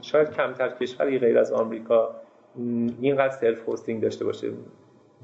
شاید 0.00 0.30
کمتر 0.30 0.68
کشوری 0.68 1.18
غیر 1.18 1.38
از 1.38 1.52
آمریکا 1.52 2.14
اینقدر 3.00 3.34
self 3.34 3.68
hosting 3.68 4.02
داشته 4.02 4.24
باشه. 4.24 4.48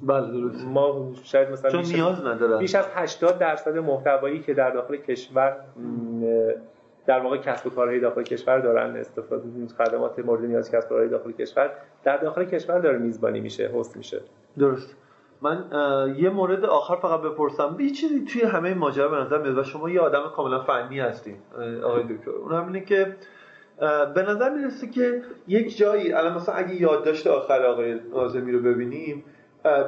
بله 0.02 0.32
درست. 0.32 0.64
ما 0.64 1.12
شاید 1.22 1.50
مثلا 1.50 1.70
چون 1.70 1.82
نیاز 1.82 2.26
نداره 2.26 2.58
بیش 2.58 2.74
از 2.74 2.84
80 2.94 3.38
درصد 3.38 3.78
محتوایی 3.78 4.40
که 4.40 4.54
در 4.54 4.70
داخل 4.70 4.96
کشور 4.96 5.56
در 7.08 7.20
واقع 7.20 7.36
کسب 7.36 7.66
و 7.66 7.70
کارهای 7.70 8.00
داخل 8.00 8.22
کشور 8.22 8.58
دارن 8.58 8.96
استفاده 8.96 9.44
خدمات 9.78 10.18
مورد 10.18 10.44
نیاز 10.44 10.70
کسب 10.70 10.86
و 10.86 10.88
کارهای 10.88 11.08
داخل 11.08 11.32
کشور. 11.32 11.70
در 12.04 12.16
داخل 12.16 12.44
کشور 12.44 12.78
داره 12.78 12.98
میزبانی 12.98 13.40
میشه 13.40 13.70
هست 13.74 13.96
میشه. 13.96 14.20
درست. 14.58 14.96
من 15.42 15.64
یه 16.18 16.30
مورد 16.30 16.64
آخر 16.64 16.96
فقط 16.96 17.20
بپرسم. 17.20 17.76
یه 17.80 17.90
چیزی 17.90 18.24
توی 18.24 18.42
همه 18.42 18.74
ماجرا 18.74 19.08
به 19.08 19.16
نظر 19.16 19.38
میاد 19.38 19.62
شما 19.62 19.90
یه 19.90 20.00
آدم 20.00 20.22
کاملا 20.36 20.60
فنی 20.60 21.00
هستین 21.00 21.36
آقای 21.84 22.02
دکتر. 22.02 22.30
اون 22.30 22.52
هم 22.52 22.66
اینه 22.66 22.80
که 22.80 23.16
به 24.14 24.22
نظر 24.22 24.50
می‌رسه 24.54 24.86
که 24.86 25.22
یک 25.46 25.76
جایی 25.76 26.12
الان 26.12 26.34
مثلا 26.34 26.54
اگه 26.54 26.74
یادداشت 26.74 27.26
آخر 27.26 27.62
آقای 27.62 28.00
ناظمی 28.14 28.52
رو 28.52 28.58
ببینیم 28.58 29.24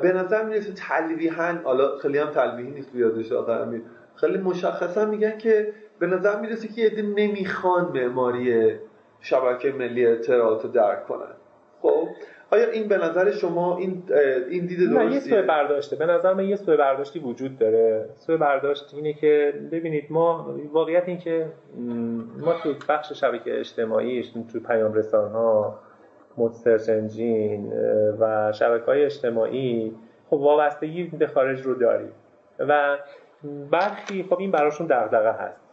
به 0.02 0.12
نظر 0.12 0.44
می‌رسه 0.44 0.72
تلویحا 0.72 1.59
حالا 1.64 1.98
خیلی 1.98 2.18
هم 2.18 2.30
تلویحی 2.30 2.70
نیست 2.70 2.94
یادداشت 2.94 3.33
آخر 3.33 3.80
خیلی 4.16 4.38
مشخصا 4.38 5.04
میگن 5.04 5.38
که 5.38 5.72
به 6.00 6.06
نظر 6.06 6.40
می‌رسه 6.40 6.68
که 6.68 6.82
یه 6.82 7.02
نمی‌خوان 7.02 7.92
معماری 7.94 8.74
شبکه 9.20 9.72
ملی 9.72 10.06
اطلاعات 10.06 10.64
رو 10.64 10.70
درک 10.70 11.06
کنن. 11.06 11.34
خب؟ 11.82 12.08
آیا 12.52 12.70
این 12.70 12.88
به 12.88 12.98
نظر 12.98 13.30
شما 13.30 13.78
این 13.78 14.02
این 14.50 14.66
دید 14.66 14.90
درستیه؟ 14.90 15.08
نه 15.08 15.14
یه 15.14 15.20
سوء 15.20 15.42
برداشته. 15.42 15.96
به 15.96 16.06
نظر 16.06 16.34
من 16.34 16.44
یه 16.44 16.56
سوء 16.56 16.76
برداشتی 16.76 17.18
وجود 17.18 17.58
داره. 17.58 18.08
سوء 18.14 18.36
برداشت 18.36 18.94
اینه 18.94 19.12
که 19.12 19.54
ببینید 19.72 20.06
ما 20.10 20.54
واقعیت 20.72 21.08
این 21.08 21.18
که 21.18 21.46
ما 22.38 22.52
تو 22.62 22.74
بخش 22.88 23.12
شبکه 23.12 23.60
اجتماعی 23.60 24.24
تو 24.52 24.60
پیام 24.60 24.94
رسان 24.94 25.32
ها 25.32 25.78
سرچ 26.52 26.88
انجین 26.88 27.72
و 28.20 28.52
شبکه 28.52 28.84
های 28.84 29.04
اجتماعی 29.04 29.94
خب 30.30 30.36
وابستگی 30.36 31.04
به 31.04 31.26
خارج 31.26 31.62
رو 31.62 31.74
داریم. 31.74 32.12
و 32.58 32.98
برخی 33.70 34.22
خب 34.22 34.38
این 34.38 34.50
براشون 34.50 34.86
دغدغه 34.86 35.32
هست. 35.32 35.69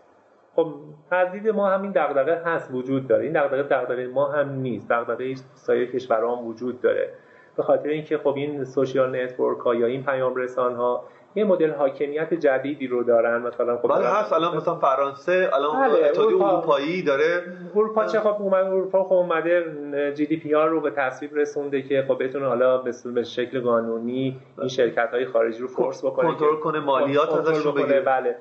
خب 0.57 0.73
تردید 1.09 1.47
ما 1.47 1.67
همین 1.67 1.91
دغدغه 1.91 2.41
هست 2.45 2.69
وجود 2.73 3.07
داره. 3.07 3.23
این 3.23 3.33
دغدغه 3.33 3.63
دغدغه 3.63 4.07
ما 4.07 4.31
هم 4.31 4.49
نیست. 4.49 4.89
دغدغه 4.89 5.35
سایر 5.53 5.91
کشورها 5.91 6.35
هم 6.35 6.47
وجود 6.47 6.81
داره. 6.81 7.09
به 7.57 7.63
خاطر 7.63 7.89
اینکه 7.89 8.17
خب 8.17 8.33
این 8.35 8.63
social 8.63 9.23
network 9.23 9.59
ها 9.59 9.75
یا 9.75 9.87
این 9.87 10.03
پیام 10.03 10.35
رسان 10.35 10.75
ها 10.75 11.03
یه 11.35 11.43
مدل 11.43 11.71
حاکمیت 11.71 12.33
جدیدی 12.33 12.87
رو 12.87 13.03
دارن. 13.03 13.41
مثلا 13.41 13.77
خب 13.77 13.87
بله 13.87 14.07
هست. 14.07 14.33
الان 14.33 14.57
مثلا 14.57 14.75
فرانسه 14.75 15.49
الان 15.53 15.89
بله، 15.89 16.11
اروپایی 16.19 17.03
داره. 17.03 17.43
اروپا 17.75 18.05
چه 18.05 18.19
خب 18.19 18.41
اومد 18.41 18.65
اروپا 18.65 19.03
خب 19.03 19.13
اومده 19.13 20.13
GDPR 20.15 20.69
رو 20.69 20.81
به 20.81 20.91
تصویب 20.91 21.35
رسونده 21.35 21.81
که 21.81 22.05
خب 22.07 22.23
بتونه 22.23 22.47
حالا 22.47 22.77
به 23.13 23.23
شکل 23.23 23.61
قانونی 23.61 24.39
این 24.59 24.67
شرکت 24.67 25.09
های 25.11 25.25
خارجی 25.25 25.59
رو 25.59 25.67
force 25.67 26.05
بکنه 26.05 26.31
کنترل 26.31 26.55
کنه 26.55 26.79
مالیات 26.79 27.33
ازشون 27.33 27.73
بگیره. 27.73 28.01
بله. 28.01 28.35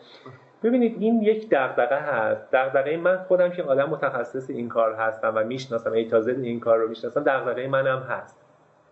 ببینید 0.62 0.97
این 1.01 1.23
یک 1.23 1.49
دغدغه 1.51 1.97
هست. 1.97 2.53
دغدغه 2.53 2.97
من 2.97 3.16
خودم 3.16 3.51
که 3.51 3.62
آدم 3.62 3.90
متخصص 3.90 4.51
این 4.51 4.69
کار 4.69 4.95
هستم 4.95 5.33
و 5.37 5.45
می‌شناسم 5.45 5.92
ای 5.92 6.05
تازه 6.05 6.37
این 6.42 6.61
کار 6.61 6.79
رو 6.79 6.88
می‌شناسم 6.88 7.23
دغدغه 7.23 7.69
منم 7.69 7.99
هست. 7.99 8.37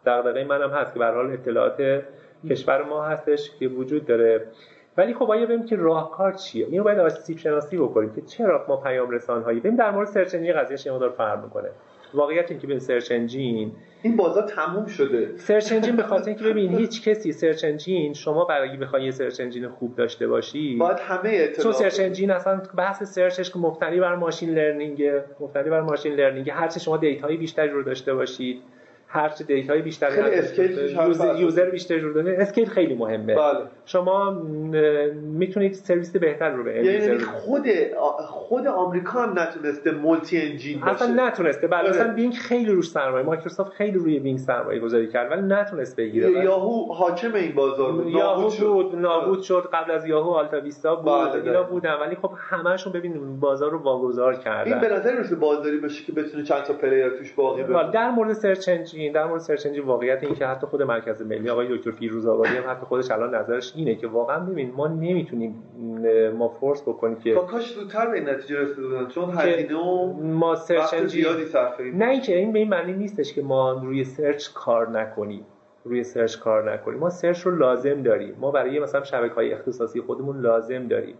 دغدغه 0.06 0.44
منم 0.44 0.70
هست 0.70 0.92
که 0.92 0.98
به 0.98 1.06
حال 1.06 1.30
اطلاعات 1.32 2.02
کشور 2.50 2.82
ما 2.82 3.04
هستش 3.04 3.50
که 3.50 3.68
وجود 3.68 4.06
داره. 4.06 4.46
ولی 4.96 5.14
خب 5.14 5.30
آیا 5.30 5.46
ببینیم 5.46 5.66
که 5.66 5.76
راهکار 5.76 6.32
چیه؟ 6.32 6.66
اینو 6.66 6.84
باید 6.84 6.98
آسیب 6.98 7.38
شناسی 7.38 7.76
بکنیم 7.76 8.12
که 8.14 8.20
چرا 8.20 8.64
ما 8.68 8.76
پیام 8.76 9.10
رسان 9.10 9.42
هایی 9.42 9.60
ببین 9.60 9.76
در 9.76 9.90
مورد 9.90 10.08
search 10.08 10.34
engine 10.34 10.52
قضیه‌ش 10.52 10.86
یه 10.86 11.08
فرق 11.08 11.44
می‌کنه. 11.44 11.70
واقعیت 12.14 12.50
این 12.50 12.60
که 12.60 12.66
به 12.66 12.78
search 12.78 13.12
engine 13.12 13.72
این 14.02 14.16
بازار 14.16 14.42
تموم 14.48 14.86
شده. 14.86 15.30
search 15.36 15.72
engine 15.72 15.96
به 15.96 16.02
خاطر 16.02 16.28
اینکه 16.28 16.44
ببین 16.44 16.74
هیچ 16.78 17.08
کسی 17.08 17.32
search 17.32 17.64
engine 17.64 18.12
شما 18.12 18.44
برای 18.44 18.76
بخوای 18.76 19.04
یه 19.04 19.10
search 19.10 19.40
engine 19.40 19.68
خوب 19.68 19.96
داشته 19.96 20.28
باشی 20.28 20.76
باید 20.76 20.98
همه 21.00 21.30
اطلاعات 21.32 21.62
چون 21.62 21.72
search 21.72 22.00
engine 22.00 22.30
اصلا 22.30 22.62
بحث 22.76 23.02
search 23.02 23.38
ش 23.38 23.50
که 23.50 23.58
مبتنی 23.58 24.00
بر 24.00 24.14
machine 24.14 24.50
learning 24.50 25.02
مبتنی 25.40 25.70
بر 25.70 25.80
machine 25.80 26.12
learning. 26.14 26.50
هر 26.50 26.68
چه 26.68 26.80
شما 26.80 26.96
data 26.96 27.23
یی 27.23 27.36
بیشتری 27.36 27.68
رو 27.68 27.82
داشته 27.82 28.14
باشید. 28.14 28.62
هر 29.14 29.28
چه 29.28 29.44
data 29.44 29.75
ی 29.75 29.82
بیشتری 29.82 30.20
scale 30.20 30.96
user 31.38 31.70
بیشتری 31.70 32.00
رو 32.00 32.12
داره. 32.12 32.36
scale 32.38 32.64
خیلی 32.64 32.94
مهمه. 32.94 33.34
بله. 33.34 33.58
شما 33.86 34.30
می‌تونید 35.22 35.72
سرویس 35.72 36.16
بهتر 36.16 36.50
رو 36.50 36.64
به 36.64 36.86
یعنی 36.86 37.18
خود 37.18 37.66
خود 38.18 38.66
آمریکا 38.66 39.22
هم 39.22 39.38
نتونسته 39.38 39.90
multi 39.90 40.40
engine 40.40 40.80
باشه. 40.80 40.92
اصلا 40.92 41.26
نتونسته. 41.26 41.66
بله 41.66 41.90
مثلا 41.90 42.14
بینگ 42.14 42.32
خیلی 42.32 42.72
روش 42.72 42.90
سرمایه. 42.90 43.24
مایکروسافت 43.24 43.72
خیلی 43.72 43.98
روی 43.98 44.18
بینگ 44.18 44.38
سرمایه 44.38 44.80
گذاری 44.80 45.08
کرد 45.08 45.30
ولی 45.30 45.42
نتونست 45.42 45.96
بگیره. 45.96 46.30
یاهو 46.30 46.92
حاکم 46.92 47.34
این 47.34 47.54
بازار 47.54 47.92
بود. 47.92 48.06
یاهو 48.06 48.72
بود 48.72 48.96
نابود 48.96 49.42
شد. 49.42 49.68
قبل 49.72 49.90
از 49.90 50.06
یاهو 50.06 50.30
آلتا 50.30 50.60
ویستا 50.60 50.96
بود. 50.96 51.04
بله 51.04 51.44
اینا 51.44 51.62
بودن. 51.62 51.94
ولی 51.94 52.16
خب 52.16 52.30
همشون 52.50 52.92
ببین 52.92 53.40
بازار 53.40 53.70
رو 53.70 53.78
واگذار 53.78 54.34
کردن. 54.34 54.72
این 54.72 54.80
به 54.80 54.88
نظر 54.88 55.34
بازاری 55.40 55.76
باشه 55.76 56.04
که 56.04 56.12
بتونه 56.12 56.44
چند 56.44 56.62
تا 56.62 56.74
player 56.74 57.08
توش 57.08 57.32
باقی 57.32 57.62
بمونه. 57.62 57.90
در 57.90 58.10
مورد 58.10 58.32
search 58.32 58.68
engine 58.68 59.03
این 59.04 59.12
در 59.12 59.26
مورد 59.26 59.40
search 59.40 59.66
engine 59.66 59.84
واقعیت 59.84 60.24
این 60.24 60.34
که 60.34 60.46
حتی 60.46 60.66
خود 60.66 60.82
مرکز 60.82 61.22
ملی 61.22 61.50
آقای 61.50 61.78
دکتر 61.78 61.90
فیروز 61.90 62.26
آبادی 62.26 62.56
هم 62.56 62.70
حتی 62.70 62.86
خودش 62.86 63.10
الان 63.10 63.34
نظرش 63.34 63.72
اینه 63.76 63.94
که 63.94 64.06
واقعا 64.06 64.40
ببین 64.40 64.70
ما 64.70 64.88
نمی‌تونیم 64.88 65.62
ما 66.38 66.48
force 66.48 66.82
بکنیم 66.82 67.16
که 67.16 67.34
کاش 67.34 67.74
زودتر 67.74 68.06
به 68.06 68.18
این 68.18 68.28
نتیجه 68.28 68.60
رسیده 68.60 68.82
بودن 68.82 69.06
چون 69.06 69.30
هزینه 69.30 69.76
و 69.76 70.12
ما 70.22 70.54
search 70.54 70.94
engine 70.94 71.24
نه 71.98 72.10
اینکه 72.10 72.36
این 72.36 72.52
به 72.52 72.58
این 72.58 72.68
معنی 72.68 72.92
نیستش 72.92 73.32
که 73.32 73.42
ما 73.42 73.72
روی 73.72 74.04
search 74.04 74.48
کار 74.54 74.90
نکنیم 74.90 75.46
روی 75.84 76.04
search 76.04 76.38
کار 76.38 76.72
نکنیم. 76.72 76.98
ما 76.98 77.10
search 77.10 77.40
رو 77.40 77.56
لازم 77.56 78.02
داریم. 78.02 78.36
ما 78.40 78.50
برای 78.50 78.78
مثلا 78.78 79.04
شبکه 79.04 79.34
های 79.34 79.52
اختصاصی 79.52 80.00
خودمون 80.00 80.40
لازم 80.40 80.88
داریم. 80.88 81.16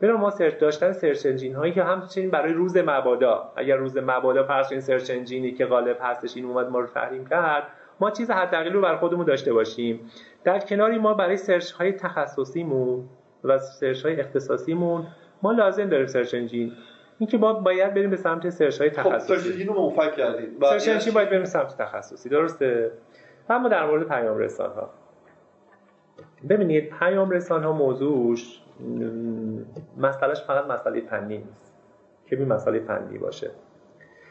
بنا 0.00 0.16
ما 0.16 0.30
search 0.30 0.58
داشتن 0.58 0.92
search 0.92 1.26
engine 1.26 1.54
هایی 1.54 1.72
که 1.72 1.82
همچنین 1.82 2.30
برای 2.30 2.52
روز 2.52 2.76
مبادا 2.76 3.52
اگر 3.56 3.76
روز 3.76 3.96
مبادا 3.96 4.44
فرض 4.44 4.72
این 4.72 4.80
search 4.80 5.10
engine 5.10 5.46
ی 5.46 5.52
که 5.52 5.66
غالب 5.66 5.98
هستش 6.00 6.36
این 6.36 6.44
اومد 6.44 6.68
ما 6.68 6.80
رو 6.80 6.86
تحریم 6.86 7.26
کرد 7.26 7.62
ما 8.00 8.10
چیز 8.10 8.30
حداقلی 8.30 8.70
رو 8.70 8.80
بر 8.80 8.96
خودمون 8.96 9.26
داشته 9.26 9.52
باشیم. 9.52 10.10
در 10.44 10.58
کناری 10.58 10.98
ما 10.98 11.14
برای 11.14 11.36
search 11.36 11.72
های 11.72 11.92
تخصصیمون 11.92 13.08
و 13.44 13.58
search 13.58 14.06
های 14.06 14.20
اختصاصیمون 14.20 15.06
ما 15.42 15.52
لازم 15.52 15.88
داریم 15.88 16.06
search 16.06 16.34
engine. 16.34 16.72
اینکه 17.18 17.38
ما 17.38 17.52
باید 17.52 17.94
بریم 17.94 18.10
به 18.10 18.16
سمت 18.16 18.50
search 18.50 18.80
های 18.80 18.90
تخصصی 18.90 19.34
خب 19.34 19.40
search 19.40 19.52
engine 19.52 19.66
رو 19.66 19.82
منفک 19.82 20.16
کردیم. 20.16 20.48
search 20.60 20.88
engine 20.88 21.14
باید 21.14 21.30
بریم 21.30 21.44
سمت 21.44 21.78
تخصصی 21.78 22.28
درسته؟ 22.28 22.92
اما 23.50 23.68
در 23.68 23.86
مورد 23.86 24.08
پیام 24.08 24.38
رسان 24.38 24.70
ها 24.72 24.90
ببینید 26.48 26.90
پیام 26.90 27.30
رسان 27.30 27.64
ها 27.64 27.72
موضوعش 27.72 28.62
مسئلهش 29.96 30.42
فقط 30.42 30.66
مسئله 30.66 31.00
فنی 31.00 31.38
نیست. 31.38 31.76
که 32.26 32.36
این 32.36 32.48
مسئله 32.48 32.80
فنی 32.80 33.18
باشه. 33.18 33.50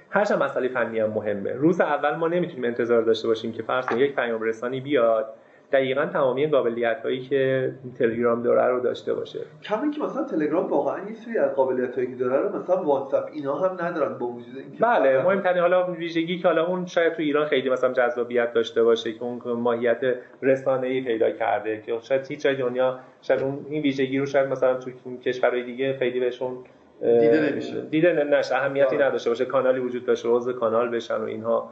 هرچند 0.10 0.43
مسئله 0.43 0.68
فنی 0.68 1.00
هم 1.00 1.10
مهمه. 1.10 1.52
روز 1.52 1.82
اول 1.82 2.16
ما 2.16 2.28
نمی‌تونیم 2.28 2.64
انتظار 2.64 3.02
داشته 3.02 3.28
باشیم 3.28 3.52
که 3.52 3.64
فرض 3.64 3.91
یک 3.91 4.16
پیام 4.16 4.41
رسانی 4.41 4.82
بیاد 4.82 5.34
دقیقا 5.72 6.05
تمامی 6.05 6.47
قابلیت 6.47 7.01
هایی 7.03 7.22
که 7.22 7.72
تلگرام 7.99 8.43
داره 8.43 8.66
رو 8.66 8.80
داشته 8.80 9.13
باشه. 9.13 9.39
کمی 9.63 9.91
که 9.91 10.01
مثلا 10.01 10.24
تلگرام 10.24 10.68
واقعا 10.68 11.09
یه 11.09 11.16
سری 11.16 11.38
از 11.38 11.55
قابلیت 11.55 11.95
هایی 11.95 12.07
که 12.07 12.16
داره 12.16 12.38
رو 12.38 12.59
مثلا 12.59 12.84
واتساپ 12.84 13.30
اینا 13.34 13.55
هم 13.55 13.86
ندارن 13.86 14.18
با 14.18 14.28
وجود 14.28 14.57
اینکه 14.57 14.78
بله 14.80 15.24
مهمترین 15.24 15.61
حالا 15.61 15.91
ویژگی 15.91 16.38
که 16.38 16.47
حالا 16.47 16.66
اون 16.66 16.86
شاید 16.86 17.13
تو 17.13 17.22
ایران 17.22 17.45
خیلی 17.45 17.70
مثلا 17.70 17.93
جذابیت 17.93 18.53
داشته 18.53 18.84
باشه 18.84 19.13
که 19.13 19.24
اون 19.24 19.41
ماهیت 19.45 20.01
رسانه 20.41 20.88
ای 20.88 21.01
پیدا 21.01 21.32
کرده 21.32 21.82
که 21.86 21.99
شاید 22.01 22.28
هیچ 22.28 22.41
جای 22.41 22.55
دنیا 22.55 22.99
شاید 23.22 23.41
اون 23.41 23.66
این 23.70 23.82
ویژگی 23.82 24.20
رو 24.20 24.26
شاید 24.26 24.49
مثلا 24.49 24.74
تو 24.74 24.91
کشورهای 25.18 25.63
دیگه 25.63 25.97
خیلی 25.97 26.20
بهشون 26.20 26.57
دیده 27.01 27.51
نمیشه. 27.51 27.82
دیده 27.82 28.13
نشه 28.13 28.55
اهمیتی 28.55 28.97
نداشته 28.97 29.30
باشه 29.30 29.45
کانالی 29.45 29.80
وجود 29.80 30.05
داشته 30.05 30.30
عضو 30.30 30.53
کانال 30.53 30.89
بشن 30.89 31.18
و 31.18 31.24
اینها. 31.24 31.72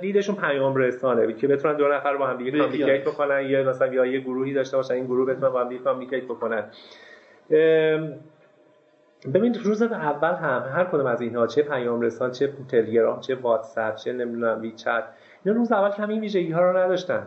دیدشون 0.00 0.36
پیام 0.36 0.76
رسانه 0.76 1.32
که 1.32 1.48
بتونن 1.48 1.76
دو 1.76 1.88
نفر 1.88 2.16
با 2.16 2.26
هم 2.26 2.36
دیگه 2.36 2.58
communicate 2.58 3.04
بکنن 3.04 3.42
یا 3.46 3.62
مثلا 3.62 3.94
یا 3.94 4.06
یه 4.06 4.20
گروهی 4.20 4.54
داشته 4.54 4.76
باشن 4.76 4.94
این 4.94 5.04
گروه 5.04 5.34
بتونن 5.34 5.52
با 5.52 5.60
هم 5.60 5.68
دیگه 5.68 5.84
communicate 5.84 6.24
بکنن. 6.24 6.64
ببینید 9.34 9.56
روز 9.64 9.82
اول 9.82 10.34
هم 10.34 10.72
هر 10.74 10.84
کدوم 10.84 11.06
از 11.06 11.20
اینها 11.20 11.46
چه 11.46 11.62
پیام 11.62 12.00
رسان 12.00 12.30
چه 12.30 12.52
تلگرام 12.68 13.20
چه 13.20 13.34
واتساپ 13.34 13.94
چه 13.94 14.12
نمی‌دونم 14.12 14.60
ویچت 14.60 15.04
اینا 15.44 15.58
روز 15.58 15.72
اول 15.72 15.90
کمی 15.90 16.12
این 16.12 16.22
ویژگی 16.22 16.52
ها 16.52 16.70
رو 16.70 16.76
نداشتن. 16.76 17.26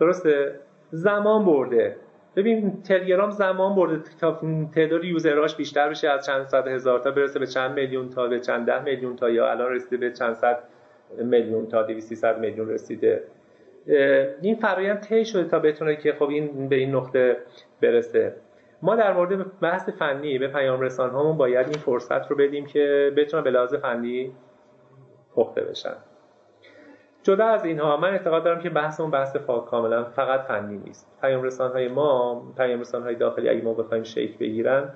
درسته؟ 0.00 0.60
زمان 0.90 1.44
برده. 1.44 1.96
ببین 2.36 2.82
تلگرام 2.82 3.30
زمان 3.30 3.74
برده 3.74 4.00
تا 4.20 4.40
تعداد 4.74 5.04
یوزرهاش 5.04 5.56
بیشتر 5.56 5.88
بشه 5.88 6.08
از 6.08 6.26
چند 6.26 6.46
صد 6.46 6.68
هزار 6.68 6.98
تا 6.98 7.10
برسه 7.10 7.38
به 7.38 7.46
چند 7.46 7.70
میلیون 7.70 8.08
تا 8.08 8.26
به 8.26 8.40
چند 8.40 8.66
ده 8.66 8.82
میلیون 8.82 9.16
تا 9.16 9.30
یا 9.30 9.50
الان 9.50 9.72
رسیده 9.72 9.96
به 9.96 10.12
چند 10.12 10.34
صد 10.34 10.58
میلیون 11.18 11.66
تا 11.66 11.82
200 11.82 12.24
میلیون 12.24 12.68
رسیده. 12.68 13.24
این 14.42 14.56
فرایند 14.56 15.00
طی 15.00 15.24
شده 15.24 15.44
تا 15.44 15.58
بتونه 15.58 15.96
که 15.96 16.12
خب 16.12 16.28
این 16.28 16.68
به 16.68 16.76
این 16.76 16.94
نقطه 16.94 17.36
برسه. 17.82 18.36
ما 18.82 18.96
در 18.96 19.12
مورد 19.12 19.60
بحث 19.60 19.88
فنی 19.88 20.38
به 20.38 20.48
پیام 20.48 20.80
رسان 20.80 21.10
هامون 21.10 21.36
باید 21.36 21.66
این 21.66 21.78
فرصت 21.78 22.30
رو 22.30 22.36
بدیم 22.36 22.66
که 22.66 23.12
بتونن 23.16 23.44
به 23.44 23.50
لحاظ 23.50 23.74
فنی 23.74 24.32
پخته 25.34 25.60
بشن. 25.60 25.96
جدا 27.22 27.46
از 27.46 27.64
اینها 27.64 27.96
من 27.96 28.10
اعتقاد 28.10 28.44
دارم 28.44 28.60
که 28.60 28.70
بحثمون 28.70 29.10
بحث 29.10 29.36
کاملا 29.70 30.04
فقط 30.04 30.40
فنی 30.40 30.78
نیست. 30.78 31.10
پیام 31.20 31.42
رسان 31.42 31.72
های 31.72 31.88
ما 31.88 32.42
پیام 32.56 32.80
رسان 32.80 33.02
های 33.02 33.14
داخلی 33.14 33.48
اگه 33.48 33.62
ما 33.62 33.74
بخوایم 33.74 34.02
شیک 34.02 34.38
بگیرن 34.38 34.90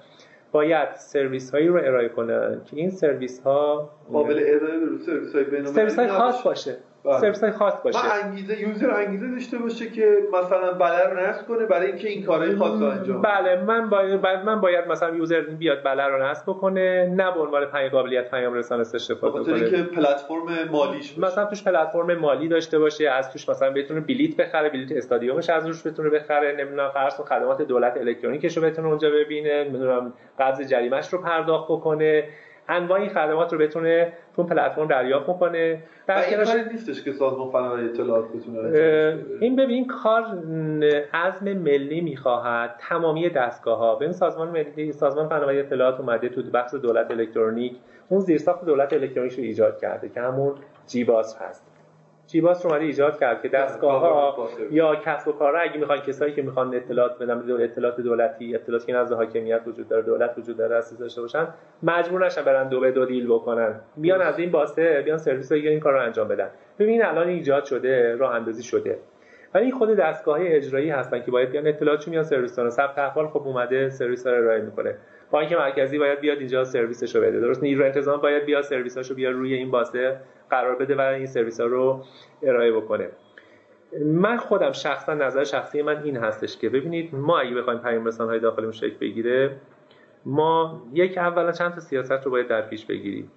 باید 0.53 0.95
سرویس 0.95 1.51
هایی 1.51 1.69
رو 1.69 1.77
ارائه 1.77 2.09
کنن 2.09 2.61
که 2.65 2.77
این 2.77 2.91
سرویس 2.91 3.41
ها 3.41 3.91
قابل 4.13 4.43
ارائه 4.47 4.79
به 4.79 4.99
سرویس 5.07 5.35
های 5.35 5.67
سرویس 5.67 5.99
های 5.99 6.09
خاص 6.09 6.43
باشه. 6.43 6.77
سرویس 7.05 7.45
های 7.45 7.53
خاص 7.53 7.75
باشه. 7.85 7.99
من 8.07 8.29
انگیزه 8.29 8.61
user 8.61 8.91
انگیزه 8.91 9.31
داشته 9.31 9.59
باشه 9.59 9.91
که 9.91 10.19
مثلا 10.33 10.73
بله 10.73 11.05
رو 11.11 11.21
نصب 11.21 11.47
کنه 11.47 11.67
برای 11.67 11.87
اینکه 11.87 12.09
این 12.09 12.25
کارهای 12.25 12.57
خاص 12.57 12.81
رو 12.81 12.87
انجام 12.87 13.23
بله 13.23 13.63
من 13.63 13.89
باید 13.89 14.25
من 14.25 14.61
باید 14.61 14.89
مثلا 14.89 15.17
user 15.17 15.41
بیاد 15.41 15.83
بله 15.85 16.07
رو 16.07 16.23
نصب 16.23 16.43
بکنه 16.47 17.07
نه 17.17 17.35
به 17.35 17.41
عنوان 17.41 17.65
پیام 17.65 17.89
قابلیت 17.89 18.31
پیام 18.31 18.55
رسانه 18.55 18.81
استفاده 18.81 19.45
کنه. 19.45 19.71
که 19.71 19.83
پلتفرم 19.83 20.69
مالیش 20.71 21.13
باشه. 21.13 21.21
مثلا 21.21 21.45
توش 21.45 21.65
پلتفرم 21.65 22.15
مالی 22.15 22.49
داشته 22.49 22.79
باشه 22.79 23.11
از 23.11 23.33
توش 23.33 23.49
مثلا 23.49 23.71
بتونه 23.71 24.01
بلیت 24.01 24.37
بخره 24.37 24.69
بلیت 24.69 24.93
استادیومش 24.93 25.51
از 25.51 25.67
روش 25.67 25.87
بتونه 25.87 26.11
بخره 26.11 26.57
نمی‌دونم 26.57 26.91
فرض 26.95 27.15
خدمات 27.15 27.63
دولت 27.63 27.97
الکترونیکش 27.97 28.57
رو 28.57 28.63
بتونه 28.63 28.89
اونجا 28.89 29.11
ببینه 29.11 29.65
نمی‌دونم 29.65 30.13
قبض 30.39 30.69
جریمهش 30.69 31.09
رو 31.09 31.23
پرداخت 31.23 31.65
بکنه. 31.65 32.25
انواع 32.71 33.01
این 33.01 33.09
خدمات 33.09 33.53
رو 33.53 33.59
بتونه 33.59 34.13
تو 34.37 34.45
پلتفرم 34.45 34.87
دریافت 34.87 35.29
می‌کنه 35.29 35.83
در 36.07 36.17
این 36.17 36.69
نیستش 36.73 37.03
که 37.03 37.13
سازمان 37.13 37.51
فناوری 37.51 37.85
اطلاعات 37.85 38.25
بتونه 38.33 39.19
این 39.41 39.57
ببین 39.57 39.87
کار 39.87 40.23
عزم 41.15 41.53
ملی 41.53 42.01
می‌خواهد 42.01 42.75
تمامی 42.79 43.29
دستگاه 43.29 43.79
ها 43.79 43.95
ببین 43.95 44.13
سازمان 44.13 44.49
ملی 44.49 44.93
سازمان 44.93 45.29
فناوری 45.29 45.61
اطلاعات 45.61 46.01
اومده 46.01 46.29
تو 46.29 46.43
بخش 46.43 46.75
دولت 46.75 47.11
الکترونیک. 47.11 47.77
اون 48.09 48.21
زیرساخت 48.21 48.65
دولت 48.65 48.93
الکترونیک 48.93 49.33
رو 49.33 49.43
ایجاد 49.43 49.79
کرده 49.79 50.09
که 50.09 50.21
همون 50.21 50.55
جیباس 50.87 51.37
هست. 51.43 51.70
جیباس 52.31 52.65
رو 52.65 52.71
اومده 52.71 52.85
ایجاد 52.85 53.21
کرد 53.21 53.43
که 53.43 53.49
دستگاه 53.49 54.01
ها 54.01 54.49
یا 54.71 54.97
کسب 54.97 55.29
و 55.29 55.33
کارها 55.33 55.61
اگه 55.61 55.77
می‌خوان 55.77 55.99
کسایی 55.99 56.33
که 56.33 56.43
می‌خوان 56.43 56.75
اطلاعات 56.75 57.19
بدن 57.19 57.63
اطلاعات 57.63 58.01
دولتی 58.01 58.55
اطلاعاتی 58.55 58.87
که 58.87 58.93
نزد 58.93 59.13
حاکمیت 59.13 59.63
وجود 59.67 59.89
داره 59.89 60.03
دولت 60.03 60.39
وجود 60.39 60.57
داره 60.57 60.77
اساس 60.77 60.99
داشته 60.99 61.21
باشن 61.21 61.49
مجبور 61.83 62.27
نشن 62.27 62.43
برن 62.43 62.69
دو 62.69 62.81
به 62.81 62.91
دو 62.91 63.07
دیل 63.07 63.27
بکنن. 63.27 63.81
بیان 63.97 64.21
از 64.21 64.39
این 64.39 64.51
باسه 64.51 65.03
بیان 65.03 65.19
سرویس 65.19 65.53
این 65.53 65.81
کار 65.81 65.93
رو 65.93 66.01
انجام 66.01 66.29
بدن. 66.29 66.51
ببین 66.79 67.05
الان 67.05 67.29
ایجاد 67.29 67.65
شده 67.65 68.17
راه 68.17 68.35
اندازی 68.35 68.63
شده. 68.63 68.99
ولی 69.55 69.73
خود 69.73 69.97
دستگاه 69.97 70.39
اجرایی 70.41 70.91
هستن 70.91 71.23
که 71.23 71.31
باید 71.31 71.51
بیان 71.51 71.67
اطلاعاتشو 71.67 72.11
میان 72.11 72.25
سرویس 72.25 72.57
کنن 72.57 72.71
ثبت 72.71 72.99
احوال 72.99 73.29
خب 73.29 73.43
اومده 73.43 73.91
سرویس 73.91 74.27
رو 74.27 74.37
ارائه 74.37 74.61
می‌کنه. 74.61 74.95
بانک 75.31 75.53
مرکزی 75.53 75.99
باید 75.99 76.21
بیاد 76.21 76.39
اینجا 76.39 76.65
سرویسشو 76.65 77.21
بده. 77.21 77.41
درست؟ 77.41 77.63
نیرو 77.63 77.85
انتظام 77.85 78.21
باید 78.21 78.45
بیاد 78.45 78.63
سرویساشو 78.63 79.15
بیاد 79.15 79.35
روی 79.35 79.55
این 79.55 79.71
باسه 79.71 80.21
قرار 80.51 80.77
بده 80.77 80.95
و 80.95 81.01
این 81.01 81.27
سرویس 81.27 81.61
ها 81.61 81.67
رو 81.67 82.05
ارائه 82.43 82.73
بکنه. 82.73 83.09
من 84.05 84.37
خودم 84.37 84.73
شخصا 84.73 85.15
نظر 85.15 85.45
شخصی 85.45 85.83
من 85.83 86.03
این 86.03 86.17
هستش 86.17 86.57
که 86.57 86.69
ببینید 86.69 87.15
ما 87.15 87.39
اگه 87.39 87.55
بخوایم 87.55 87.79
پیام 87.79 88.05
رسان 88.05 88.29
های 88.29 88.41
داخلمون 88.41 88.73
شکل 88.73 88.97
بگیره 89.01 89.57
ما 90.27 90.83
یک 90.93 91.19
اولا 91.19 91.53
چند 91.53 91.75
تا 91.75 91.81
سیاست 91.81 92.13
رو 92.25 92.31
باید 92.31 92.49
در 92.49 92.63
پیش 92.63 92.87
بگیریم. 92.87 93.31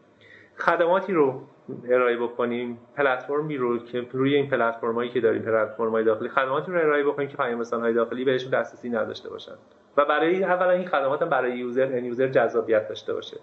خدماتی 0.58 1.14
رو 1.14 1.42
ارائه 1.90 2.18
بکنیم 2.18 2.78
پلتفرمی 2.96 3.58
رو 3.58 3.80
که 3.80 4.06
روی 4.12 4.36
این 4.36 4.50
پلتفرمایی 4.50 5.10
که 5.10 5.22
داریم 5.22 5.42
پلتفرم‌های 5.42 6.04
داخلی 6.04 6.30
خدماتی 6.30 6.72
رو 6.72 6.78
ارائه 6.78 7.04
بکنیم 7.04 7.28
که 7.28 7.38
پیام 7.38 7.64
های 7.64 7.94
داخلی 7.94 8.26
بهشون 8.26 8.52
دسترسی 8.52 8.90
نداشته 8.90 9.30
باشن. 9.30 9.56
و 9.98 10.06
برای 10.06 10.44
اولا 10.44 10.72
این 10.72 10.88
خدمات 10.88 11.24
برای 11.24 11.58
user 11.58 11.86
end 11.86 12.06
user 12.06 12.28
جذابیت 12.28 12.88
داشته 12.88 13.14
باشه. 13.14 13.38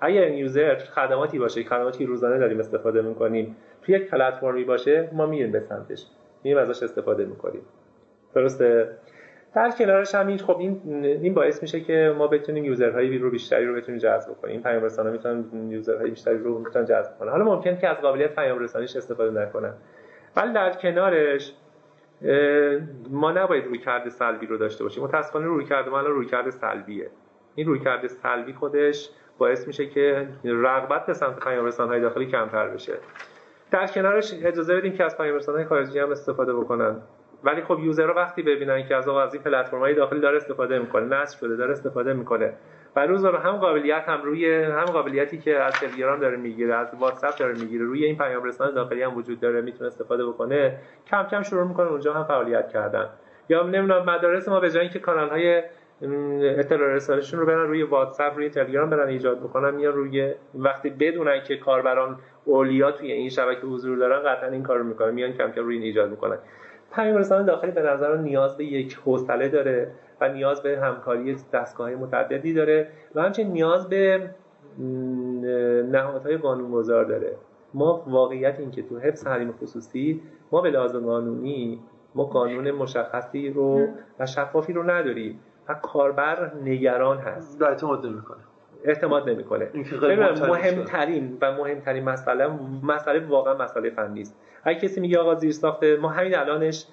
اگر 0.00 0.22
این 0.22 0.38
user 0.38 0.76
خدماتی 0.76 1.38
باشه 1.38 1.64
خدماتی 1.64 2.06
روزانه 2.06 2.38
داریم 2.38 2.58
استفاده 2.58 3.02
می‌کنیم 3.02 3.56
توی 3.82 3.94
یک 3.94 4.10
پلتفرمی 4.10 4.64
باشه 4.64 5.10
ما 5.12 5.26
میریم 5.26 5.52
به 5.52 5.60
سمتش. 5.60 6.06
میریم 6.44 6.58
ازش 6.58 6.82
استفاده 6.82 7.24
می‌کنیم. 7.24 7.62
درسته؟ 8.34 8.88
در 9.54 9.70
کنارش 9.70 10.14
هم 10.14 10.26
این 10.26 10.38
خب 10.38 10.58
این 10.58 11.04
این 11.04 11.34
باعث 11.34 11.62
میشه 11.62 11.80
که 11.80 12.14
ما 12.18 12.26
بتونیم 12.26 12.64
user 12.64 13.00
های 13.00 13.18
رو 13.18 13.30
بیشتری 13.30 13.66
رو 13.66 13.74
بتونیم 13.74 14.00
جذب 14.00 14.32
کنیم 14.42 14.62
پیام 14.62 14.84
رسانه 14.84 15.10
می‌تونن 15.10 15.70
user 15.70 15.97
های 15.97 16.10
بیشتری 16.10 16.38
رو 16.38 16.58
می‌تونن 16.58 16.84
جذب 16.84 17.18
کنن 17.18 17.30
حالا 17.30 17.44
ممکنه 17.44 17.76
که 17.80 17.88
از 17.88 17.96
قابلیت 17.96 18.34
پیام 18.34 18.58
رسانیش 18.58 18.96
استفاده 18.96 19.40
نکنن. 19.40 19.74
ولی 20.36 20.52
در 20.52 20.72
کنارش 20.72 21.52
ما 23.10 23.32
نباید 23.32 23.64
روی 23.64 23.78
کرده 23.78 24.10
سلبی 24.10 24.46
رو 24.46 24.56
داشته 24.56 24.84
باشیم. 24.84 25.04
متاسفانه 25.04 25.46
روی 25.46 25.64
کرده 25.64 25.90
ما 25.90 26.00
روی 26.00 26.26
کرده 26.26 26.50
سلبیه. 26.50 27.10
این 27.54 27.66
روی 27.66 27.80
کرده 27.80 28.08
سلبی 28.08 28.52
خودش 28.52 29.10
باعث 29.38 29.66
میشه 29.66 29.86
که 29.86 30.28
رغبت 30.44 31.06
به 31.06 31.12
سمت 31.12 31.44
پیام 31.44 31.70
های 31.70 32.00
داخلی 32.00 32.26
کمتر 32.26 32.68
بشه. 32.68 32.92
در 33.70 33.86
کنارش 33.86 34.34
اجازه 34.42 34.76
بدیم 34.76 34.92
که 34.92 35.04
از 35.04 35.16
پیام 35.16 35.38
های 35.48 35.64
خارجی 35.64 35.98
هم 35.98 36.10
استفاده 36.10 36.54
بکنن. 36.54 36.96
ولی 37.44 37.62
خب 37.62 37.78
یوزرها 37.78 38.14
وقتی 38.14 38.42
ببینن 38.42 38.86
که 38.86 38.96
از 38.96 39.08
از 39.08 39.34
این 39.34 39.54
های 39.80 39.94
داخلی 39.94 40.20
داره 40.20 40.36
استفاده 40.36 40.78
می‌کنه 40.78 41.04
نصب 41.04 41.38
شده 41.38 41.56
داره 41.56 41.72
استفاده 41.72 42.12
می‌کنه. 42.12 42.52
و 42.96 43.06
روز 43.06 43.24
رو 43.24 43.36
هم 43.36 43.56
قابلیت 43.56 44.08
هم 44.08 44.22
روی 44.22 44.54
هم 44.54 44.84
قابلیتی 44.84 45.38
که 45.38 45.56
از 45.58 45.72
تلگرام 45.72 46.20
داره 46.20 46.36
می‌گیره 46.36 46.74
از 46.74 46.88
واتساپ 47.00 47.38
داره 47.38 47.52
می‌گیره 47.52 47.84
روی 47.84 48.04
این 48.04 48.18
پیام 48.18 48.44
رسان 48.44 48.74
داخلی 48.74 49.02
هم 49.02 49.16
وجود 49.16 49.40
داره 49.40 49.60
می‌تونه 49.60 49.86
استفاده 49.86 50.26
بکنه. 50.26 50.78
کم 51.06 51.26
کم 51.30 51.42
شروع 51.42 51.68
می‌کنه 51.68 51.90
اونجا 51.90 52.12
هم 52.12 52.24
فعالیت 52.24 52.68
کردن. 52.68 53.08
یا 53.48 53.62
نمی‌دونم 53.62 54.10
مدارس 54.10 54.48
ما 54.48 54.60
به 54.60 54.70
جای 54.70 54.82
اینکه 54.82 54.98
کانال 54.98 55.28
های 55.28 55.62
اطلاع 56.58 56.94
رسانشون 56.94 57.40
رو 57.40 57.46
برن 57.46 57.68
روی 57.68 57.82
واتساپ 57.82 58.36
روی 58.36 58.50
تلگرام 58.50 58.90
برن 58.90 59.08
ایجاد 59.08 59.40
بکنن 59.40 59.78
یا 59.78 59.90
روی 59.90 60.34
وقتی 60.54 60.90
بدونن 60.90 61.42
که 61.42 61.56
کاربران 61.56 62.18
اولیا 62.44 62.92
توی 62.92 63.12
این 63.12 63.28
شبکه 63.28 63.66
حضور 63.66 63.98
دارن 63.98 64.22
قطعا 64.22 64.50
این 64.50 64.62
کار 64.62 64.78
رو 64.78 64.84
می‌کنن 64.84 65.10
میان 65.10 65.32
کم 65.32 65.50
کم 65.50 65.62
روی 65.62 65.74
این 65.74 65.84
ایجاد 65.84 66.10
می‌کنن. 66.10 66.38
رسانه 66.98 67.44
داخلی 67.44 67.70
به 67.70 67.82
نظر 67.82 68.16
نیاز 68.16 68.56
به 68.56 68.64
یک 68.64 68.94
حوصله 69.04 69.48
داره 69.48 69.90
و 70.20 70.28
نیاز 70.28 70.62
به 70.62 70.78
همکاری 70.78 71.36
دستگاه 71.52 71.90
متعددی 71.90 72.52
داره 72.52 72.88
و 73.14 73.22
همچنین 73.22 73.52
نیاز 73.52 73.88
به 73.88 74.30
نهادهای 75.90 76.36
قانونگذار 76.36 77.04
داره. 77.04 77.36
ما 77.74 78.04
واقعیت 78.06 78.60
این 78.60 78.70
که 78.70 78.82
تو 78.82 78.98
حفظ 78.98 79.26
حریم 79.26 79.52
خصوصی 79.52 80.22
ما 80.52 80.60
به 80.60 80.70
لحاظ 80.70 80.96
قانونی 80.96 81.80
ما 82.14 82.24
قانون 82.24 82.70
مشخصی 82.70 83.50
رو 83.50 83.86
و 84.18 84.26
شفافی 84.26 84.72
رو 84.72 84.90
نداریم. 84.90 85.40
و 85.68 85.74
کاربر 85.74 86.52
نگران 86.64 87.18
هست. 87.18 87.62
و 87.62 87.64
اعتماد 87.64 88.06
نمی‌کنه 88.06 88.38
اعتماد 88.84 89.30
نمی‌کنه. 89.30 89.68
مهمترین 90.48 91.38
و 91.42 91.52
مهمترین 91.52 92.04
مسئله 92.04 92.48
مسئله 92.82 93.26
واقعا 93.26 93.54
مسئله 93.54 93.90
فنی 93.90 94.20
است 94.20 94.36
اگه 94.64 94.80
کسی 94.80 95.00
میگه 95.00 95.18
آقا 95.18 95.34
زیر 95.34 95.52
ساخته 95.52 95.96
ما 95.96 96.08
همین 96.08 96.36
الانش 96.36 96.86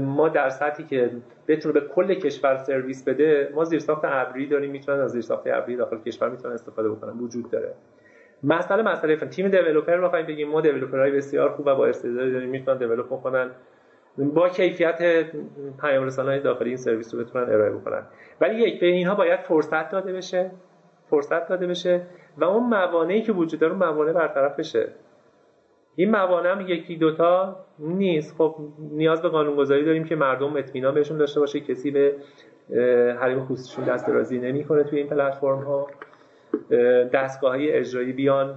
ما 0.00 0.28
در 0.28 0.48
سطحی 0.48 0.84
که 0.84 1.10
بتونه 1.48 1.80
به 1.80 1.80
کل 1.80 2.14
کشور 2.14 2.56
سرویس 2.56 3.08
بده 3.08 3.52
ما 3.54 3.64
زیرساخت 3.64 4.04
ابری 4.04 4.46
داریم 4.46 4.70
می‌تونن 4.70 5.00
از 5.00 5.10
زیرساخت 5.10 5.46
ابری 5.46 5.76
داخل 5.76 5.98
کشور 5.98 6.28
می‌تونن 6.28 6.54
استفاده 6.54 6.88
بکنن. 6.88 7.18
وجود 7.18 7.50
داره. 7.50 7.74
مسئله 8.42 8.82
مسئله 8.82 9.16
فن. 9.16 9.28
تیم 9.28 9.48
دیولپر 9.48 10.00
بخوایم 10.00 10.26
بگیم 10.26 10.48
ما 10.48 10.60
دیولپرهای 10.60 11.10
بسیار 11.10 11.50
خوب 11.50 11.66
و 11.66 11.74
با 11.74 11.86
استعداد 11.86 12.32
داریم 12.32 12.48
می‌تونن 12.48 12.78
دیولپ 12.78 13.06
بکنن. 13.06 13.50
با 14.18 14.48
کیفیت 14.48 15.26
پیام 15.80 16.04
رسانه‌های 16.04 16.40
داخلی 16.40 16.68
این 16.68 16.76
سرویس 16.76 17.14
رو 17.14 17.20
بتونن 17.20 17.52
ارائه 17.52 17.70
بکنن. 17.70 18.02
ولی 18.40 18.54
یک 18.54 18.80
به 18.80 18.86
اینها 18.86 19.14
باید 19.14 19.40
فرصت 19.40 19.90
داده 19.90 20.12
بشه. 20.12 20.50
فرصت 21.10 21.48
داده 21.48 21.66
بشه 21.66 22.02
و 22.38 22.44
اون 22.44 22.68
موانعی 22.68 23.22
که 23.22 23.32
وجود 23.32 23.60
داره 23.60 23.74
موانع 23.74 24.12
برطرف 24.12 24.58
بشه. 24.58 24.88
این 25.96 26.10
موانع 26.10 26.50
هم 26.50 26.60
یکی 26.60 26.96
دوتا 26.96 27.56
نیست. 27.78 28.36
خب 28.38 28.56
نیاز 28.78 29.22
به 29.22 29.28
قانونگذاری 29.28 29.84
داریم 29.84 30.04
که 30.04 30.16
مردم 30.16 30.56
اطمینان 30.56 30.94
بهشون 30.94 31.18
داشته 31.18 31.40
باشه. 31.40 31.60
کسی 31.60 31.90
به 31.90 32.14
حریم 33.20 33.44
خصوصیشون 33.44 33.84
دست 33.84 34.06
درازی 34.06 34.38
نمی‌کنه 34.38 34.84
توی 34.84 34.98
این 34.98 35.08
پلتفرم 35.08 35.58
ها 35.58 35.86
دستگاه 37.12 37.50
های 37.50 37.72
اجرایی 37.72 38.12
بیان 38.12 38.54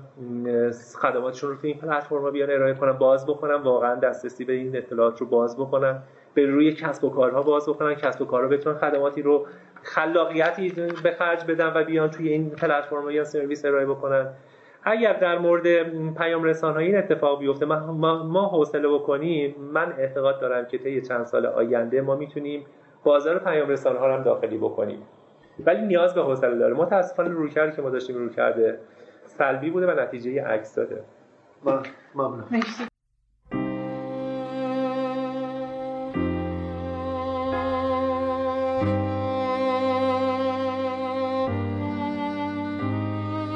خدماتشون 1.01 1.49
رو 1.49 1.55
توی 1.55 1.71
این 1.71 1.79
پلتفرم 1.79 2.31
بیان 2.31 2.51
ارائه 2.51 2.73
کنن 2.73 2.91
باز 2.91 3.25
بکنن. 3.25 3.55
واقعا 3.55 3.95
دسترسی 3.95 4.45
به 4.45 4.53
این 4.53 4.77
اطلاعات 4.77 5.21
رو 5.21 5.27
باز 5.27 5.57
بکنن. 5.57 5.99
به 6.33 6.45
روی 6.45 6.73
کسب 6.73 7.03
و 7.03 7.09
کارها 7.09 7.41
باز 7.41 7.69
بکنن. 7.69 7.95
کسب 7.95 8.21
و 8.21 8.25
کارها 8.25 8.47
بتونن 8.47 8.77
خدماتی 8.77 9.21
رو 9.21 9.45
خلاقیتی 9.83 10.69
به 11.03 11.11
خرج 11.11 11.45
بدن 11.45 11.71
و 11.75 11.83
بیان 11.83 12.09
توی 12.09 12.29
این 12.29 12.49
پلتفرم 12.49 13.09
یا 13.09 13.23
سرویس 13.23 13.65
ارائه 13.65 13.85
بکنن. 13.85 14.27
اگر 14.83 15.13
در 15.13 15.37
مورد 15.37 15.67
پیام 16.13 16.43
رسان 16.43 16.77
این 16.77 16.97
اتفاق 16.97 17.39
بیفته 17.39 17.65
ما, 17.65 18.23
ما 18.23 18.45
حوصله 18.45 18.87
بکنیم. 18.87 19.55
من 19.73 19.93
اعتقاد 19.97 20.41
دارم 20.41 20.65
که 20.65 20.77
طی 20.77 21.01
چند 21.01 21.25
سال 21.25 21.45
آینده 21.45 22.01
ما 22.01 22.15
می‌تونیم 22.15 22.65
بازار 23.03 23.39
پیام 23.39 23.69
رسان 23.69 23.97
ها 23.97 24.13
هم 24.13 24.23
داخلی 24.23 24.57
بکنیم. 24.57 24.99
ولی 25.59 25.81
نیاز 25.81 26.13
به 26.13 26.23
حوصله 26.23 26.57
داره. 26.57 26.73
متاسفانه 26.73 27.29
رویکردی 27.29 27.75
که 27.75 27.81
ما 27.81 27.89
داشتیم 27.89 28.15
روی 28.17 28.29
کرده 28.29 28.79
سلبی 29.25 29.69
بوده 29.69 29.87
و 29.87 29.99
نتیجه 29.99 30.43
عکس 30.43 30.75
داده. 30.75 31.03
ممنون. 32.15 32.43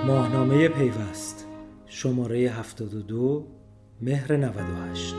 ماهنامه 0.08 0.70
پیوست. 0.70 1.48
شماره 1.86 2.38
72 2.38 3.48
مهر 4.02 4.36
98 4.36 5.16